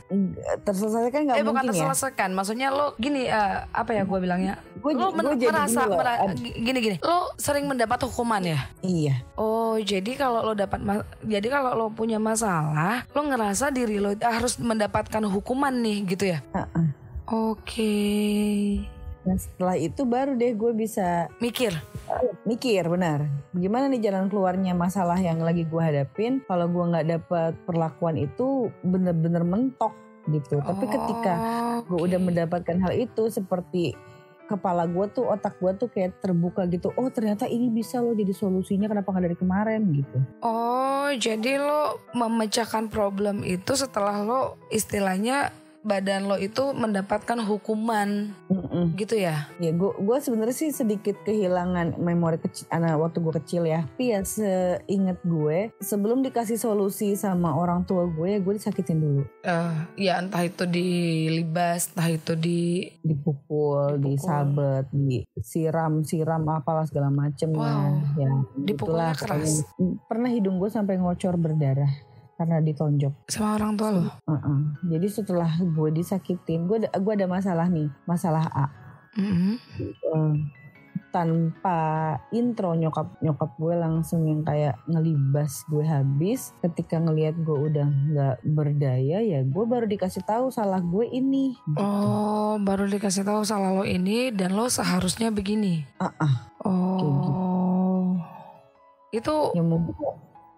terselesaikan 0.63 1.27
nggak 1.27 1.37
eh, 1.39 1.45
bukan 1.45 1.63
ya? 1.67 1.69
terselesaikan 1.75 2.29
ya? 2.31 2.35
maksudnya 2.35 2.67
lo 2.71 2.95
gini 2.95 3.27
uh, 3.27 3.67
apa 3.75 3.91
ya 3.91 4.03
gue 4.07 4.19
bilangnya 4.23 4.55
gue, 4.79 4.91
lo 4.95 5.11
gue 5.11 5.35
merasa 5.51 5.83
gini, 5.83 5.95
mera 5.99 6.13
gini 6.39 6.79
gini 6.79 6.97
lo 7.03 7.35
sering 7.35 7.67
mendapat 7.67 7.99
hukuman 8.07 8.41
ya 8.41 8.59
iya 8.81 9.19
oh 9.35 9.75
jadi 9.75 10.11
kalau 10.15 10.47
lo 10.47 10.53
dapat 10.55 10.79
jadi 11.27 11.47
kalau 11.51 11.75
lo 11.75 11.87
punya 11.91 12.17
masalah 12.17 13.03
lo 13.11 13.21
ngerasa 13.27 13.69
diri 13.75 13.99
lo 13.99 14.15
harus 14.15 14.55
mendapatkan 14.63 15.23
hukuman 15.27 15.75
nih 15.83 15.97
gitu 16.07 16.31
ya 16.31 16.39
uh 16.55 16.63
-uh. 16.63 16.87
oke 17.27 17.67
okay. 17.67 19.00
Nah 19.21 19.37
setelah 19.37 19.77
itu 19.77 20.01
baru 20.03 20.33
deh 20.33 20.53
gue 20.57 20.71
bisa 20.73 21.29
mikir. 21.37 21.73
mikir 22.43 22.89
benar. 22.89 23.29
Gimana 23.53 23.87
nih 23.87 24.01
jalan 24.01 24.27
keluarnya 24.27 24.73
masalah 24.73 25.17
yang 25.21 25.39
lagi 25.41 25.63
gue 25.63 25.81
hadapin? 25.81 26.41
Kalau 26.49 26.65
gue 26.67 26.83
nggak 26.89 27.07
dapet 27.07 27.53
perlakuan 27.69 28.17
itu 28.17 28.73
bener-bener 28.81 29.45
mentok 29.45 29.93
gitu. 30.29 30.61
Oh, 30.61 30.65
Tapi 30.73 30.85
ketika 30.89 31.33
gue 31.85 31.99
udah 32.01 32.19
mendapatkan 32.21 32.77
hal 32.81 32.93
itu 32.97 33.29
seperti 33.29 33.93
kepala 34.51 34.83
gue 34.83 35.05
tuh 35.15 35.31
otak 35.31 35.55
gue 35.63 35.71
tuh 35.79 35.87
kayak 35.87 36.19
terbuka 36.19 36.67
gitu 36.67 36.91
oh 36.99 37.07
ternyata 37.07 37.47
ini 37.47 37.71
bisa 37.71 38.03
loh 38.03 38.11
jadi 38.11 38.35
solusinya 38.35 38.91
kenapa 38.91 39.15
nggak 39.15 39.31
dari 39.31 39.37
kemarin 39.39 39.81
gitu 39.95 40.17
oh 40.43 41.07
jadi 41.15 41.55
lo 41.55 42.03
memecahkan 42.11 42.91
problem 42.91 43.47
itu 43.47 43.71
setelah 43.79 44.19
lo 44.19 44.59
istilahnya 44.67 45.55
badan 45.81 46.29
lo 46.29 46.37
itu 46.37 46.73
mendapatkan 46.73 47.41
hukuman 47.41 48.33
Mm-mm. 48.47 48.93
gitu 48.97 49.17
ya? 49.17 49.49
Ya 49.57 49.73
gue 49.73 49.91
gue 49.97 50.17
sebenarnya 50.21 50.55
sih 50.55 50.69
sedikit 50.69 51.17
kehilangan 51.25 51.97
memori 51.97 52.37
kecil 52.37 52.69
anak 52.69 53.01
waktu 53.01 53.17
gue 53.21 53.33
kecil 53.41 53.63
ya. 53.65 53.85
Tapi 53.85 54.13
ya 54.13 54.21
seingat 54.21 55.19
gue 55.25 55.73
sebelum 55.81 56.21
dikasih 56.21 56.57
solusi 56.61 57.17
sama 57.17 57.57
orang 57.57 57.83
tua 57.85 58.05
gue 58.05 58.37
ya 58.37 58.39
gue 58.39 58.53
disakitin 58.57 58.99
dulu. 59.01 59.23
Uh, 59.41 59.85
ya 59.97 60.21
entah 60.21 60.45
itu 60.45 60.69
dilibas, 60.69 61.91
entah 61.93 62.09
itu 62.09 62.33
di 62.37 62.87
dipukul, 63.01 63.97
dipukul. 63.97 64.05
disabet, 64.05 64.85
disiram, 64.93 66.05
siram 66.05 66.45
apalah 66.49 66.85
segala 66.85 67.09
macem 67.09 67.49
wow. 67.53 67.97
ya. 68.17 68.31
Dipukulnya 68.53 69.17
keras. 69.17 69.65
Pernah 70.05 70.29
hidung 70.29 70.61
gue 70.61 70.69
sampai 70.69 71.01
ngocor 71.01 71.37
berdarah 71.41 72.10
karena 72.41 72.57
ditonjok 72.57 73.29
sama 73.29 73.61
orang 73.61 73.77
tua 73.77 73.89
lo. 73.93 74.03
Uh 74.25 74.33
-uh. 74.33 74.59
Jadi 74.89 75.07
setelah 75.13 75.51
gue 75.61 75.89
disakitin, 75.93 76.65
gue 76.65 76.89
gue 76.89 77.13
ada 77.13 77.29
masalah 77.29 77.69
nih, 77.69 77.85
masalah 78.09 78.49
A. 78.49 78.65
Mm 79.13 79.29
-hmm. 79.29 79.55
uh, 80.09 80.33
tanpa 81.11 81.79
intro 82.31 82.71
nyokap 82.73 83.19
nyokap 83.19 83.51
gue 83.59 83.75
langsung 83.75 84.23
yang 84.23 84.47
kayak 84.47 84.79
ngelibas 84.87 85.67
gue 85.67 85.83
habis 85.83 86.55
ketika 86.63 86.97
ngelihat 87.03 87.35
gue 87.43 87.57
udah 87.67 87.87
nggak 87.87 88.37
berdaya 88.47 89.19
ya 89.19 89.43
gue 89.43 89.65
baru 89.67 89.85
dikasih 89.91 90.23
tahu 90.23 90.47
salah 90.49 90.79
gue 90.79 91.03
ini 91.11 91.59
oh 91.75 92.55
baru 92.63 92.87
dikasih 92.87 93.27
tahu 93.27 93.43
salah 93.43 93.75
lo 93.75 93.83
ini 93.83 94.31
dan 94.31 94.55
lo 94.55 94.71
seharusnya 94.71 95.35
begini 95.35 95.83
ah 95.99 96.07
uh 96.07 96.11
-uh. 96.15 96.33
oh 96.63 98.15
gitu. 99.11 99.19
itu 99.19 99.35
ya, 99.59 99.63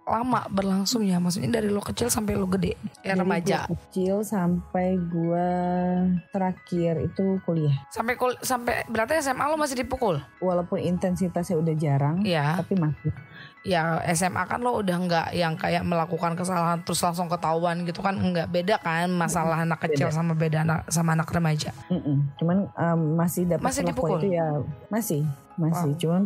lama 0.04 0.44
berlangsungnya 0.52 1.16
maksudnya 1.24 1.64
dari 1.64 1.72
lo 1.72 1.80
kecil 1.80 2.12
sampai 2.12 2.36
lo 2.36 2.44
gede. 2.52 2.76
Ya 3.08 3.16
remaja. 3.16 3.72
kecil 3.72 4.20
sampai 4.28 5.00
gue 5.00 5.50
terakhir 6.36 7.08
itu 7.08 7.40
kuliah. 7.48 7.88
Sampai 7.88 8.20
kul 8.20 8.36
sampai 8.44 8.84
berarti 8.92 9.24
SMA 9.24 9.44
lo 9.48 9.56
masih 9.56 9.80
dipukul? 9.80 10.20
Walaupun 10.44 10.84
intensitasnya 10.84 11.56
udah 11.56 11.76
jarang 11.80 12.20
ya. 12.28 12.60
tapi 12.60 12.76
masih. 12.76 13.16
Ya 13.64 14.04
SMA 14.12 14.44
kan 14.44 14.60
lo 14.60 14.76
udah 14.84 14.98
nggak 15.08 15.28
yang 15.40 15.56
kayak 15.56 15.88
melakukan 15.88 16.36
kesalahan 16.36 16.84
terus 16.84 17.00
langsung 17.00 17.32
ketahuan 17.32 17.88
gitu 17.88 18.04
kan? 18.04 18.20
Nggak. 18.20 18.52
Beda 18.52 18.76
kan 18.84 19.08
masalah 19.08 19.64
anak 19.64 19.88
kecil 19.88 20.12
beda. 20.12 20.20
sama 20.20 20.34
beda 20.36 20.58
anak 20.68 20.80
sama 20.92 21.16
anak 21.16 21.32
remaja. 21.32 21.72
Mm 21.88 22.02
-mm. 22.04 22.18
Cuman 22.44 22.58
um, 22.76 23.02
masih 23.16 23.48
dapat 23.48 23.64
masih 23.64 23.82
dipukul? 23.88 24.20
itu 24.20 24.36
ya 24.36 24.48
masih 24.92 25.24
masih 25.56 25.94
wow. 25.94 26.00
cuman 26.00 26.24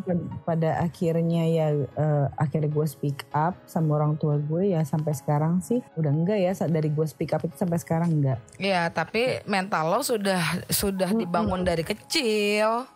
pada 0.47 0.79
akhirnya 0.79 1.43
ya 1.47 1.67
uh, 1.99 2.27
akhirnya 2.39 2.71
gue 2.71 2.87
speak 2.87 3.27
up 3.35 3.59
sama 3.67 3.99
orang 3.99 4.15
tua 4.15 4.39
gue 4.39 4.71
ya 4.71 4.81
sampai 4.87 5.11
sekarang 5.11 5.59
sih 5.59 5.83
udah 5.99 6.11
enggak 6.11 6.39
ya 6.39 6.51
dari 6.67 6.89
gue 6.91 7.05
speak 7.07 7.35
up 7.35 7.43
itu 7.43 7.55
sampai 7.59 7.79
sekarang 7.79 8.09
enggak. 8.09 8.39
Ya 8.57 8.87
tapi 8.89 9.43
mental 9.43 9.91
lo 9.91 9.99
sudah 10.01 10.63
sudah 10.71 11.11
dibangun 11.11 11.67
dari 11.67 11.83
kecil. 11.83 12.87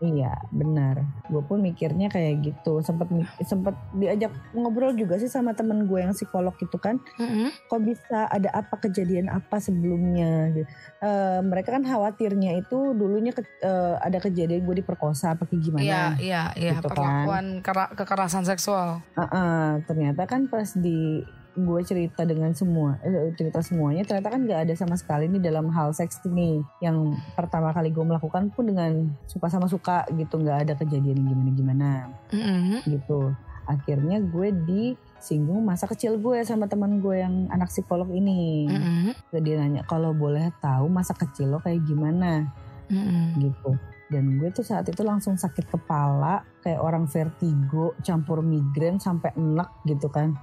Iya 0.00 0.32
benar. 0.48 1.04
Gue 1.28 1.44
pun 1.44 1.60
mikirnya 1.60 2.08
kayak 2.08 2.40
gitu. 2.40 2.80
Sempet 2.80 3.12
sempet 3.44 3.76
diajak 3.92 4.32
ngobrol 4.56 4.96
juga 4.96 5.20
sih 5.20 5.28
sama 5.28 5.52
temen 5.52 5.84
gue 5.84 6.00
yang 6.00 6.16
psikolog 6.16 6.56
itu 6.56 6.76
kan. 6.80 6.96
Mm-hmm. 7.20 7.68
Kok 7.68 7.80
bisa 7.84 8.24
ada 8.32 8.48
apa 8.56 8.80
kejadian 8.80 9.28
apa 9.28 9.60
sebelumnya? 9.60 10.56
Uh, 11.04 11.44
mereka 11.44 11.76
kan 11.76 11.84
khawatirnya 11.84 12.56
itu 12.64 12.96
dulunya 12.96 13.36
ke, 13.36 13.44
uh, 13.60 14.00
ada 14.00 14.24
kejadian 14.24 14.64
gue 14.64 14.80
diperkosa 14.80 15.36
apa 15.36 15.44
kayak 15.44 15.62
gimana? 15.68 15.84
Iya 15.84 16.02
iya 16.16 16.42
iya. 16.56 16.72
Gitu 16.80 16.88
perlakuan 16.88 17.60
kan. 17.60 17.92
kekerasan 17.92 18.48
seksual. 18.48 19.04
Uh 19.12 19.22
-uh, 19.22 19.66
ternyata 19.84 20.24
kan 20.24 20.48
pas 20.48 20.72
di 20.72 21.20
gue 21.58 21.80
cerita 21.82 22.22
dengan 22.22 22.54
semua 22.54 23.00
eh, 23.02 23.34
cerita 23.34 23.58
semuanya 23.58 24.06
ternyata 24.06 24.30
kan 24.30 24.46
nggak 24.46 24.70
ada 24.70 24.74
sama 24.78 24.94
sekali 24.94 25.26
nih 25.26 25.42
dalam 25.42 25.66
hal 25.74 25.90
seks 25.90 26.22
ini 26.30 26.62
yang 26.78 27.18
pertama 27.34 27.74
kali 27.74 27.90
gue 27.90 28.04
melakukan 28.06 28.54
pun 28.54 28.70
dengan 28.70 29.10
suka 29.26 29.50
sama 29.50 29.66
suka 29.66 30.06
gitu 30.14 30.38
nggak 30.38 30.68
ada 30.68 30.74
kejadian 30.78 31.26
gimana 31.26 31.50
gimana. 31.50 31.90
Mm-hmm. 32.30 32.80
gitu. 32.90 33.20
Akhirnya 33.68 34.18
gue 34.18 34.48
disinggung 34.66 35.62
masa 35.62 35.86
kecil 35.86 36.18
gue 36.18 36.42
sama 36.42 36.66
teman 36.66 36.98
gue 36.98 37.22
yang 37.22 37.46
anak 37.54 37.70
psikolog 37.70 38.10
ini. 38.10 38.66
Mm-hmm. 38.66 39.40
dia 39.44 39.54
nanya 39.60 39.82
kalau 39.86 40.10
boleh 40.10 40.50
tahu 40.58 40.90
masa 40.90 41.14
kecil 41.14 41.54
lo 41.54 41.58
kayak 41.62 41.82
gimana? 41.86 42.50
Mm-hmm. 42.90 43.26
gitu. 43.46 43.70
Dan 44.10 44.42
gue 44.42 44.50
tuh 44.50 44.66
saat 44.66 44.90
itu 44.90 45.06
langsung 45.06 45.38
sakit 45.38 45.70
kepala 45.70 46.42
kayak 46.66 46.82
orang 46.82 47.06
vertigo 47.06 47.94
campur 48.02 48.42
migrain 48.42 48.98
sampai 48.98 49.30
enak 49.38 49.70
gitu 49.86 50.10
kan 50.10 50.34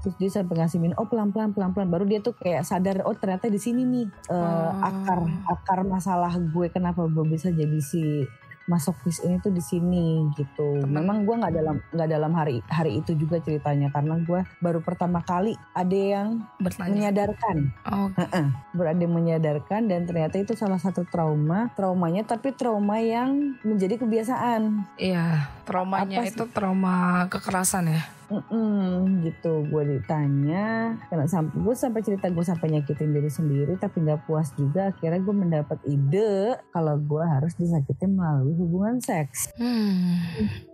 terus 0.00 0.16
dia 0.16 0.30
sampai 0.32 0.64
ngasih 0.64 0.80
minum 0.80 0.96
oh 0.96 1.06
pelan 1.08 1.30
pelan 1.30 1.52
pelan 1.52 1.70
pelan 1.76 1.88
baru 1.92 2.04
dia 2.08 2.20
tuh 2.24 2.32
kayak 2.36 2.64
sadar 2.64 3.04
oh 3.04 3.14
ternyata 3.16 3.52
di 3.52 3.60
sini 3.60 3.84
nih 3.84 4.06
uh, 4.32 4.34
oh. 4.34 4.70
akar 4.80 5.20
akar 5.48 5.80
masalah 5.84 6.32
gue 6.36 6.66
kenapa 6.72 7.04
gue 7.04 7.24
bisa 7.28 7.52
jadi 7.52 7.78
si 7.80 8.24
masokis 8.70 9.18
ini 9.26 9.42
tuh 9.42 9.50
di 9.50 9.58
sini 9.58 10.30
gitu. 10.38 10.86
Temen. 10.86 10.94
Memang 10.94 11.26
gue 11.26 11.34
nggak 11.34 11.54
dalam 11.58 11.76
nggak 11.90 12.08
dalam 12.10 12.32
hari 12.38 12.62
hari 12.70 13.02
itu 13.02 13.18
juga 13.18 13.42
ceritanya 13.42 13.90
karena 13.90 14.22
gue 14.22 14.46
baru 14.62 14.78
pertama 14.78 15.26
kali 15.26 15.58
ada 15.74 15.98
yang 15.98 16.46
Bertanya. 16.62 16.94
menyadarkan, 16.94 17.56
Oh, 17.90 18.14
Heeh, 18.14 18.46
baru 18.70 18.88
ada 18.94 19.02
yang 19.02 19.14
menyadarkan 19.18 19.90
dan 19.90 20.06
ternyata 20.06 20.38
itu 20.38 20.54
salah 20.54 20.78
satu 20.78 21.02
trauma, 21.02 21.74
traumanya 21.74 22.22
tapi 22.22 22.54
trauma 22.54 23.02
yang 23.02 23.58
menjadi 23.66 23.98
kebiasaan. 23.98 24.86
iya. 24.94 25.50
Traumanya 25.66 26.22
itu 26.22 26.46
trauma 26.54 27.26
kekerasan 27.26 27.90
ya. 27.90 28.19
Mm-mm, 28.30 29.26
gitu 29.26 29.66
gue 29.66 29.82
ditanya 29.98 30.94
karena 31.10 31.26
sampai 31.26 31.54
gue 31.58 31.74
sampai 31.74 32.00
cerita 32.06 32.30
gue 32.30 32.44
sampai 32.46 32.78
nyakitin 32.78 33.10
diri 33.10 33.26
sendiri 33.26 33.74
tapi 33.74 34.06
nggak 34.06 34.30
puas 34.30 34.54
juga 34.54 34.94
akhirnya 34.94 35.18
gue 35.18 35.34
mendapat 35.34 35.78
ide 35.84 36.54
kalau 36.70 36.94
gue 36.94 37.24
harus 37.26 37.58
disakitin 37.58 38.14
melalui 38.14 38.54
hubungan 38.54 39.02
seks 39.02 39.50
Hmm. 39.58 40.16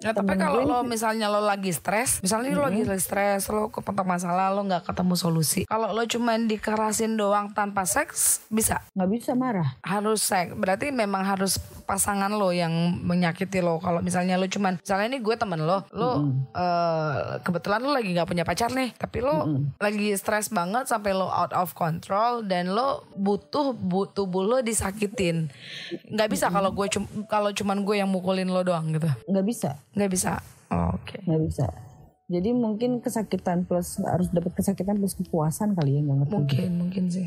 Ya, 0.05 0.15
tapi 0.15 0.39
kalau 0.39 0.63
lo 0.63 0.87
misalnya 0.87 1.27
lo 1.27 1.43
lagi 1.43 1.75
stres, 1.75 2.23
misalnya 2.23 2.55
lo 2.55 2.69
lagi 2.69 2.87
stres, 3.01 3.49
lo 3.51 3.73
kepentok 3.73 4.07
masalah, 4.07 4.53
lo 4.55 4.63
nggak 4.63 4.87
ketemu 4.87 5.15
solusi. 5.19 5.61
Kalau 5.67 5.91
lo 5.91 6.07
cuman 6.07 6.47
dikerasin 6.47 7.19
doang 7.19 7.51
tanpa 7.51 7.83
seks, 7.89 8.47
bisa. 8.53 8.85
nggak 8.95 9.11
bisa 9.11 9.33
marah 9.35 9.75
Harus 9.83 10.23
seks. 10.23 10.55
Berarti 10.55 10.95
memang 10.95 11.27
harus 11.27 11.59
pasangan 11.87 12.29
lo 12.29 12.51
yang 12.51 12.71
menyakiti 13.01 13.59
lo. 13.59 13.79
Kalau 13.79 13.99
misalnya 13.99 14.35
lo 14.35 14.45
cuman, 14.45 14.77
misalnya 14.77 15.07
ini 15.09 15.19
gue 15.19 15.35
temen 15.35 15.63
lo, 15.63 15.87
lo 15.91 16.11
eh, 16.51 17.15
kebetulan 17.41 17.81
lo 17.81 17.91
lagi 17.91 18.11
nggak 18.11 18.27
punya 18.27 18.43
pacar 18.43 18.69
nih, 18.69 18.91
tapi 18.93 19.23
lo 19.23 19.47
lagi 19.79 20.11
stres 20.13 20.51
banget 20.51 20.85
sampai 20.85 21.15
lo 21.15 21.27
out 21.27 21.55
of 21.55 21.73
control 21.73 22.43
dan 22.43 22.69
lo 22.69 23.07
butuh 23.15 23.71
bu, 23.73 24.05
tubuh 24.07 24.43
lo 24.43 24.59
disakitin. 24.61 25.47
Nggak 26.07 26.29
bisa 26.29 26.47
kalau 26.49 26.71
gue 26.71 26.87
cum- 26.89 27.07
kalau 27.25 27.51
cuman 27.51 27.81
gue 27.81 27.97
yang 27.97 28.11
mukulin 28.11 28.47
lo 28.47 28.61
doang 28.61 28.91
gitu. 28.91 29.07
nggak 29.25 29.47
bisa 29.47 29.71
Nggak 29.95 30.11
bisa. 30.11 30.33
Oh, 30.67 30.91
Oke. 30.93 31.23
nggak 31.23 31.43
bisa 31.43 31.67
jadi 32.27 32.51
mungkin 32.51 32.99
kesakitan 32.99 33.63
plus 33.63 34.03
harus 34.03 34.27
dapat 34.35 34.51
kesakitan 34.51 34.99
plus 34.99 35.15
kepuasan 35.15 35.79
kali 35.79 35.95
ya 35.95 36.01
nggak 36.03 36.19
ngerti 36.21 36.35
Mungkin, 36.35 36.71
mungkin 36.75 37.05
sih. 37.07 37.27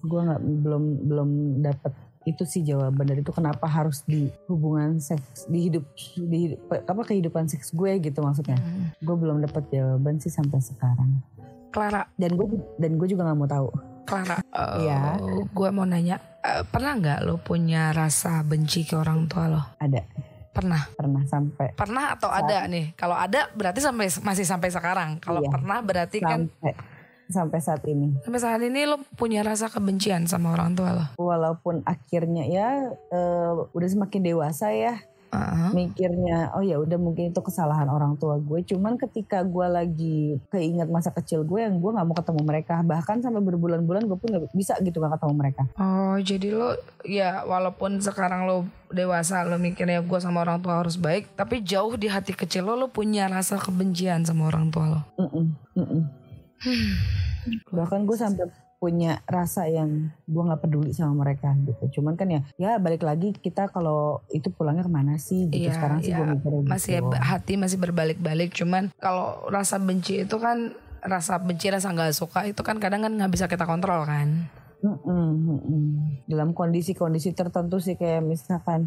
gue 0.00 0.20
nggak 0.24 0.40
belum 0.64 0.84
belum 1.04 1.30
dapat 1.60 1.92
itu 2.28 2.44
sih 2.44 2.60
jawaban 2.60 3.04
dari 3.04 3.20
itu 3.20 3.32
kenapa 3.32 3.64
harus 3.64 4.04
di 4.04 4.28
hubungan 4.46 4.96
seks 4.98 5.48
di 5.48 5.66
hidup 5.66 5.84
di 6.14 6.52
hidup, 6.52 6.60
apa 6.68 7.02
kehidupan 7.04 7.48
seks 7.48 7.72
gue 7.72 7.96
gitu 7.98 8.20
maksudnya 8.20 8.60
gue 8.98 9.16
belum 9.16 9.40
dapat 9.42 9.64
jawaban 9.68 10.18
sih 10.18 10.28
sampai 10.28 10.60
sekarang 10.60 11.20
Clara, 11.68 12.08
dan 12.16 12.32
gue 12.32 12.46
dan 12.76 12.96
gue 12.96 13.06
juga 13.06 13.28
nggak 13.28 13.38
mau 13.38 13.44
tahu 13.44 13.68
Clara. 14.04 14.40
eh, 14.56 14.88
Iya. 14.88 15.20
Gue 15.52 15.68
mau 15.68 15.84
nanya, 15.84 16.16
eh, 16.40 16.64
pernah 16.64 16.96
nggak 16.96 17.28
lo 17.28 17.36
punya 17.36 17.92
rasa 17.92 18.40
benci 18.40 18.88
ke 18.88 18.96
orang 18.96 19.28
tua 19.28 19.52
lo? 19.52 19.62
ada 19.76 20.00
Pernah. 20.48 20.90
pernah 20.96 21.22
sampai 21.22 21.70
Pernah 21.76 22.16
atau 22.16 22.32
ada 22.32 22.64
nih? 22.66 22.96
Kalau 22.96 23.14
ada 23.14 23.46
berarti 23.52 23.78
sampai 23.78 24.08
masih 24.24 24.42
sampai 24.42 24.72
sekarang. 24.72 25.20
Kalau 25.20 25.44
Iya. 25.44 25.52
pernah 25.52 25.78
berarti 25.84 26.18
kan 26.18 26.48
sampai 27.28 27.60
saat 27.60 27.84
ini. 27.84 28.16
Sampai 28.24 28.40
saat 28.40 28.60
ini 28.64 28.88
lo 28.88 28.98
punya 29.14 29.44
rasa 29.44 29.68
kebencian 29.68 30.24
sama 30.24 30.56
orang 30.56 30.72
tua 30.74 30.90
lo. 30.96 31.04
walaupun 31.20 31.84
akhirnya 31.84 32.48
ya 32.48 32.68
eh, 33.12 33.52
udah 33.72 33.88
semakin 33.88 34.20
dewasa 34.24 34.72
ya. 34.72 34.96
Heeh. 35.28 35.76
mikirnya 35.76 36.56
oh 36.56 36.64
ya 36.64 36.80
udah 36.80 36.96
mungkin 36.96 37.28
itu 37.28 37.40
kesalahan 37.44 37.84
orang 37.92 38.16
tua 38.16 38.40
gue. 38.40 38.64
Cuman 38.64 38.96
ketika 38.96 39.44
gue 39.44 39.66
lagi 39.68 40.40
keinget 40.48 40.88
masa 40.88 41.12
kecil 41.12 41.44
gue 41.44 41.60
yang 41.60 41.84
gue 41.84 41.90
nggak 41.92 42.06
mau 42.08 42.16
ketemu 42.16 42.40
mereka. 42.48 42.80
Bahkan 42.80 43.20
sampai 43.20 43.44
berbulan-bulan 43.44 44.08
gue 44.08 44.16
pun 44.16 44.28
nggak 44.32 44.56
bisa 44.56 44.80
gitu 44.80 45.04
nggak 45.04 45.20
ketemu 45.20 45.34
mereka. 45.36 45.62
Oh 45.76 46.16
jadi 46.16 46.48
lo 46.48 46.80
ya 47.04 47.44
walaupun 47.44 48.00
sekarang 48.00 48.48
lo 48.48 48.64
dewasa 48.88 49.44
lo 49.44 49.60
mikirnya 49.60 50.00
gue 50.00 50.16
sama 50.16 50.40
orang 50.48 50.64
tua 50.64 50.80
harus 50.80 50.96
baik, 50.96 51.36
tapi 51.36 51.60
jauh 51.60 51.92
di 52.00 52.08
hati 52.08 52.32
kecil 52.32 52.64
lo 52.64 52.72
lo 52.80 52.88
punya 52.88 53.28
rasa 53.28 53.60
kebencian 53.60 54.24
sama 54.24 54.48
orang 54.48 54.72
tua 54.72 54.84
lo. 54.96 55.00
Mm-mm, 55.20 55.44
mm-mm. 56.64 56.92
bahkan 57.76 58.04
gue 58.04 58.16
sampai 58.18 58.46
punya 58.78 59.18
rasa 59.26 59.66
yang 59.66 60.14
gue 60.24 60.42
nggak 60.42 60.62
peduli 60.62 60.94
sama 60.94 61.26
mereka 61.26 61.50
gitu. 61.66 61.98
Cuman 61.98 62.14
kan 62.14 62.30
ya 62.30 62.40
ya 62.56 62.78
balik 62.78 63.02
lagi 63.02 63.34
kita 63.34 63.66
kalau 63.74 64.22
itu 64.30 64.54
pulangnya 64.54 64.86
ke 64.86 64.92
mana 64.92 65.18
sih 65.18 65.50
gitu. 65.50 65.66
Iya, 65.66 65.74
sekarang 65.74 65.98
sih 65.98 66.14
iya. 66.14 66.18
gue 66.22 66.26
mikirnya 66.38 66.60
gitu. 66.62 66.70
Masih 66.70 66.94
hati 67.18 67.52
masih 67.58 67.78
berbalik-balik. 67.82 68.54
Cuman 68.54 68.94
kalau 69.02 69.50
rasa 69.50 69.82
benci 69.82 70.22
itu 70.22 70.36
kan 70.38 70.78
rasa 71.02 71.42
benci 71.42 71.70
rasa 71.70 71.90
nggak 71.90 72.14
suka 72.14 72.46
itu 72.46 72.62
kan 72.62 72.78
kadang 72.78 73.02
kan 73.02 73.12
nggak 73.18 73.30
bisa 73.34 73.50
kita 73.50 73.66
kontrol 73.66 74.06
kan. 74.06 74.46
Dalam 76.30 76.54
kondisi-kondisi 76.54 77.34
tertentu 77.34 77.82
sih 77.82 77.98
kayak 77.98 78.22
misalkan 78.22 78.86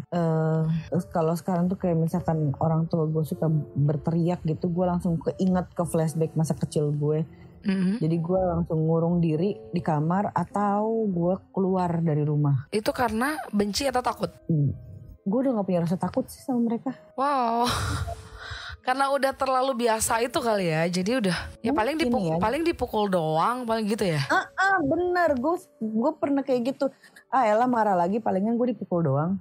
terus 0.88 1.04
kalau 1.12 1.36
sekarang 1.36 1.68
tuh 1.68 1.76
kayak 1.76 2.00
misalkan 2.00 2.56
orang 2.64 2.88
tua 2.88 3.04
gue 3.12 3.28
suka 3.28 3.44
berteriak 3.76 4.40
gitu 4.48 4.72
gue 4.72 4.88
langsung 4.88 5.20
keinget 5.20 5.68
ke 5.76 5.84
flashback 5.84 6.32
masa 6.32 6.56
kecil 6.56 6.96
gue 6.96 7.28
Mhm. 7.62 8.02
jadi 8.02 8.16
gue 8.18 8.40
langsung 8.42 8.78
ngurung 8.82 9.16
diri 9.18 9.54
di 9.70 9.78
kamar 9.78 10.34
atau 10.34 11.06
gue 11.06 11.34
keluar 11.50 12.02
dari 12.02 12.22
rumah. 12.22 12.66
Itu 12.68 12.90
karena 12.90 13.38
benci 13.50 13.86
atau 13.86 14.02
takut? 14.02 14.30
Hmm. 14.46 14.74
gue 15.22 15.38
udah 15.38 15.54
gak 15.54 15.66
punya 15.70 15.80
rasa 15.86 15.94
takut 15.94 16.26
sih 16.26 16.42
sama 16.42 16.66
mereka. 16.66 16.90
Wow. 17.14 17.62
Karena 18.82 19.14
udah 19.14 19.30
terlalu 19.30 19.86
biasa 19.86 20.18
itu 20.18 20.34
kali 20.42 20.66
ya 20.66 20.82
jadi 20.90 21.22
udah 21.22 21.38
ya 21.62 21.70
paling 21.70 21.94
Mungkin 21.94 22.10
dipukul 22.10 22.34
ya. 22.34 22.42
paling 22.42 22.62
dipukul 22.66 23.04
doang 23.06 23.62
paling 23.62 23.86
gitu 23.86 24.02
ya? 24.10 24.18
Ah, 24.26 24.42
ah 24.58 24.82
bener 24.82 25.38
gue 25.38 25.54
gue 25.78 26.12
pernah 26.18 26.42
kayak 26.42 26.74
gitu. 26.74 26.90
Ah 27.30 27.46
elah 27.46 27.70
marah 27.70 27.94
lagi 27.94 28.18
palingan 28.18 28.58
gue 28.58 28.74
dipukul 28.74 29.06
doang. 29.06 29.38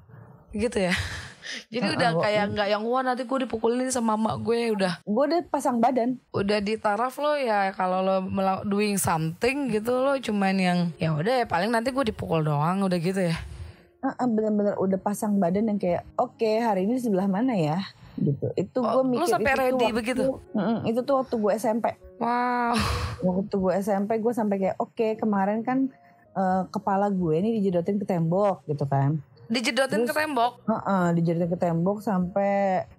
Gitu 0.54 0.86
ya 0.86 0.94
jadi 1.68 1.86
Ah, 1.86 1.94
udah 1.94 2.10
ah, 2.10 2.22
kayak 2.22 2.46
nggak 2.52 2.68
yang 2.70 2.84
wah 2.84 3.02
nanti 3.02 3.24
gue 3.24 3.40
dipukulin 3.42 3.88
sama 3.88 4.14
mak 4.14 4.40
gue 4.40 4.72
udah. 4.72 5.00
Gue 5.02 5.24
udah 5.26 5.40
pasang 5.46 5.78
badan. 5.78 6.20
Udah 6.30 6.58
di 6.58 6.76
taraf 6.76 7.16
lo 7.16 7.34
ya 7.34 7.72
kalau 7.72 8.00
lo 8.00 8.16
doing 8.64 8.96
something 8.96 9.70
gitu 9.70 9.94
lo 9.94 10.16
cuman 10.16 10.56
yang 10.56 10.80
ya 10.96 11.12
udah 11.12 11.34
ya 11.34 11.46
paling 11.46 11.68
nanti 11.68 11.90
gue 11.90 12.06
dipukul 12.06 12.42
doang 12.42 12.82
udah 12.82 12.98
gitu 12.98 13.22
ya. 13.24 13.38
Bener-bener 14.02 14.76
udah 14.76 14.98
pasang 14.98 15.38
badan 15.38 15.68
yang 15.68 15.78
kayak 15.78 16.04
oke 16.16 16.52
hari 16.60 16.84
ini 16.84 16.98
sebelah 16.98 17.26
mana 17.26 17.54
ya? 17.54 17.78
Gitu. 18.16 18.50
Itu 18.56 18.82
Oh, 18.82 19.02
gue 19.02 19.04
lu 19.04 19.10
mikir 19.16 19.30
sampai 19.30 19.52
itu 19.52 19.62
ready 19.62 19.76
waktu- 19.84 19.96
begitu? 19.96 20.24
Itu 20.84 21.00
tuh 21.02 21.16
waktu 21.18 21.36
gue 21.38 21.52
SMP 21.56 21.86
wow. 22.18 22.74
Waktu 23.22 23.56
gue 23.56 23.74
SMP 23.78 24.18
gue 24.18 24.32
sampai 24.32 24.58
kayak 24.58 24.78
oke 24.78 25.08
kemarin 25.16 25.62
kan 25.62 25.90
eh, 26.32 26.64
kepala 26.68 27.08
gue 27.08 27.34
ini 27.36 27.60
dijedotin 27.60 27.98
ke 27.98 28.06
tembok 28.06 28.64
gitu 28.66 28.84
kan 28.86 29.20
dijedotin 29.52 30.08
ke 30.08 30.14
tembok? 30.16 30.64
Heeh, 30.64 31.06
dijedotin 31.14 31.52
ke 31.52 31.60
tembok 31.60 32.00
sampai 32.00 32.54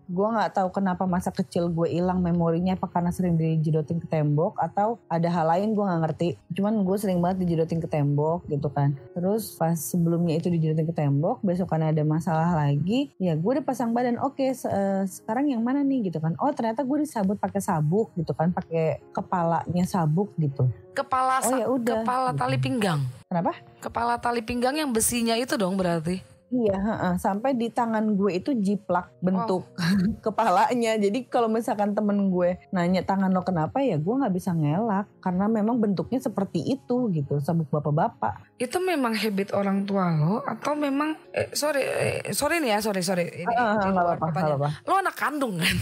gue 0.05 0.29
nggak 0.29 0.53
tahu 0.53 0.69
kenapa 0.69 1.09
masa 1.09 1.33
kecil 1.33 1.73
gue 1.73 1.89
hilang 1.89 2.21
memorinya 2.21 2.77
apa 2.77 2.85
karena 2.85 3.09
sering 3.09 3.41
dijedotin 3.41 3.97
ke 3.97 4.05
tembok 4.05 4.61
atau 4.61 5.01
ada 5.09 5.25
hal 5.27 5.49
lain 5.49 5.73
gue 5.73 5.81
nggak 5.81 6.01
ngerti. 6.05 6.29
Cuman 6.53 6.85
gue 6.85 6.97
sering 7.01 7.19
banget 7.19 7.49
dijedotin 7.49 7.81
ke 7.81 7.89
tembok 7.89 8.45
gitu 8.47 8.69
kan. 8.69 8.93
Terus 9.17 9.57
pas 9.57 9.73
sebelumnya 9.73 10.37
itu 10.37 10.53
dijedotin 10.53 10.85
ke 10.85 10.93
tembok 10.93 11.41
besokannya 11.41 11.97
ada 11.97 12.05
masalah 12.05 12.53
lagi 12.53 13.09
ya 13.17 13.33
gue 13.33 13.51
udah 13.57 13.65
pasang 13.65 13.97
badan. 13.97 14.21
Oke 14.21 14.53
se- 14.53 14.69
eh, 14.69 15.09
sekarang 15.09 15.49
yang 15.49 15.65
mana 15.65 15.81
nih 15.81 16.13
gitu 16.13 16.21
kan. 16.21 16.37
Oh 16.37 16.53
ternyata 16.53 16.85
gue 16.85 16.99
disabut 17.01 17.41
pakai 17.41 17.65
sabuk 17.65 18.13
gitu 18.13 18.37
kan 18.37 18.53
pakai 18.53 19.01
kepalanya 19.11 19.89
sabuk 19.89 20.37
gitu. 20.37 20.69
Kepala 20.93 21.41
Oh, 21.41 21.57
ya 21.57 21.67
udah. 21.73 22.05
kepala 22.05 22.31
tali 22.37 22.61
pinggang. 22.61 23.01
Kenapa? 23.25 23.57
Kepala 23.81 24.21
tali 24.21 24.45
pinggang 24.45 24.77
yang 24.77 24.93
besinya 24.93 25.33
itu 25.41 25.57
dong 25.57 25.81
berarti 25.81 26.32
Iya, 26.53 26.77
heeh. 26.77 27.15
sampai 27.17 27.57
di 27.57 27.73
tangan 27.73 28.13
gue 28.13 28.37
itu 28.37 28.53
jiplak 28.53 29.09
bentuk 29.25 29.65
kepalanya. 30.27 31.01
Jadi 31.01 31.25
kalau 31.25 31.49
misalkan 31.49 31.97
temen 31.97 32.29
gue 32.29 32.61
nanya 32.69 33.01
tangan 33.01 33.33
lo 33.33 33.41
kenapa 33.41 33.81
ya 33.81 33.97
gue 33.97 34.15
nggak 34.21 34.35
bisa 34.37 34.53
ngelak 34.53 35.09
karena 35.25 35.49
memang 35.49 35.81
bentuknya 35.81 36.21
seperti 36.21 36.61
itu 36.77 37.09
gitu, 37.17 37.41
sabuk 37.41 37.73
bapak-bapak. 37.73 38.45
itu 38.61 38.79
memang 38.79 39.17
habit 39.17 39.51
orang 39.59 39.83
tua 39.83 40.13
lo 40.15 40.39
atau 40.47 40.79
memang 40.79 41.19
eh, 41.35 41.51
sorry 41.51 41.83
eh, 41.83 42.31
sorry 42.31 42.63
nih 42.63 42.77
ya 42.77 42.79
sorry 42.79 43.03
sorry 43.03 43.27
ini 43.43 43.51
nggak 43.51 44.05
luar 44.07 44.19
apa-apa, 44.23 44.39
apa-apa. 44.39 44.69
lo 44.87 44.95
anak 45.03 45.17
kandung 45.19 45.59
kan 45.59 45.77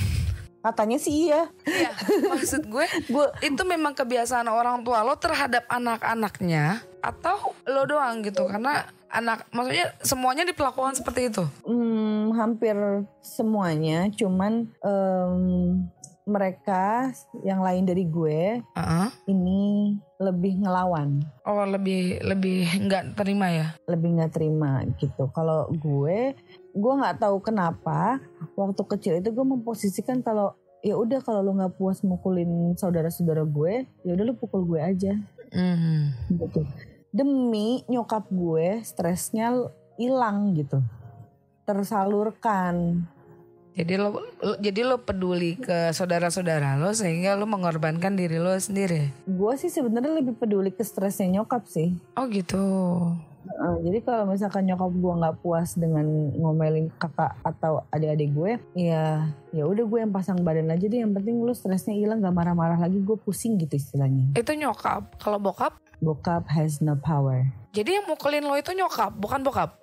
Katanya 0.61 1.00
sih 1.00 1.28
iya. 1.28 1.48
Iya, 1.64 1.90
maksud 2.28 2.68
gue 2.68 2.84
Gue 3.14 3.26
itu 3.40 3.62
memang 3.64 3.96
kebiasaan 3.96 4.46
orang 4.48 4.84
tua 4.84 5.00
lo 5.00 5.16
terhadap 5.16 5.64
anak-anaknya 5.72 6.84
atau 7.00 7.56
lo 7.64 7.88
doang 7.88 8.20
gitu 8.20 8.44
karena 8.44 8.84
anak 9.08 9.48
maksudnya 9.50 9.90
semuanya 10.04 10.44
diperlakukan 10.46 11.00
seperti 11.00 11.32
itu. 11.32 11.42
hmm, 11.66 12.36
hampir 12.36 12.76
semuanya, 13.24 14.06
cuman 14.14 14.70
em, 14.84 15.34
mereka 16.30 17.11
yang 17.42 17.58
lain 17.58 17.88
dari 17.88 18.06
gue 18.06 18.62
Heeh. 18.62 19.08
ini 19.26 19.96
lebih 20.22 20.62
ngelawan. 20.62 21.18
Oh 21.42 21.66
lebih 21.66 22.22
lebih 22.22 22.70
nggak 22.86 23.18
terima 23.18 23.50
ya? 23.50 23.66
lebih 23.90 24.20
nggak 24.20 24.32
terima 24.36 24.86
gitu. 25.00 25.26
Kalau 25.34 25.66
gue, 25.74 26.36
gue 26.70 26.92
nggak 26.96 27.18
tahu 27.18 27.42
kenapa 27.42 28.22
waktu 28.54 28.82
kecil 28.86 29.18
itu 29.18 29.30
gue 29.30 29.46
memposisikan 29.46 30.22
kalau 30.22 30.54
ya 30.80 30.96
udah 30.96 31.20
kalau 31.20 31.42
lu 31.42 31.52
nggak 31.54 31.76
puas 31.76 32.00
mukulin 32.00 32.72
saudara-saudara 32.72 33.44
gue, 33.44 33.84
ya 34.00 34.10
udah 34.14 34.24
lu 34.24 34.34
pukul 34.34 34.64
gue 34.64 34.80
aja 34.80 35.12
Hmm. 35.50 36.14
gitu. 36.30 36.62
Demi 37.10 37.82
nyokap 37.84 38.30
gue 38.30 38.80
stresnya 38.80 39.50
hilang 39.96 40.54
gitu. 40.54 40.78
tersalurkan. 41.60 43.06
Jadi 43.78 43.94
lo, 43.94 44.18
lo 44.42 44.58
jadi 44.58 44.82
lo 44.82 45.06
peduli 45.06 45.54
ke 45.54 45.94
saudara-saudara 45.94 46.74
lo 46.74 46.90
sehingga 46.90 47.38
lo 47.38 47.46
mengorbankan 47.46 48.18
diri 48.18 48.42
lo 48.42 48.50
sendiri. 48.58 49.14
Gue 49.22 49.54
sih 49.54 49.70
sebenarnya 49.70 50.18
lebih 50.18 50.34
peduli 50.34 50.74
ke 50.74 50.82
stresnya 50.82 51.30
nyokap 51.30 51.70
sih. 51.70 51.94
Oh 52.18 52.26
gitu. 52.26 52.58
Uh, 53.59 53.82
jadi 53.82 53.98
kalau 54.07 54.24
misalkan 54.30 54.68
nyokap 54.70 54.92
gue 54.94 55.14
nggak 55.20 55.36
puas 55.42 55.74
dengan 55.74 56.07
ngomelin 56.38 56.86
kakak 57.03 57.34
atau 57.42 57.82
adik-adik 57.90 58.30
gue, 58.30 58.53
ya 58.78 59.26
ya 59.51 59.64
udah 59.66 59.84
gue 59.84 59.98
yang 59.98 60.14
pasang 60.14 60.38
badan 60.46 60.70
aja 60.70 60.86
deh. 60.86 61.03
Yang 61.03 61.18
penting 61.18 61.36
lu 61.42 61.53
stresnya 61.57 61.98
hilang, 61.98 62.22
gak 62.22 62.36
marah-marah 62.36 62.78
lagi. 62.78 63.03
Gue 63.03 63.18
pusing 63.18 63.59
gitu 63.59 63.74
istilahnya. 63.74 64.38
Itu 64.38 64.55
nyokap. 64.55 65.18
Kalau 65.18 65.42
bokap? 65.42 65.76
Bokap 65.98 66.46
has 66.48 66.78
no 66.78 66.94
power. 66.96 67.44
Jadi 67.74 67.98
yang 67.98 68.07
mukulin 68.07 68.46
lo 68.46 68.55
itu 68.55 68.70
nyokap, 68.70 69.14
bukan 69.18 69.42
bokap? 69.42 69.78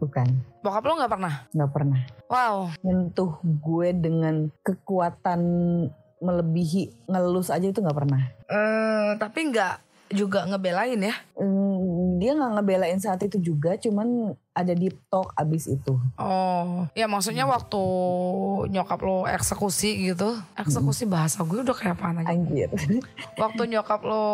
Bukan. 0.00 0.28
Bokap 0.60 0.82
lo 0.84 0.92
nggak 1.00 1.12
pernah? 1.12 1.34
Nggak 1.52 1.72
pernah. 1.72 2.00
Wow. 2.28 2.56
Nyentuh 2.84 3.40
gue 3.44 3.88
dengan 3.96 4.52
kekuatan 4.60 5.40
melebihi 6.16 7.08
ngelus 7.12 7.52
aja 7.52 7.68
itu 7.68 7.80
nggak 7.80 7.96
pernah. 7.96 8.22
Eh, 8.48 8.56
uh, 8.56 9.08
tapi 9.20 9.52
nggak 9.52 9.74
juga 10.12 10.46
ngebelain 10.46 10.98
ya? 10.98 11.14
Mm, 11.38 12.22
dia 12.22 12.32
nggak 12.36 12.52
ngebelain 12.58 12.98
saat 13.02 13.20
itu 13.26 13.38
juga, 13.38 13.74
cuman 13.76 14.32
ada 14.56 14.72
di 14.72 14.88
talk 15.10 15.34
abis 15.36 15.68
itu. 15.68 15.98
Oh, 16.16 16.86
ya 16.96 17.10
maksudnya 17.10 17.44
hmm. 17.44 17.54
waktu 17.54 17.82
nyokap 18.72 19.00
lo 19.02 19.26
eksekusi 19.28 20.10
gitu, 20.12 20.32
eksekusi 20.56 21.04
hmm. 21.04 21.12
bahasa 21.12 21.42
gue 21.42 21.60
udah 21.60 21.76
kayak 21.76 21.98
apa 21.98 22.22
aja. 22.22 22.32
Anjir. 22.32 22.70
Waktu 23.42 23.62
nyokap 23.68 24.00
lo 24.06 24.24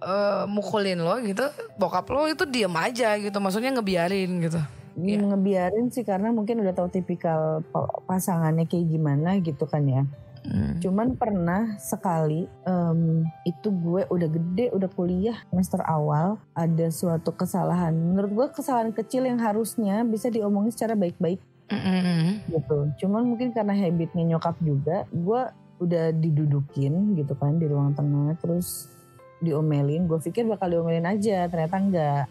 uh, 0.00 0.46
mukulin 0.48 1.02
lo 1.02 1.18
gitu, 1.20 1.44
bokap 1.76 2.08
lo 2.08 2.24
itu 2.30 2.48
diem 2.48 2.72
aja 2.72 3.18
gitu, 3.20 3.36
maksudnya 3.36 3.74
ngebiarin 3.74 4.30
gitu 4.40 4.62
yeah. 4.98 5.22
ngebiarin 5.22 5.88
sih 5.92 6.04
karena 6.04 6.34
mungkin 6.34 6.60
udah 6.60 6.74
tahu 6.74 6.88
tipikal 6.90 7.62
pasangannya 8.04 8.66
kayak 8.66 8.86
gimana 8.90 9.38
gitu 9.40 9.64
kan 9.68 9.84
ya. 9.86 10.02
Hmm. 10.40 10.80
Cuman 10.80 11.20
pernah 11.20 11.76
sekali 11.76 12.48
um, 12.64 13.28
itu 13.44 13.68
gue 13.68 14.08
udah 14.08 14.28
gede, 14.28 14.72
udah 14.72 14.88
kuliah 14.88 15.36
semester 15.52 15.84
awal 15.84 16.40
ada 16.56 16.88
suatu 16.88 17.36
kesalahan. 17.36 17.92
Menurut 17.92 18.30
gue 18.32 18.46
kesalahan 18.62 18.90
kecil 18.90 19.28
yang 19.28 19.36
harusnya 19.36 20.00
bisa 20.02 20.32
diomongin 20.32 20.72
secara 20.72 20.96
baik-baik. 20.96 21.40
Mm-hmm. 21.70 22.50
gitu. 22.50 22.78
Cuman 22.98 23.30
mungkin 23.30 23.54
karena 23.54 23.70
habitnya 23.70 24.34
nyokap 24.34 24.58
juga, 24.58 25.06
gue 25.06 25.42
udah 25.78 26.10
didudukin 26.10 27.14
gitu 27.14 27.38
kan 27.38 27.62
di 27.62 27.70
ruang 27.70 27.94
tengah, 27.94 28.34
terus 28.42 28.90
diomelin. 29.38 30.10
Gue 30.10 30.18
pikir 30.18 30.50
bakal 30.50 30.74
diomelin 30.74 31.06
aja, 31.06 31.46
ternyata 31.46 31.78
enggak 31.78 32.26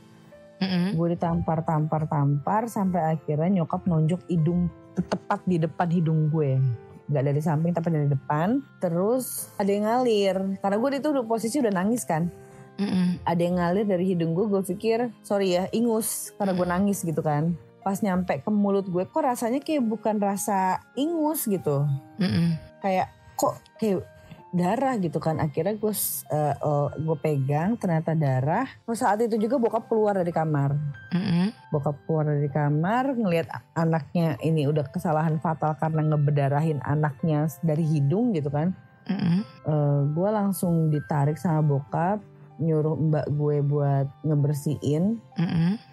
Mm-hmm. 0.60 1.00
Gue 1.00 1.08
ditampar, 1.16 1.64
tampar, 1.64 2.04
tampar 2.12 2.68
sampai 2.68 3.16
akhirnya 3.16 3.64
nyokap 3.64 3.88
nonjok 3.88 4.28
hidung 4.28 4.68
tepat 4.92 5.40
di 5.48 5.56
depan 5.56 5.88
hidung 5.88 6.28
gue. 6.28 6.60
Gak 7.10 7.24
dari 7.26 7.42
samping 7.42 7.74
tapi 7.74 7.90
dari 7.90 8.08
depan. 8.08 8.62
Terus 8.78 9.50
ada 9.58 9.70
yang 9.70 9.86
ngalir. 9.90 10.38
Karena 10.62 10.78
gue 10.78 10.90
itu 11.02 11.10
udah 11.10 11.26
posisi 11.26 11.58
udah 11.58 11.74
nangis 11.74 12.06
kan. 12.06 12.30
Mm-hmm. 12.80 13.08
Ada 13.28 13.42
yang 13.42 13.56
ngalir 13.60 13.86
dari 13.90 14.06
hidung 14.08 14.32
gue. 14.38 14.46
Gue 14.46 14.62
pikir 14.62 15.10
sorry 15.26 15.58
ya 15.58 15.66
ingus 15.74 16.32
karena 16.38 16.54
gue 16.54 16.68
nangis 16.70 17.02
gitu 17.02 17.20
kan. 17.20 17.58
Pas 17.82 17.98
nyampe 18.06 18.38
ke 18.40 18.50
mulut 18.54 18.86
gue 18.86 19.04
kok 19.10 19.26
rasanya 19.26 19.60
kayak 19.60 19.84
bukan 19.84 20.22
rasa 20.22 20.86
ingus 20.94 21.50
gitu. 21.50 21.90
Mm-hmm. 22.22 22.48
Kayak 22.86 23.08
kok 23.36 23.58
kayak 23.82 24.06
darah 24.50 24.98
gitu 24.98 25.22
kan. 25.22 25.38
Akhirnya 25.38 25.78
gue 25.78 25.94
uh, 25.94 26.56
uh, 26.60 26.88
gue 26.94 27.18
pegang 27.22 27.78
ternyata 27.78 28.18
darah. 28.18 28.66
Terus 28.86 29.00
saat 29.02 29.22
itu 29.22 29.38
juga 29.38 29.62
bokap 29.62 29.86
keluar 29.90 30.18
dari 30.18 30.34
kamar. 30.34 30.74
Mm-hmm. 31.10 31.74
bokap 31.74 31.98
keluar 32.06 32.26
dari 32.30 32.50
kamar 32.54 33.18
ngelihat 33.18 33.50
anaknya 33.74 34.38
ini 34.46 34.70
udah 34.70 34.86
kesalahan 34.94 35.42
fatal 35.42 35.74
karena 35.82 36.06
ngebedarahin 36.06 36.78
anaknya 36.86 37.50
dari 37.66 37.86
hidung 37.86 38.34
gitu 38.34 38.50
kan. 38.54 38.74
Mm-hmm. 39.10 39.40
uh, 39.66 40.02
gue 40.14 40.30
langsung 40.30 40.94
ditarik 40.94 41.34
sama 41.42 41.66
bokap 41.66 42.22
nyuruh 42.62 42.94
mbak 42.94 43.26
gue 43.34 43.58
buat 43.66 44.06
ngebersihin. 44.22 45.18
Mm-hmm 45.34 45.89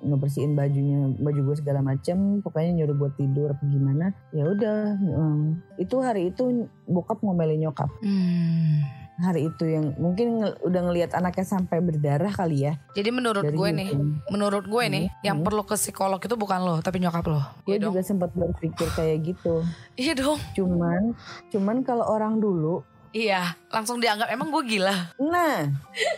ngebersihin 0.00 0.56
bajunya 0.56 1.12
baju 1.20 1.40
gue 1.52 1.56
segala 1.60 1.84
macem 1.84 2.40
pokoknya 2.40 2.82
nyuruh 2.82 2.96
buat 2.96 3.14
tidur 3.20 3.52
apa 3.52 3.64
gimana 3.68 4.16
ya 4.32 4.48
udah 4.48 4.80
um, 5.12 5.60
itu 5.76 5.96
hari 6.00 6.32
itu 6.32 6.68
bokap 6.88 7.20
ngomelin 7.20 7.68
nyokap 7.68 7.92
hmm. 8.00 8.80
hari 9.20 9.52
itu 9.52 9.64
yang 9.68 9.92
mungkin 10.00 10.40
nge 10.40 10.50
udah 10.64 10.80
ngelihat 10.88 11.10
anaknya 11.12 11.44
sampai 11.44 11.84
berdarah 11.84 12.32
kali 12.32 12.64
ya 12.64 12.80
jadi 12.96 13.12
menurut 13.12 13.44
gue 13.52 13.68
nih 13.76 13.92
menurut 14.32 14.64
gue 14.64 14.84
nih 14.88 15.04
hmm. 15.12 15.20
yang 15.20 15.44
perlu 15.44 15.68
ke 15.68 15.76
psikolog 15.76 16.18
itu 16.18 16.36
bukan 16.36 16.64
lo 16.64 16.80
tapi 16.80 16.96
nyokap 16.96 17.24
lo 17.28 17.44
gue 17.68 17.76
iya 17.76 17.84
juga 17.84 18.00
sempat 18.00 18.32
berpikir 18.32 18.88
kayak 18.96 19.36
gitu 19.36 19.60
iya 20.00 20.16
dong 20.16 20.40
cuman 20.56 21.12
cuman 21.52 21.76
kalau 21.84 22.08
orang 22.08 22.40
dulu 22.40 22.80
Iya, 23.10 23.58
langsung 23.74 23.98
dianggap 23.98 24.30
emang 24.30 24.54
gue 24.54 24.62
gila. 24.70 24.94
Nah, 25.18 25.66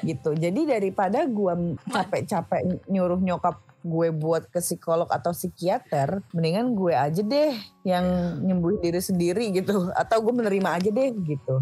gitu. 0.05 0.37
Jadi 0.37 0.69
daripada 0.69 1.25
gue 1.25 1.73
capek-capek 1.89 2.85
nyuruh 2.93 3.17
nyokap 3.17 3.65
gue 3.83 4.09
buat 4.15 4.49
ke 4.49 4.63
psikolog 4.63 5.11
atau 5.11 5.35
psikiater, 5.35 6.23
mendingan 6.33 6.73
gue 6.73 6.95
aja 6.95 7.21
deh 7.21 7.53
yang 7.83 8.07
nyembuhin 8.41 8.81
diri 8.81 9.03
sendiri 9.03 9.51
gitu, 9.53 9.91
atau 9.93 10.17
gue 10.23 10.33
menerima 10.33 10.69
aja 10.79 10.91
deh 10.91 11.11
gitu. 11.27 11.61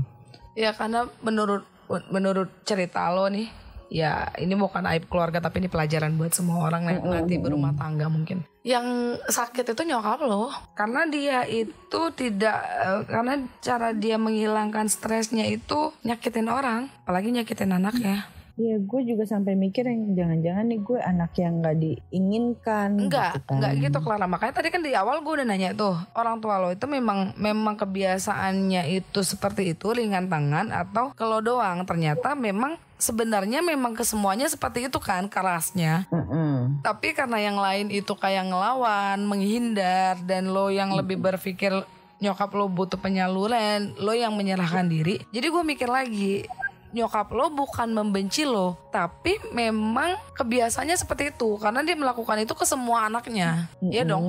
Ya 0.55 0.77
karena 0.77 1.09
menurut 1.25 1.65
menurut 2.13 2.53
cerita 2.63 3.11
lo 3.11 3.27
nih, 3.27 3.51
ya 3.91 4.31
ini 4.39 4.55
bukan 4.55 4.87
aib 4.95 5.11
keluarga 5.11 5.43
tapi 5.43 5.59
ini 5.59 5.67
pelajaran 5.67 6.15
buat 6.15 6.31
semua 6.31 6.71
orang 6.71 6.87
yang 6.87 7.03
nanti 7.03 7.35
berumah 7.41 7.75
tangga 7.75 8.07
mungkin. 8.07 8.47
Yang 8.63 9.19
sakit 9.27 9.73
itu 9.73 9.83
nyokap 9.89 10.21
lo, 10.23 10.53
karena 10.77 11.09
dia 11.09 11.49
itu 11.49 12.01
tidak, 12.13 12.61
eh, 12.61 13.03
karena 13.09 13.41
cara 13.65 13.91
dia 13.97 14.21
menghilangkan 14.21 14.87
stresnya 14.87 15.49
itu 15.49 15.97
nyakitin 16.05 16.47
orang, 16.47 16.93
apalagi 17.03 17.33
nyakitin 17.33 17.75
anaknya. 17.75 18.29
Iya, 18.61 18.77
gue 18.77 19.01
juga 19.09 19.25
sampai 19.25 19.57
mikir 19.57 19.89
yang 19.89 20.13
jangan-jangan 20.13 20.69
nih 20.69 20.81
gue 20.85 20.99
anak 21.01 21.33
yang 21.41 21.65
nggak 21.65 21.77
diinginkan. 21.81 22.89
Enggak, 23.09 23.33
gitu 23.33 23.41
kan. 23.49 23.55
enggak 23.57 23.73
gitu 23.81 23.99
Clara. 24.05 24.27
Makanya 24.29 24.55
tadi 24.61 24.69
kan 24.69 24.85
di 24.85 24.93
awal 24.93 25.25
gue 25.25 25.33
udah 25.41 25.47
nanya 25.49 25.73
tuh, 25.73 25.97
orang 26.13 26.45
tua 26.45 26.61
lo 26.61 26.69
itu 26.69 26.85
memang 26.85 27.33
memang 27.41 27.81
kebiasaannya 27.81 28.93
itu 28.93 29.25
seperti 29.25 29.73
itu 29.73 29.97
ringan 29.97 30.29
tangan 30.29 30.69
atau 30.77 31.17
kalau 31.17 31.41
doang 31.41 31.89
ternyata 31.89 32.37
memang 32.37 32.77
sebenarnya 33.01 33.65
memang 33.65 33.97
kesemuanya 33.97 34.45
seperti 34.53 34.93
itu 34.93 35.01
kan 35.01 35.25
kerasnya. 35.33 36.05
Mm 36.13 36.21
-hmm. 36.21 36.57
Tapi 36.85 37.17
karena 37.17 37.41
yang 37.41 37.57
lain 37.57 37.89
itu 37.89 38.13
kayak 38.13 38.45
ngelawan, 38.53 39.25
menghindar 39.25 40.21
dan 40.29 40.53
lo 40.53 40.69
yang 40.69 40.93
mm 40.93 41.01
-hmm. 41.01 41.01
lebih 41.01 41.17
berpikir 41.17 41.73
nyokap 42.21 42.53
lo 42.53 42.69
butuh 42.69 43.01
penyaluran, 43.01 43.97
lo 43.97 44.13
yang 44.13 44.37
menyerahkan 44.37 44.85
diri. 44.85 45.25
Jadi 45.33 45.47
gue 45.49 45.63
mikir 45.65 45.89
lagi, 45.89 46.45
nyokap 46.91 47.31
lo 47.33 47.51
bukan 47.55 47.91
membenci 47.91 48.43
lo, 48.43 48.79
tapi 48.91 49.39
memang 49.55 50.19
kebiasaannya 50.35 50.97
seperti 50.99 51.35
itu 51.35 51.59
karena 51.59 51.87
dia 51.87 51.95
melakukan 51.95 52.43
itu 52.43 52.55
ke 52.55 52.67
semua 52.67 53.07
anaknya. 53.07 53.71
Iya 53.79 54.03
mm 54.03 54.07
-hmm. 54.07 54.11
dong. 54.11 54.27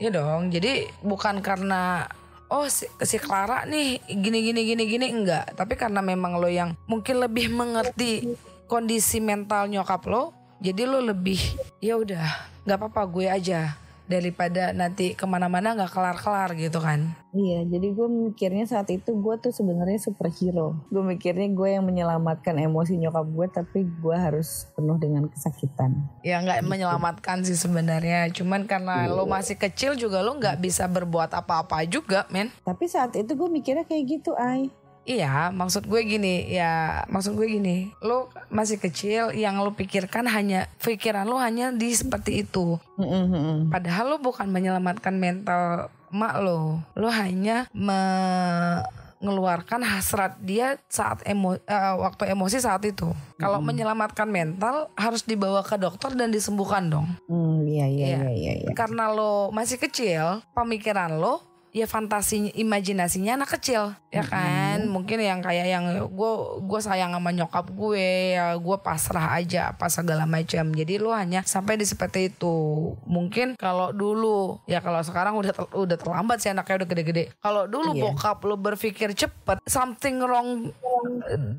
Iya 0.00 0.10
dong. 0.12 0.42
Jadi 0.48 0.88
bukan 1.04 1.44
karena 1.44 2.08
oh 2.48 2.64
si, 2.68 2.88
si 3.04 3.16
Clara 3.20 3.68
nih 3.68 4.00
gini 4.08 4.40
gini 4.40 4.60
gini 4.64 4.84
gini 4.88 5.06
enggak, 5.12 5.52
tapi 5.56 5.76
karena 5.76 6.00
memang 6.00 6.40
lo 6.40 6.48
yang 6.48 6.72
mungkin 6.88 7.20
lebih 7.20 7.52
mengerti 7.52 8.36
kondisi 8.68 9.20
mental 9.20 9.68
nyokap 9.68 10.04
lo, 10.08 10.32
jadi 10.60 10.88
lo 10.88 11.00
lebih 11.04 11.40
ya 11.80 11.96
udah 12.00 12.26
nggak 12.68 12.78
apa-apa 12.84 13.02
gue 13.08 13.26
aja 13.28 13.87
daripada 14.08 14.72
nanti 14.72 15.12
ke 15.12 15.28
mana-mana 15.28 15.76
nggak 15.76 15.92
kelar-kelar 15.92 16.56
gitu 16.56 16.80
kan? 16.80 17.12
Iya 17.36 17.68
jadi 17.68 17.92
gue 17.92 18.08
mikirnya 18.08 18.64
saat 18.64 18.88
itu 18.88 19.12
gue 19.20 19.34
tuh 19.38 19.52
sebenarnya 19.52 20.00
superhero. 20.00 20.80
Gue 20.88 21.04
mikirnya 21.04 21.52
gue 21.52 21.68
yang 21.76 21.84
menyelamatkan 21.84 22.56
emosi 22.56 22.96
nyokap 22.96 23.28
gue 23.28 23.46
tapi 23.52 23.78
gue 23.84 24.16
harus 24.16 24.66
penuh 24.72 24.96
dengan 24.96 25.28
kesakitan. 25.28 26.08
Ya 26.24 26.40
nggak 26.40 26.64
gitu. 26.64 26.70
menyelamatkan 26.72 27.44
sih 27.44 27.54
sebenarnya. 27.54 28.32
Cuman 28.32 28.64
karena 28.64 29.04
iya. 29.06 29.12
lo 29.12 29.28
masih 29.28 29.60
kecil 29.60 29.94
juga 29.94 30.24
lo 30.24 30.34
nggak 30.40 30.58
bisa 30.58 30.88
berbuat 30.88 31.36
apa-apa 31.36 31.84
juga 31.84 32.24
men. 32.32 32.48
Tapi 32.64 32.88
saat 32.88 33.12
itu 33.14 33.36
gue 33.36 33.48
mikirnya 33.52 33.84
kayak 33.84 34.04
gitu 34.08 34.32
ay 34.34 34.72
Iya, 35.08 35.48
maksud 35.56 35.88
gue 35.88 36.04
gini, 36.04 36.52
ya 36.52 37.00
maksud 37.08 37.32
gue 37.32 37.48
gini, 37.48 37.88
lo 38.04 38.28
masih 38.52 38.76
kecil, 38.76 39.32
yang 39.32 39.56
lo 39.56 39.72
pikirkan 39.72 40.28
hanya 40.28 40.68
pikiran 40.84 41.24
lo 41.24 41.40
hanya 41.40 41.72
di 41.72 41.96
seperti 41.96 42.44
itu. 42.44 42.76
Mm-hmm. 43.00 43.72
Padahal 43.72 44.12
lo 44.12 44.20
bukan 44.20 44.52
menyelamatkan 44.52 45.16
mental 45.16 45.88
mak 46.12 46.44
lo, 46.44 46.84
lo 46.92 47.08
hanya 47.08 47.72
mengeluarkan 47.72 49.80
hasrat 49.80 50.36
dia 50.44 50.76
saat 50.92 51.24
emo, 51.24 51.56
uh, 51.56 51.94
waktu 52.04 52.28
emosi 52.28 52.60
saat 52.60 52.84
itu. 52.84 53.08
Kalau 53.40 53.64
mm-hmm. 53.64 53.80
menyelamatkan 53.80 54.28
mental 54.28 54.92
harus 54.92 55.24
dibawa 55.24 55.64
ke 55.64 55.80
dokter 55.80 56.12
dan 56.20 56.28
disembuhkan 56.28 56.92
dong. 56.92 57.08
Mm, 57.32 57.64
iya, 57.64 57.88
iya, 57.88 58.06
iya, 58.12 58.28
iya, 58.28 58.52
iya. 58.60 58.76
Karena 58.76 59.08
lo 59.08 59.48
masih 59.56 59.80
kecil, 59.80 60.44
pemikiran 60.52 61.16
lo 61.16 61.47
ya 61.72 61.84
fantasi 61.84 62.50
imajinasinya 62.56 63.38
anak 63.38 63.58
kecil 63.58 63.92
ya 64.08 64.24
kan? 64.24 64.82
Mm-hmm. 64.82 64.90
mungkin 64.90 65.18
yang 65.20 65.40
kayak 65.44 65.66
yang 65.68 65.84
gue 66.08 66.32
gue 66.64 66.80
sayang 66.80 67.12
sama 67.12 67.30
nyokap 67.30 67.68
gue 67.68 68.34
ya 68.34 68.56
gue 68.56 68.76
pasrah 68.80 69.36
aja 69.36 69.76
apa 69.76 69.86
segala 69.92 70.24
macam. 70.24 70.72
Jadi 70.72 70.94
lu 70.96 71.12
hanya 71.12 71.44
sampai 71.44 71.76
di 71.76 71.84
seperti 71.84 72.32
itu. 72.32 72.56
Mungkin 73.04 73.60
kalau 73.60 73.92
dulu 73.92 74.62
ya 74.64 74.80
kalau 74.80 75.04
sekarang 75.04 75.36
udah 75.36 75.52
udah 75.76 75.96
terlambat 76.00 76.40
sih 76.40 76.50
anaknya 76.50 76.84
udah 76.84 76.88
gede-gede. 76.88 77.24
Kalau 77.38 77.68
dulu 77.68 77.90
yeah. 77.92 78.02
bokap 78.08 78.38
lu 78.48 78.56
berpikir 78.56 79.12
cepet 79.12 79.60
something 79.68 80.24
wrong 80.24 80.72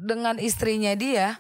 dengan 0.04 0.42
istrinya 0.42 0.92
dia 0.98 1.38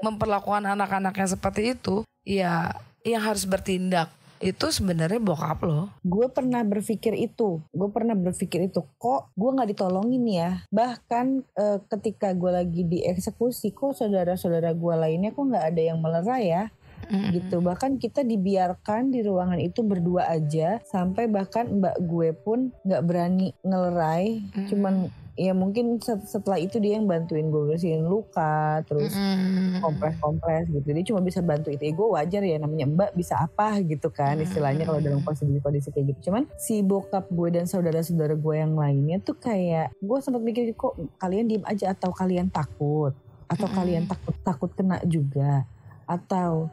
memperlakukan 0.00 0.62
anak-anaknya 0.62 1.26
seperti 1.26 1.74
itu 1.74 2.06
ya 2.22 2.70
yang 3.02 3.22
harus 3.22 3.42
bertindak 3.42 4.08
itu 4.42 4.66
sebenarnya 4.68 5.22
bokap 5.22 5.62
lo. 5.62 5.88
Gue 6.02 6.26
pernah 6.28 6.60
berpikir 6.66 7.14
itu, 7.14 7.62
gue 7.70 7.88
pernah 7.94 8.18
berpikir 8.18 8.66
itu 8.66 8.82
kok 8.98 9.30
gue 9.38 9.50
nggak 9.54 9.70
ditolongin 9.72 10.24
ya. 10.26 10.50
Bahkan 10.68 11.26
e, 11.54 11.64
ketika 11.86 12.34
gue 12.34 12.50
lagi 12.50 12.82
dieksekusi 12.82 13.70
kok 13.72 13.94
saudara-saudara 13.96 14.74
gue 14.74 14.94
lainnya 14.98 15.30
kok 15.30 15.46
nggak 15.46 15.66
ada 15.72 15.82
yang 15.82 15.98
melerai 16.02 16.44
ya 16.50 16.64
mm-hmm. 17.08 17.30
gitu 17.34 17.56
bahkan 17.64 17.98
kita 17.98 18.22
dibiarkan 18.22 19.10
di 19.10 19.20
ruangan 19.24 19.58
itu 19.58 19.82
berdua 19.82 20.30
aja 20.30 20.78
sampai 20.86 21.26
bahkan 21.26 21.68
mbak 21.68 21.96
gue 22.02 22.30
pun 22.36 22.70
nggak 22.86 23.02
berani 23.02 23.48
ngelerai 23.66 24.42
mm-hmm. 24.42 24.66
cuman 24.70 24.94
ya 25.32 25.56
mungkin 25.56 25.96
setelah 26.02 26.60
itu 26.60 26.76
dia 26.76 27.00
yang 27.00 27.08
bantuin 27.08 27.48
gue 27.48 27.64
bersihin 27.64 28.04
luka 28.04 28.84
terus 28.84 29.16
mm-hmm. 29.16 29.80
kompres-kompres 29.80 30.68
gitu. 30.68 30.88
Dia 30.92 31.04
cuma 31.08 31.24
bisa 31.24 31.40
bantu 31.40 31.72
itu. 31.72 31.88
Ya 31.88 31.92
gue 31.96 32.08
wajar 32.12 32.42
ya 32.44 32.56
namanya 32.60 32.84
mbak 32.84 33.10
bisa 33.16 33.40
apa 33.40 33.80
gitu 33.80 34.12
kan 34.12 34.36
istilahnya 34.36 34.84
kalau 34.84 35.00
dalam 35.00 35.24
kondisi-kondisi 35.24 35.88
kayak 35.88 36.12
gitu. 36.12 36.30
Cuman 36.30 36.44
si 36.60 36.84
bokap 36.84 37.32
gue 37.32 37.48
dan 37.48 37.64
saudara-saudara 37.64 38.36
gue 38.36 38.54
yang 38.60 38.76
lainnya 38.76 39.24
tuh 39.24 39.40
kayak 39.40 39.96
gue 39.96 40.18
sempat 40.20 40.44
mikir 40.44 40.68
kok 40.76 41.00
kalian 41.16 41.48
diem 41.48 41.64
aja 41.64 41.96
atau 41.96 42.12
kalian 42.12 42.52
takut? 42.52 43.16
Atau 43.48 43.68
mm-hmm. 43.68 43.76
kalian 43.76 44.04
takut 44.04 44.36
takut 44.44 44.70
kena 44.76 45.00
juga? 45.08 45.64
Atau 46.04 46.68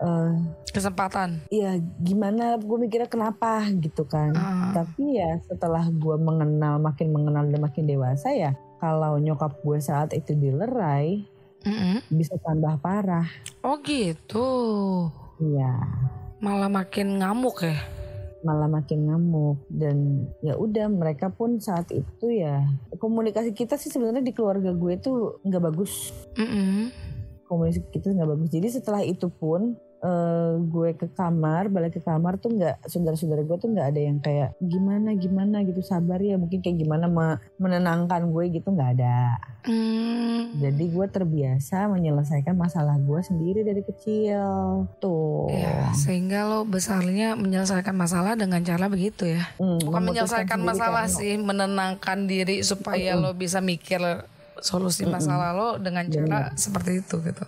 uh, 0.00 0.34
kesempatan. 0.72 1.44
Iya, 1.48 1.80
gimana 2.00 2.60
gue 2.60 2.78
mikirnya 2.80 3.08
kenapa 3.08 3.64
gitu 3.76 4.04
kan. 4.04 4.32
Uh. 4.32 4.72
Tapi 4.76 5.20
ya 5.20 5.40
setelah 5.46 5.88
gue 5.88 6.16
mengenal 6.20 6.80
makin 6.80 7.12
mengenal 7.12 7.48
dan 7.48 7.60
makin 7.62 7.84
dewasa 7.88 8.32
ya, 8.32 8.52
kalau 8.82 9.16
nyokap 9.20 9.56
gue 9.60 9.78
saat 9.80 10.12
itu 10.12 10.36
dilerai, 10.36 11.24
mm 11.64 11.76
-hmm. 11.76 11.96
bisa 12.12 12.36
tambah 12.40 12.76
parah. 12.80 13.28
Oh 13.64 13.80
gitu. 13.80 14.48
Iya. 15.40 15.72
Malah 16.40 16.68
makin 16.68 17.20
ngamuk 17.20 17.64
ya. 17.64 17.76
Malah 18.44 18.70
makin 18.70 19.10
ngamuk 19.10 19.58
dan 19.72 20.28
ya 20.38 20.54
udah 20.54 20.86
mereka 20.92 21.32
pun 21.32 21.58
saat 21.58 21.90
itu 21.90 22.30
ya 22.30 22.62
komunikasi 23.00 23.50
kita 23.50 23.74
sih 23.74 23.90
sebenarnya 23.90 24.22
di 24.22 24.30
keluarga 24.30 24.70
gue 24.70 24.94
tuh 25.00 25.42
nggak 25.42 25.62
bagus. 25.72 26.14
Mm 26.38 26.46
-hmm 26.46 27.06
komunikasi 27.46 27.80
kita 27.94 28.12
nggak 28.12 28.30
bagus. 28.36 28.48
Jadi 28.50 28.68
setelah 28.68 29.02
itu 29.06 29.30
pun 29.30 29.78
uh, 30.02 30.60
gue 30.60 30.96
ke 30.96 31.06
kamar 31.12 31.68
balik 31.72 31.96
ke 31.96 32.02
kamar 32.02 32.36
tuh 32.36 32.52
nggak 32.52 32.84
saudara-saudara 32.88 33.44
gue 33.44 33.56
tuh 33.56 33.70
nggak 33.72 33.88
ada 33.92 34.00
yang 34.00 34.18
kayak 34.20 34.56
gimana 34.60 35.14
gimana 35.16 35.62
gitu 35.64 35.80
sabar 35.80 36.20
ya 36.20 36.36
mungkin 36.36 36.60
kayak 36.60 36.76
gimana 36.80 37.06
menenangkan 37.56 38.28
gue 38.32 38.44
gitu 38.52 38.68
nggak 38.72 38.90
ada 39.00 39.38
hmm. 39.68 40.60
jadi 40.60 40.84
gue 40.88 41.06
terbiasa 41.08 41.88
menyelesaikan 41.92 42.56
masalah 42.56 42.96
gue 43.00 43.20
sendiri 43.22 43.60
dari 43.64 43.82
kecil 43.84 44.86
tuh 45.00 45.48
ya, 45.52 45.92
sehingga 45.96 46.48
lo 46.48 46.64
besarnya 46.66 47.38
menyelesaikan 47.38 47.94
masalah 47.94 48.34
dengan 48.34 48.60
cara 48.64 48.88
begitu 48.88 49.28
ya 49.28 49.44
hmm, 49.60 49.86
bukan 49.86 50.02
menyelesaikan 50.12 50.60
masalah 50.60 51.08
kan, 51.08 51.16
sih 51.16 51.36
menenangkan 51.40 52.28
diri 52.28 52.60
supaya 52.60 53.16
hmm. 53.16 53.22
lo 53.22 53.30
bisa 53.36 53.60
mikir 53.60 54.00
solusi 54.60 55.04
masalah 55.04 55.52
lo 55.52 55.68
dengan 55.76 56.08
cara 56.08 56.50
Bener. 56.50 56.56
seperti 56.56 57.04
itu 57.04 57.16
gitu. 57.20 57.44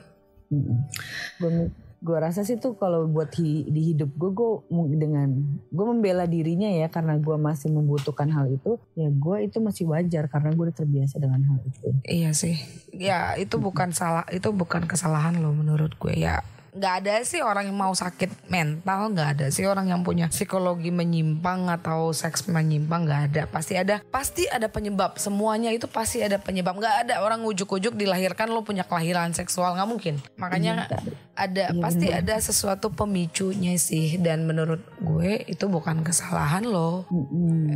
Gue 1.41 1.73
gue 1.99 2.15
rasa 2.15 2.47
sih 2.47 2.63
tuh 2.63 2.79
kalau 2.79 3.11
buat 3.11 3.35
hi, 3.35 3.67
di 3.67 3.93
hidup 3.95 4.15
gue 4.15 4.31
gue 4.31 4.53
dengan 4.95 5.35
gue 5.71 5.85
membela 5.85 6.31
dirinya 6.31 6.71
ya 6.71 6.87
karena 6.87 7.19
gue 7.19 7.35
masih 7.35 7.75
membutuhkan 7.75 8.31
hal 8.31 8.47
itu 8.47 8.79
ya 8.95 9.11
gue 9.11 9.37
itu 9.43 9.59
masih 9.59 9.91
wajar 9.91 10.31
karena 10.31 10.55
gue 10.55 10.65
udah 10.71 10.77
terbiasa 10.79 11.19
dengan 11.19 11.43
hal 11.43 11.59
itu. 11.67 11.89
Iya 12.07 12.31
sih. 12.35 12.55
Ya 12.95 13.35
itu 13.35 13.59
bukan 13.59 13.91
salah 13.91 14.23
itu 14.31 14.55
bukan 14.55 14.87
kesalahan 14.87 15.43
lo 15.43 15.51
menurut 15.51 15.99
gue 15.99 16.15
ya 16.15 16.43
nggak 16.79 16.95
ada 17.05 17.15
sih 17.27 17.43
orang 17.43 17.69
yang 17.69 17.79
mau 17.79 17.91
sakit 17.91 18.47
mental 18.47 19.11
nggak 19.11 19.29
ada 19.35 19.47
sih 19.51 19.67
orang 19.67 19.91
yang 19.91 20.07
punya 20.07 20.31
psikologi 20.31 20.95
menyimpang 20.95 21.67
atau 21.67 22.15
seks 22.15 22.47
menyimpang 22.47 23.05
nggak 23.05 23.23
ada. 23.35 23.43
Pasti 23.51 23.75
ada 23.75 23.99
pasti 24.09 24.47
ada 24.47 24.71
penyebab. 24.71 25.19
Semuanya 25.19 25.75
itu 25.75 25.91
pasti 25.91 26.23
ada 26.23 26.39
penyebab. 26.39 26.79
Nggak 26.79 26.97
ada 27.07 27.15
orang 27.21 27.43
ujuk-ujuk 27.43 27.99
dilahirkan 27.99 28.49
lo 28.55 28.63
punya 28.63 28.87
kelahiran 28.87 29.35
seksual. 29.35 29.75
Nggak 29.75 29.89
mungkin. 29.91 30.15
Makanya 30.39 30.87
ada 31.35 31.71
iya, 31.75 31.83
pasti 31.83 32.07
ada 32.15 32.35
sesuatu 32.39 32.95
pemicunya 32.95 33.75
sih. 33.75 34.19
Dan 34.23 34.47
menurut 34.47 34.81
gue 35.03 35.43
itu 35.51 35.67
bukan 35.67 36.07
kesalahan 36.07 36.63
lo. 36.63 37.05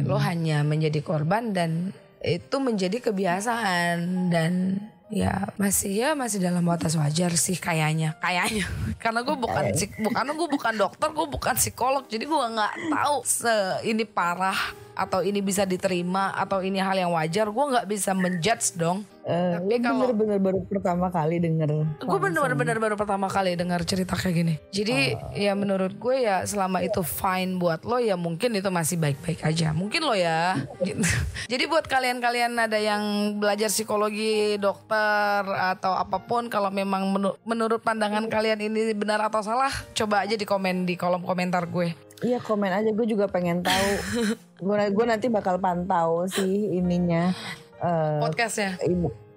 Lo 0.07 0.16
hanya 0.22 0.62
menjadi 0.62 1.03
korban 1.03 1.50
dan 1.50 1.90
itu 2.22 2.57
menjadi 2.62 3.03
kebiasaan. 3.03 4.30
Dan 4.30 4.78
ya 5.12 5.52
masih 5.60 5.92
ya 5.92 6.10
masih 6.16 6.40
dalam 6.40 6.64
batas 6.64 6.96
wajar 6.96 7.36
sih 7.36 7.60
kayaknya 7.60 8.16
kayaknya. 8.16 8.64
Karena 9.02 9.20
gue 9.20 9.36
bukan 9.36 9.64
bukan 10.00 10.24
gue 10.32 10.48
bukan 10.48 10.74
dokter 10.80 11.08
gue 11.12 11.26
bukan 11.28 11.54
psikolog 11.60 12.08
jadi 12.08 12.24
gue 12.24 12.38
nggak 12.56 12.72
tahu 12.88 13.16
se 13.28 13.52
ini 13.84 14.08
parah 14.08 14.56
atau 14.93 15.24
ini 15.24 15.40
bisa 15.40 15.64
diterima 15.64 16.32
atau 16.36 16.61
ini 16.61 16.78
hal 16.78 16.97
yang 16.97 17.12
wajar 17.12 17.49
gue 17.49 17.64
nggak 17.76 17.86
bisa 17.88 18.12
menjudge 18.12 18.76
dong. 18.76 19.05
Uh, 19.22 19.55
Tapi 19.62 19.78
kalau 19.78 20.11
bener-bener 20.11 20.43
baru 20.43 20.61
pertama 20.66 21.07
kali 21.07 21.38
denger 21.38 21.86
Gue 22.03 22.18
bener-bener 22.18 22.74
baru 22.82 22.99
pertama 22.99 23.30
kali 23.30 23.55
dengar 23.55 23.78
cerita 23.86 24.18
kayak 24.18 24.34
gini. 24.34 24.55
Jadi 24.74 25.14
uh. 25.14 25.30
ya 25.38 25.55
menurut 25.55 25.95
gue 25.95 26.26
ya 26.26 26.43
selama 26.43 26.82
itu 26.82 27.07
fine 27.07 27.55
buat 27.55 27.86
lo 27.86 28.03
ya 28.03 28.18
mungkin 28.18 28.51
itu 28.59 28.66
masih 28.66 28.99
baik-baik 28.99 29.47
aja. 29.47 29.70
Mungkin 29.70 30.03
lo 30.03 30.18
ya. 30.18 30.59
Jadi 31.53 31.64
buat 31.70 31.86
kalian-kalian 31.86 32.59
ada 32.59 32.82
yang 32.82 33.34
belajar 33.38 33.70
psikologi, 33.70 34.59
dokter 34.59 35.47
atau 35.47 35.95
apa 35.95 36.18
pun 36.22 36.51
Kalau 36.51 36.68
memang 36.74 37.14
menur 37.14 37.38
menurut 37.47 37.80
pandangan 37.80 38.26
kalian 38.26 38.59
ini 38.59 38.90
benar 38.95 39.22
atau 39.22 39.43
salah 39.43 39.70
Coba 39.95 40.26
aja 40.26 40.34
di 40.34 40.47
komen 40.47 40.84
di 40.84 40.99
kolom 40.99 41.22
komentar 41.22 41.66
gue 41.70 42.11
Iya 42.22 42.38
komen 42.38 42.70
aja. 42.70 42.90
Gue 42.94 43.06
juga 43.06 43.26
pengen 43.26 43.60
tahu. 43.66 43.90
gue 44.62 44.76
gue 44.94 45.06
nanti 45.06 45.26
bakal 45.26 45.58
pantau 45.58 46.24
sih 46.30 46.70
ininya 46.78 47.34
uh, 47.82 48.22
podcastnya? 48.22 48.78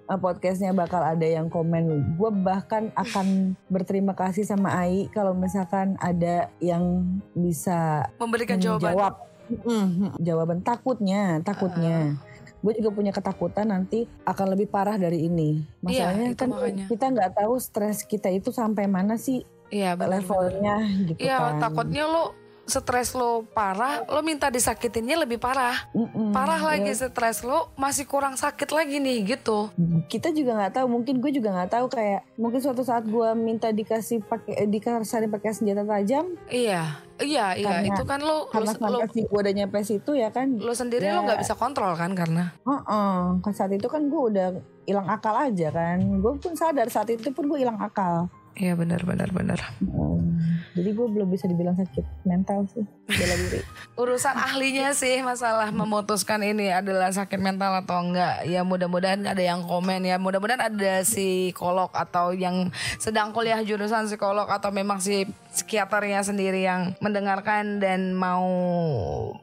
uh, 0.06 0.18
podcastnya 0.18 0.70
bakal 0.70 1.02
ada 1.02 1.26
yang 1.26 1.50
komen. 1.50 2.14
Gue 2.14 2.30
bahkan 2.30 2.94
akan 2.94 3.58
berterima 3.66 4.14
kasih 4.14 4.46
sama 4.46 4.70
Ai 4.70 5.10
kalau 5.10 5.34
misalkan 5.34 5.98
ada 5.98 6.48
yang 6.62 7.02
bisa 7.34 8.06
memberikan 8.22 8.62
jawaban. 8.62 8.94
Jawab 8.94 9.14
mm, 9.50 10.22
jawaban 10.22 10.58
takutnya 10.62 11.42
takutnya. 11.42 12.14
Uh. 12.16 12.34
gue 12.56 12.82
juga 12.82 12.98
punya 12.98 13.12
ketakutan 13.14 13.70
nanti 13.70 14.10
akan 14.26 14.58
lebih 14.58 14.66
parah 14.66 14.98
dari 14.98 15.28
ini. 15.28 15.62
Iya, 15.86 16.10
masalahnya 16.10 16.26
iya, 16.26 16.34
kan 16.34 16.48
makanya. 16.50 16.84
kita 16.90 17.06
nggak 17.14 17.32
tahu 17.38 17.54
stres 17.62 18.02
kita 18.02 18.26
itu 18.32 18.50
sampai 18.50 18.90
mana 18.90 19.14
sih 19.14 19.46
Iya, 19.70 19.98
levelnya 19.98 20.82
gitu 21.10 21.18
iya, 21.26 21.36
kan. 21.42 21.58
takutnya 21.58 22.06
lo 22.06 22.45
stres 22.66 23.14
lo 23.14 23.46
parah, 23.54 24.02
lo 24.10 24.20
minta 24.26 24.50
disakitinnya 24.50 25.22
lebih 25.22 25.38
parah. 25.38 25.86
Mm-mm, 25.94 26.34
parah 26.34 26.58
lagi 26.58 26.92
ya. 26.92 27.08
stres 27.08 27.46
lo 27.46 27.70
masih 27.78 28.04
kurang 28.10 28.34
sakit 28.34 28.68
lagi 28.74 28.98
nih 28.98 29.38
gitu. 29.38 29.70
Kita 30.10 30.34
juga 30.34 30.58
nggak 30.58 30.82
tahu, 30.82 30.86
mungkin 30.90 31.22
gue 31.22 31.30
juga 31.30 31.54
nggak 31.54 31.70
tahu 31.78 31.86
kayak 31.86 32.26
mungkin 32.34 32.58
suatu 32.58 32.82
saat 32.82 33.06
gue 33.06 33.28
minta 33.38 33.70
dikasih 33.70 34.26
pakai 34.26 34.66
dikasih 34.66 35.30
pakai 35.30 35.50
senjata 35.54 35.86
tajam. 35.86 36.26
Iya, 36.50 36.98
iya, 37.22 37.46
iya. 37.54 37.70
Karena, 37.70 37.86
itu 37.86 38.02
kan 38.02 38.20
lo 38.20 38.50
karena 38.50 38.72
lo, 38.82 38.98
lo 38.98 39.06
gue 39.06 39.24
udah 39.30 39.54
nyampe 39.54 39.78
situ 39.86 40.18
ya 40.18 40.34
kan. 40.34 40.58
Lo 40.58 40.74
sendiri 40.74 41.06
ya, 41.06 41.16
lo 41.16 41.24
nggak 41.24 41.46
bisa 41.46 41.54
kontrol 41.54 41.94
kan 41.94 42.12
karena. 42.18 42.50
Uh-uh. 42.66 43.38
saat 43.54 43.72
itu 43.72 43.86
kan 43.86 44.10
gue 44.10 44.22
udah 44.34 44.46
hilang 44.84 45.06
akal 45.06 45.38
aja 45.38 45.70
kan. 45.70 46.02
Gue 46.18 46.34
pun 46.42 46.58
sadar 46.58 46.90
saat 46.90 47.08
itu 47.14 47.30
pun 47.30 47.46
gue 47.46 47.62
hilang 47.62 47.78
akal. 47.78 48.26
Iya 48.56 48.72
benar 48.72 49.04
benar 49.04 49.28
benar. 49.36 49.60
Hmm, 49.84 50.32
jadi 50.72 50.96
gue 50.96 51.06
belum 51.12 51.28
bisa 51.28 51.44
dibilang 51.44 51.76
sakit 51.76 52.24
mental 52.24 52.64
sih 52.72 52.88
bela 53.04 53.36
diri. 53.36 53.60
Urusan 54.00 54.32
ahlinya 54.32 54.96
sih 54.96 55.20
masalah 55.20 55.68
memutuskan 55.68 56.40
ini 56.40 56.72
adalah 56.72 57.12
sakit 57.12 57.36
mental 57.36 57.84
atau 57.84 58.00
enggak. 58.00 58.48
Ya 58.48 58.64
mudah-mudahan 58.64 59.28
ada 59.28 59.44
yang 59.44 59.60
komen 59.60 60.08
ya. 60.08 60.16
Mudah-mudahan 60.16 60.72
ada 60.72 61.04
psikolog 61.04 61.92
atau 61.92 62.32
yang 62.32 62.72
sedang 62.96 63.36
kuliah 63.36 63.60
jurusan 63.60 64.08
psikolog 64.08 64.48
atau 64.48 64.72
memang 64.72 65.04
si 65.04 65.28
psikiaternya 65.52 66.24
sendiri 66.24 66.64
yang 66.64 66.96
mendengarkan 67.04 67.76
dan 67.76 68.16
mau 68.16 68.48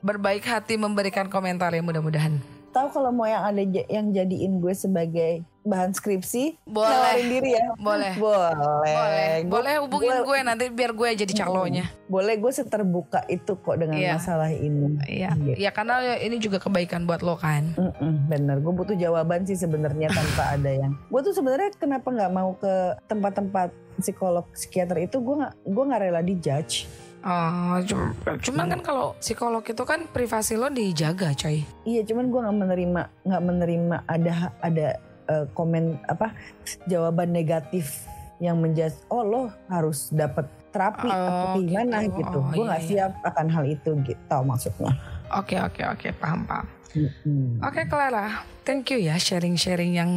berbaik 0.01 0.41
hati 0.41 0.81
memberikan 0.81 1.29
komentar 1.29 1.69
ya 1.69 1.85
mudah-mudahan. 1.85 2.62
Tahu 2.73 2.87
kalau 2.89 3.09
mau 3.09 3.23
yang 3.23 3.45
ada 3.45 3.61
yang 3.87 4.09
jadiin 4.09 4.57
gue 4.57 4.73
sebagai 4.73 5.33
bahan 5.63 5.93
skripsi 5.93 6.59
boleh 6.65 7.23
diri 7.23 7.55
ya 7.55 7.71
boleh 7.77 8.19
boleh 8.19 8.51
boleh 8.59 9.33
boleh 9.47 9.73
hubungin 9.79 10.11
gue, 10.11 10.25
gue 10.25 10.37
nanti 10.43 10.65
biar 10.67 10.91
gue 10.91 11.09
jadi 11.15 11.33
calonnya 11.37 11.87
boleh 12.05 12.35
gue 12.35 12.51
seterbuka 12.51 13.23
itu 13.27 13.55
kok 13.55 13.77
dengan 13.77 13.95
Iya. 13.95 14.17
masalah 14.17 14.51
ini 14.51 14.99
Iya, 15.05 15.29
Gitu. 15.33 15.55
ya 15.55 15.71
karena 15.71 16.17
ini 16.17 16.35
juga 16.37 16.59
kebaikan 16.59 17.05
buat 17.05 17.21
lo 17.21 17.35
kan. 17.35 17.71
Mm-mm, 17.75 18.27
bener, 18.27 18.59
gue 18.59 18.73
butuh 18.73 18.93
jawaban 18.93 19.43
sih 19.43 19.55
sebenarnya 19.55 20.09
tanpa 20.09 20.53
ada 20.53 20.67
yang. 20.69 20.93
Gue 21.07 21.21
tuh 21.21 21.31
sebenarnya 21.31 21.71
kenapa 21.73 22.09
nggak 22.09 22.31
mau 22.31 22.55
ke 22.55 22.73
tempat-tempat 23.05 23.69
psikolog 23.95 24.43
psikiater 24.51 24.97
itu 24.99 25.17
gue 25.17 25.35
nggak 25.37 25.53
gue 25.63 25.83
nggak 25.85 26.01
rela 26.01 26.21
dijudge. 26.21 26.89
Oh, 27.23 27.79
cuma, 27.87 28.11
cuman 28.37 28.65
kan 28.67 28.81
kalau 28.83 29.15
psikolog 29.17 29.63
itu 29.63 29.83
kan 29.83 30.05
privasi 30.05 30.59
lo 30.59 30.67
dijaga, 30.67 31.31
coy. 31.31 31.63
Iya, 31.83 32.03
cuman 32.03 32.27
gue 32.27 32.39
nggak 32.43 32.57
menerima 32.59 33.01
nggak 33.23 33.43
menerima 33.43 33.95
ada 34.05 34.33
ada 34.59 34.87
eh, 35.25 35.45
komen 35.51 36.03
apa 36.05 36.35
jawaban 36.85 37.31
negatif 37.31 38.03
yang 38.37 38.59
menjudge. 38.59 38.99
Oh 39.07 39.23
lo 39.23 39.41
harus 39.67 40.11
dapat 40.11 40.43
terapi 40.69 41.07
Oh, 41.07 41.15
atau 41.15 41.63
gimana 41.63 42.03
gitu. 42.03 42.19
gitu. 42.19 42.37
Oh, 42.37 42.43
gue 42.45 42.57
iya, 42.57 42.67
nggak 42.67 42.81
iya. 42.81 42.89
siap 42.91 43.11
akan 43.23 43.47
hal 43.47 43.63
itu 43.63 43.89
gitu 44.03 44.37
maksudnya. 44.43 44.91
Oke, 45.31 45.55
oke, 45.57 45.81
oke, 45.87 46.07
paham, 46.19 46.43
paham. 46.43 46.67
Mm-mm. 46.93 47.57
Oke, 47.63 47.87
Clara, 47.87 48.43
thank 48.61 48.85
you 48.89 48.99
ya 48.99 49.15
sharing-sharing 49.15 49.95
yang 49.95 50.11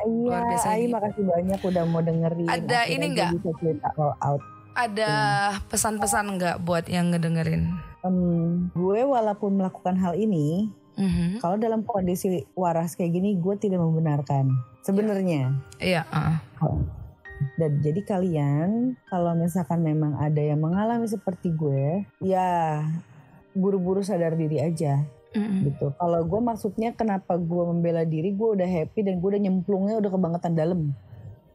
Luar 0.00 0.48
biasa 0.48 0.80
Iya, 0.80 0.96
makasih 0.96 1.24
banyak 1.26 1.60
udah 1.60 1.84
mau 1.84 2.00
dengerin. 2.00 2.48
Ada 2.48 2.56
Akhirnya 2.56 2.88
ini 2.88 3.04
gue 3.04 3.12
nggak? 3.12 3.30
bisa 3.36 3.50
cerita 3.60 3.88
all 3.98 4.14
out. 4.22 4.42
Ada 4.74 5.12
pesan-pesan 5.68 6.38
nggak 6.38 6.56
buat 6.62 6.86
yang 6.86 7.10
ngedengerin? 7.10 7.70
Em, 8.00 8.70
gue 8.72 9.00
walaupun 9.04 9.60
melakukan 9.60 9.96
hal 10.00 10.16
ini, 10.16 10.72
Mhm. 10.96 11.40
kalau 11.40 11.56
dalam 11.56 11.84
kondisi 11.84 12.44
waras 12.52 12.96
kayak 12.96 13.16
gini, 13.16 13.36
gue 13.40 13.54
tidak 13.56 13.80
membenarkan. 13.80 14.52
Sebenarnya. 14.84 15.56
Iya, 15.80 16.04
uh, 16.12 16.40
Dan 17.56 17.80
jadi 17.80 18.04
kalian, 18.04 19.00
kalau 19.08 19.32
misalkan 19.32 19.80
memang 19.80 20.12
ada 20.20 20.44
yang 20.44 20.60
mengalami 20.60 21.08
seperti 21.08 21.48
gue, 21.56 22.04
ya 22.20 22.84
buru-buru 23.56 24.04
sadar 24.04 24.36
diri 24.36 24.60
aja 24.60 25.08
mhm. 25.32 25.72
gitu. 25.72 25.96
Kalau 25.96 26.20
gue 26.28 26.40
maksudnya 26.40 26.92
kenapa 26.92 27.40
gue 27.40 27.64
membela 27.64 28.04
diri, 28.04 28.36
gue 28.36 28.48
udah 28.60 28.68
happy 28.68 29.08
dan 29.08 29.24
gue 29.24 29.28
udah 29.32 29.40
nyemplungnya 29.40 29.96
udah 29.96 30.10
kebangetan 30.12 30.52
dalam. 30.52 30.92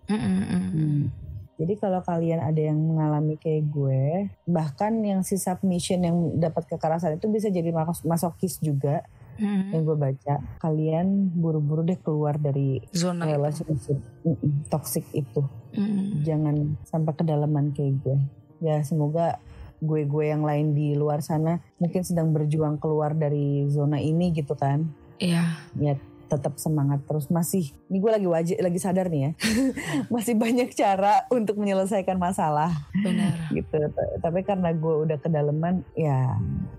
Mhm, 0.09 0.41
mhm. 0.41 1.24
Jadi 1.55 1.73
kalau 1.75 2.01
kalian 2.01 2.39
ada 2.39 2.59
yang 2.59 2.75
mengalami 2.75 3.35
kayak 3.35 3.63
gue, 3.65 4.03
bahkan 4.45 4.91
yang 4.99 5.21
si 5.21 5.35
submission 5.35 5.99
yang 5.99 6.17
dapat 6.35 6.67
kekerasan 6.67 7.15
itu 7.15 7.27
bisa 7.27 7.47
jadi 7.47 7.71
mas- 7.71 8.03
masokis 8.03 8.59
juga 8.59 9.07
Mhm. 9.35 9.67
yang 9.69 9.81
gue 9.83 9.97
baca. 9.97 10.33
Kalian 10.57 11.07
buru-buru 11.31 11.83
deh 11.83 11.95
keluar 11.97 12.35
dari 12.35 12.79
Zona 12.89 13.23
itu. 13.23 13.31
relationship 13.33 13.97
mm-mm, 14.21 14.67
toxic 14.67 15.03
itu. 15.11 15.43
Mhm. 15.71 16.23
Jangan 16.23 16.55
sampai 16.83 17.13
kedalaman 17.13 17.71
kayak 17.71 17.99
gue. 17.99 18.17
Ya 18.59 18.79
semoga 18.81 19.39
gue-gue 19.77 20.25
yang 20.25 20.41
lain 20.41 20.71
di 20.71 20.91
luar 20.93 21.19
sana 21.19 21.59
mungkin 21.77 22.01
sedang 22.01 22.31
berjuang 22.31 22.75
keluar 22.77 23.11
dari 23.11 23.67
zona 23.67 23.97
ini 23.97 24.31
gitu 24.31 24.55
kan. 24.55 24.87
Iya, 25.15 25.55
Ya 25.73 25.95
tetap 26.25 26.57
semangat 26.57 27.01
terus 27.05 27.27
masih 27.27 27.69
ini 27.87 27.97
gue 27.97 28.11
lagi 28.11 28.27
wajib 28.27 28.55
lagi 28.57 28.79
sadar 28.79 29.07
nih 29.07 29.21
ya 29.21 29.31
masih 30.13 30.33
banyak 30.33 30.69
cara 30.71 31.23
untuk 31.29 31.55
menyelesaikan 31.55 32.15
masalah 32.15 32.73
benar. 32.95 33.33
gitu 33.49 33.77
tapi 34.19 34.41
karena 34.41 34.71
gue 34.71 34.95
udah 35.05 35.17
kedalaman 35.17 35.85
ya 35.93 36.35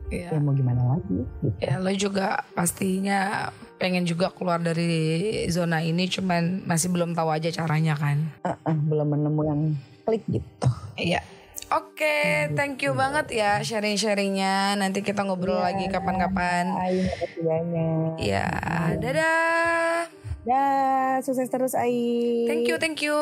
Iya. 0.06 0.30
ya 0.30 0.38
mau 0.38 0.54
gimana 0.54 0.94
lagi 0.94 1.18
gitu 1.42 1.58
Ya 1.58 1.82
lo 1.82 1.90
juga 1.90 2.46
pastinya 2.54 3.50
pengen 3.76 4.06
juga 4.06 4.30
keluar 4.30 4.62
dari 4.62 5.02
zona 5.50 5.82
ini 5.82 6.06
cuman 6.06 6.62
masih 6.62 6.94
belum 6.94 7.10
tahu 7.12 7.28
aja 7.28 7.50
caranya 7.50 7.98
kan. 7.98 8.22
Ah, 8.40 8.54
ah, 8.62 8.72
belum 8.72 9.18
menemu 9.18 9.40
yang 9.42 9.60
klik 10.06 10.22
gitu 10.30 10.70
Iya. 10.94 11.20
Oke, 11.66 12.46
thank 12.54 12.78
you 12.86 12.94
banget 12.94 13.42
ya 13.42 13.58
sharing-sharingnya. 13.58 14.78
Nanti 14.78 15.02
kita 15.02 15.26
ngobrol 15.26 15.58
lagi 15.58 15.90
kapan-kapan. 15.90 16.70
Makasih 16.70 17.42
banyak 17.42 18.10
Iya, 18.22 18.46
dadah. 19.02 20.06
Dah, 20.46 21.18
sukses 21.26 21.50
terus 21.50 21.74
Ai. 21.74 22.46
Thank 22.46 22.70
you, 22.70 22.78
thank 22.78 23.02
you. 23.02 23.18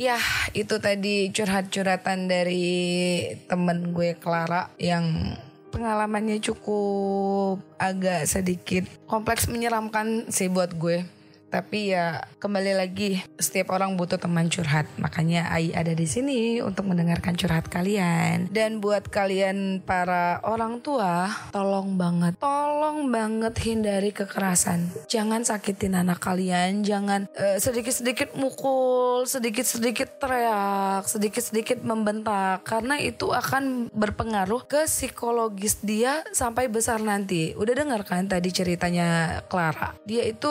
Ya, 0.00 0.16
itu 0.56 0.80
tadi 0.80 1.28
curhat-curhatan 1.28 2.24
dari 2.24 3.20
temen 3.44 3.92
gue 3.92 4.16
Clara 4.16 4.72
yang 4.80 5.36
pengalamannya 5.68 6.40
cukup 6.40 7.60
agak 7.76 8.24
sedikit 8.24 8.88
kompleks 9.04 9.44
menyeramkan 9.44 10.32
sih 10.32 10.48
buat 10.48 10.72
gue. 10.72 11.04
Tapi 11.54 11.94
ya 11.94 12.18
kembali 12.42 12.74
lagi 12.74 13.22
setiap 13.38 13.78
orang 13.78 13.94
butuh 13.94 14.18
teman 14.18 14.50
curhat. 14.50 14.90
Makanya 14.98 15.54
Ai 15.54 15.70
ada 15.70 15.94
di 15.94 16.02
sini 16.02 16.58
untuk 16.58 16.90
mendengarkan 16.90 17.38
curhat 17.38 17.70
kalian. 17.70 18.50
Dan 18.50 18.82
buat 18.82 19.06
kalian 19.06 19.78
para 19.86 20.42
orang 20.42 20.82
tua, 20.82 21.30
tolong 21.54 21.94
banget, 21.94 22.34
tolong 22.42 23.06
banget 23.06 23.54
hindari 23.62 24.10
kekerasan. 24.10 24.90
Jangan 25.06 25.46
sakitin 25.46 25.94
anak 25.94 26.18
kalian, 26.18 26.82
jangan 26.82 27.30
eh, 27.38 27.62
sedikit-sedikit 27.62 28.34
mukul, 28.34 29.22
sedikit-sedikit 29.22 30.18
teriak, 30.18 31.06
sedikit-sedikit 31.06 31.86
membentak 31.86 32.66
karena 32.66 32.98
itu 32.98 33.30
akan 33.30 33.94
berpengaruh 33.94 34.66
ke 34.66 34.90
psikologis 34.90 35.78
dia 35.86 36.26
sampai 36.34 36.66
besar 36.66 36.98
nanti. 36.98 37.54
Udah 37.54 37.78
dengar 37.78 38.02
kan 38.02 38.26
tadi 38.26 38.50
ceritanya 38.50 39.38
Clara? 39.46 39.94
Dia 40.02 40.26
itu 40.26 40.50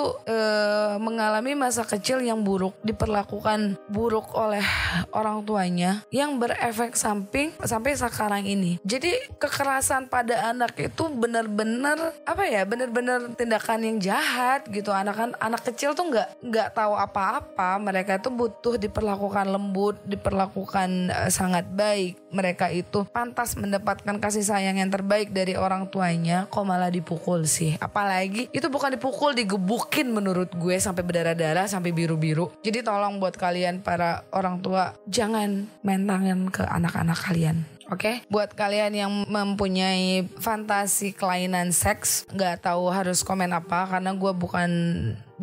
eh, 0.94 1.02
mengalami 1.02 1.58
masa 1.58 1.82
kecil 1.82 2.22
yang 2.22 2.46
buruk, 2.46 2.78
diperlakukan 2.86 3.82
buruk 3.90 4.30
oleh 4.38 4.64
orang 5.10 5.42
tuanya 5.42 6.06
yang 6.14 6.38
berefek 6.38 6.94
samping 6.94 7.50
sampai 7.66 7.98
sekarang 7.98 8.46
ini. 8.46 8.78
Jadi 8.86 9.12
kekerasan 9.42 10.08
pada 10.08 10.54
anak 10.54 10.78
itu 10.78 11.10
benar-benar 11.10 12.14
apa 12.24 12.44
ya? 12.46 12.64
Benar-benar 12.64 13.34
tindakan 13.34 13.82
yang 13.84 13.98
jahat 14.00 14.70
gitu. 14.70 14.94
Anak 14.94 15.16
kan 15.18 15.30
anak 15.42 15.66
kecil 15.66 15.98
tuh 15.98 16.08
nggak 16.14 16.30
nggak 16.46 16.70
tahu 16.78 16.94
apa-apa. 16.94 17.82
Mereka 17.82 18.22
tuh 18.22 18.34
butuh 18.34 18.78
diperlakukan 18.78 19.50
lembut, 19.50 20.00
diperlakukan 20.06 21.10
eh, 21.10 21.32
sangat 21.34 21.68
baik. 21.74 22.23
Mereka 22.34 22.74
itu 22.74 23.06
pantas 23.14 23.54
mendapatkan 23.54 24.18
kasih 24.18 24.42
sayang 24.42 24.82
yang 24.82 24.90
terbaik 24.90 25.30
dari 25.30 25.54
orang 25.54 25.86
tuanya. 25.88 26.50
Kok 26.50 26.66
malah 26.66 26.90
dipukul 26.90 27.46
sih? 27.46 27.78
Apalagi 27.78 28.50
itu 28.50 28.68
bukan 28.68 28.98
dipukul, 28.98 29.38
digebukin 29.38 30.10
menurut 30.10 30.50
gue 30.58 30.76
sampai 30.82 31.06
berdarah-darah, 31.06 31.70
sampai 31.70 31.94
biru-biru. 31.94 32.50
Jadi 32.66 32.82
tolong 32.82 33.22
buat 33.22 33.38
kalian 33.38 33.86
para 33.86 34.26
orang 34.34 34.60
tua 34.60 34.98
jangan 35.06 35.70
main 35.86 36.04
tangan 36.10 36.50
ke 36.50 36.66
anak-anak 36.66 37.20
kalian. 37.22 37.58
Oke, 37.92 38.24
buat 38.32 38.56
kalian 38.56 38.96
yang 38.96 39.12
mempunyai 39.28 40.26
fantasi 40.40 41.12
kelainan 41.12 41.76
seks, 41.76 42.24
nggak 42.32 42.64
tahu 42.64 42.88
harus 42.88 43.22
komen 43.22 43.52
apa 43.52 43.86
karena 43.86 44.16
gue 44.16 44.32
bukan 44.32 44.72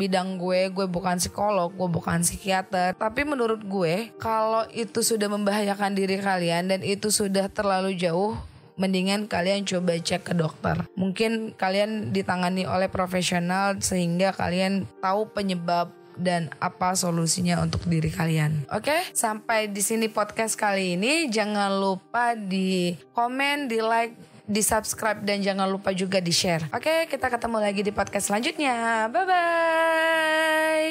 bidang 0.00 0.40
gue, 0.40 0.72
gue 0.72 0.86
bukan 0.88 1.20
psikolog, 1.20 1.68
gue 1.76 1.88
bukan 1.92 2.24
psikiater. 2.24 2.96
Tapi 2.96 3.28
menurut 3.28 3.60
gue, 3.60 4.16
kalau 4.16 4.64
itu 4.72 5.04
sudah 5.04 5.28
membahayakan 5.28 5.92
diri 5.92 6.16
kalian 6.16 6.72
dan 6.72 6.80
itu 6.80 7.12
sudah 7.12 7.52
terlalu 7.52 8.00
jauh, 8.00 8.40
mendingan 8.80 9.28
kalian 9.28 9.68
coba 9.68 10.00
cek 10.00 10.32
ke 10.32 10.34
dokter. 10.34 10.88
Mungkin 10.96 11.52
kalian 11.60 12.16
ditangani 12.16 12.64
oleh 12.64 12.88
profesional 12.88 13.76
sehingga 13.84 14.32
kalian 14.32 14.88
tahu 15.04 15.28
penyebab 15.36 15.92
dan 16.20 16.52
apa 16.60 16.92
solusinya 16.96 17.60
untuk 17.64 17.84
diri 17.88 18.12
kalian. 18.12 18.68
Oke, 18.72 18.92
sampai 19.16 19.72
di 19.72 19.80
sini 19.80 20.08
podcast 20.12 20.56
kali 20.56 21.00
ini. 21.00 21.28
Jangan 21.32 21.80
lupa 21.80 22.36
di 22.36 22.92
komen, 23.16 23.68
di 23.68 23.80
like, 23.80 24.16
di 24.50 24.66
subscribe 24.66 25.22
dan 25.22 25.38
jangan 25.38 25.70
lupa 25.70 25.94
juga 25.94 26.18
di 26.18 26.34
share. 26.34 26.66
Oke, 26.74 27.06
kita 27.06 27.30
ketemu 27.30 27.62
lagi 27.62 27.86
di 27.86 27.94
podcast 27.94 28.34
selanjutnya. 28.34 29.06
Bye 29.06 29.24
bye. 29.30 30.90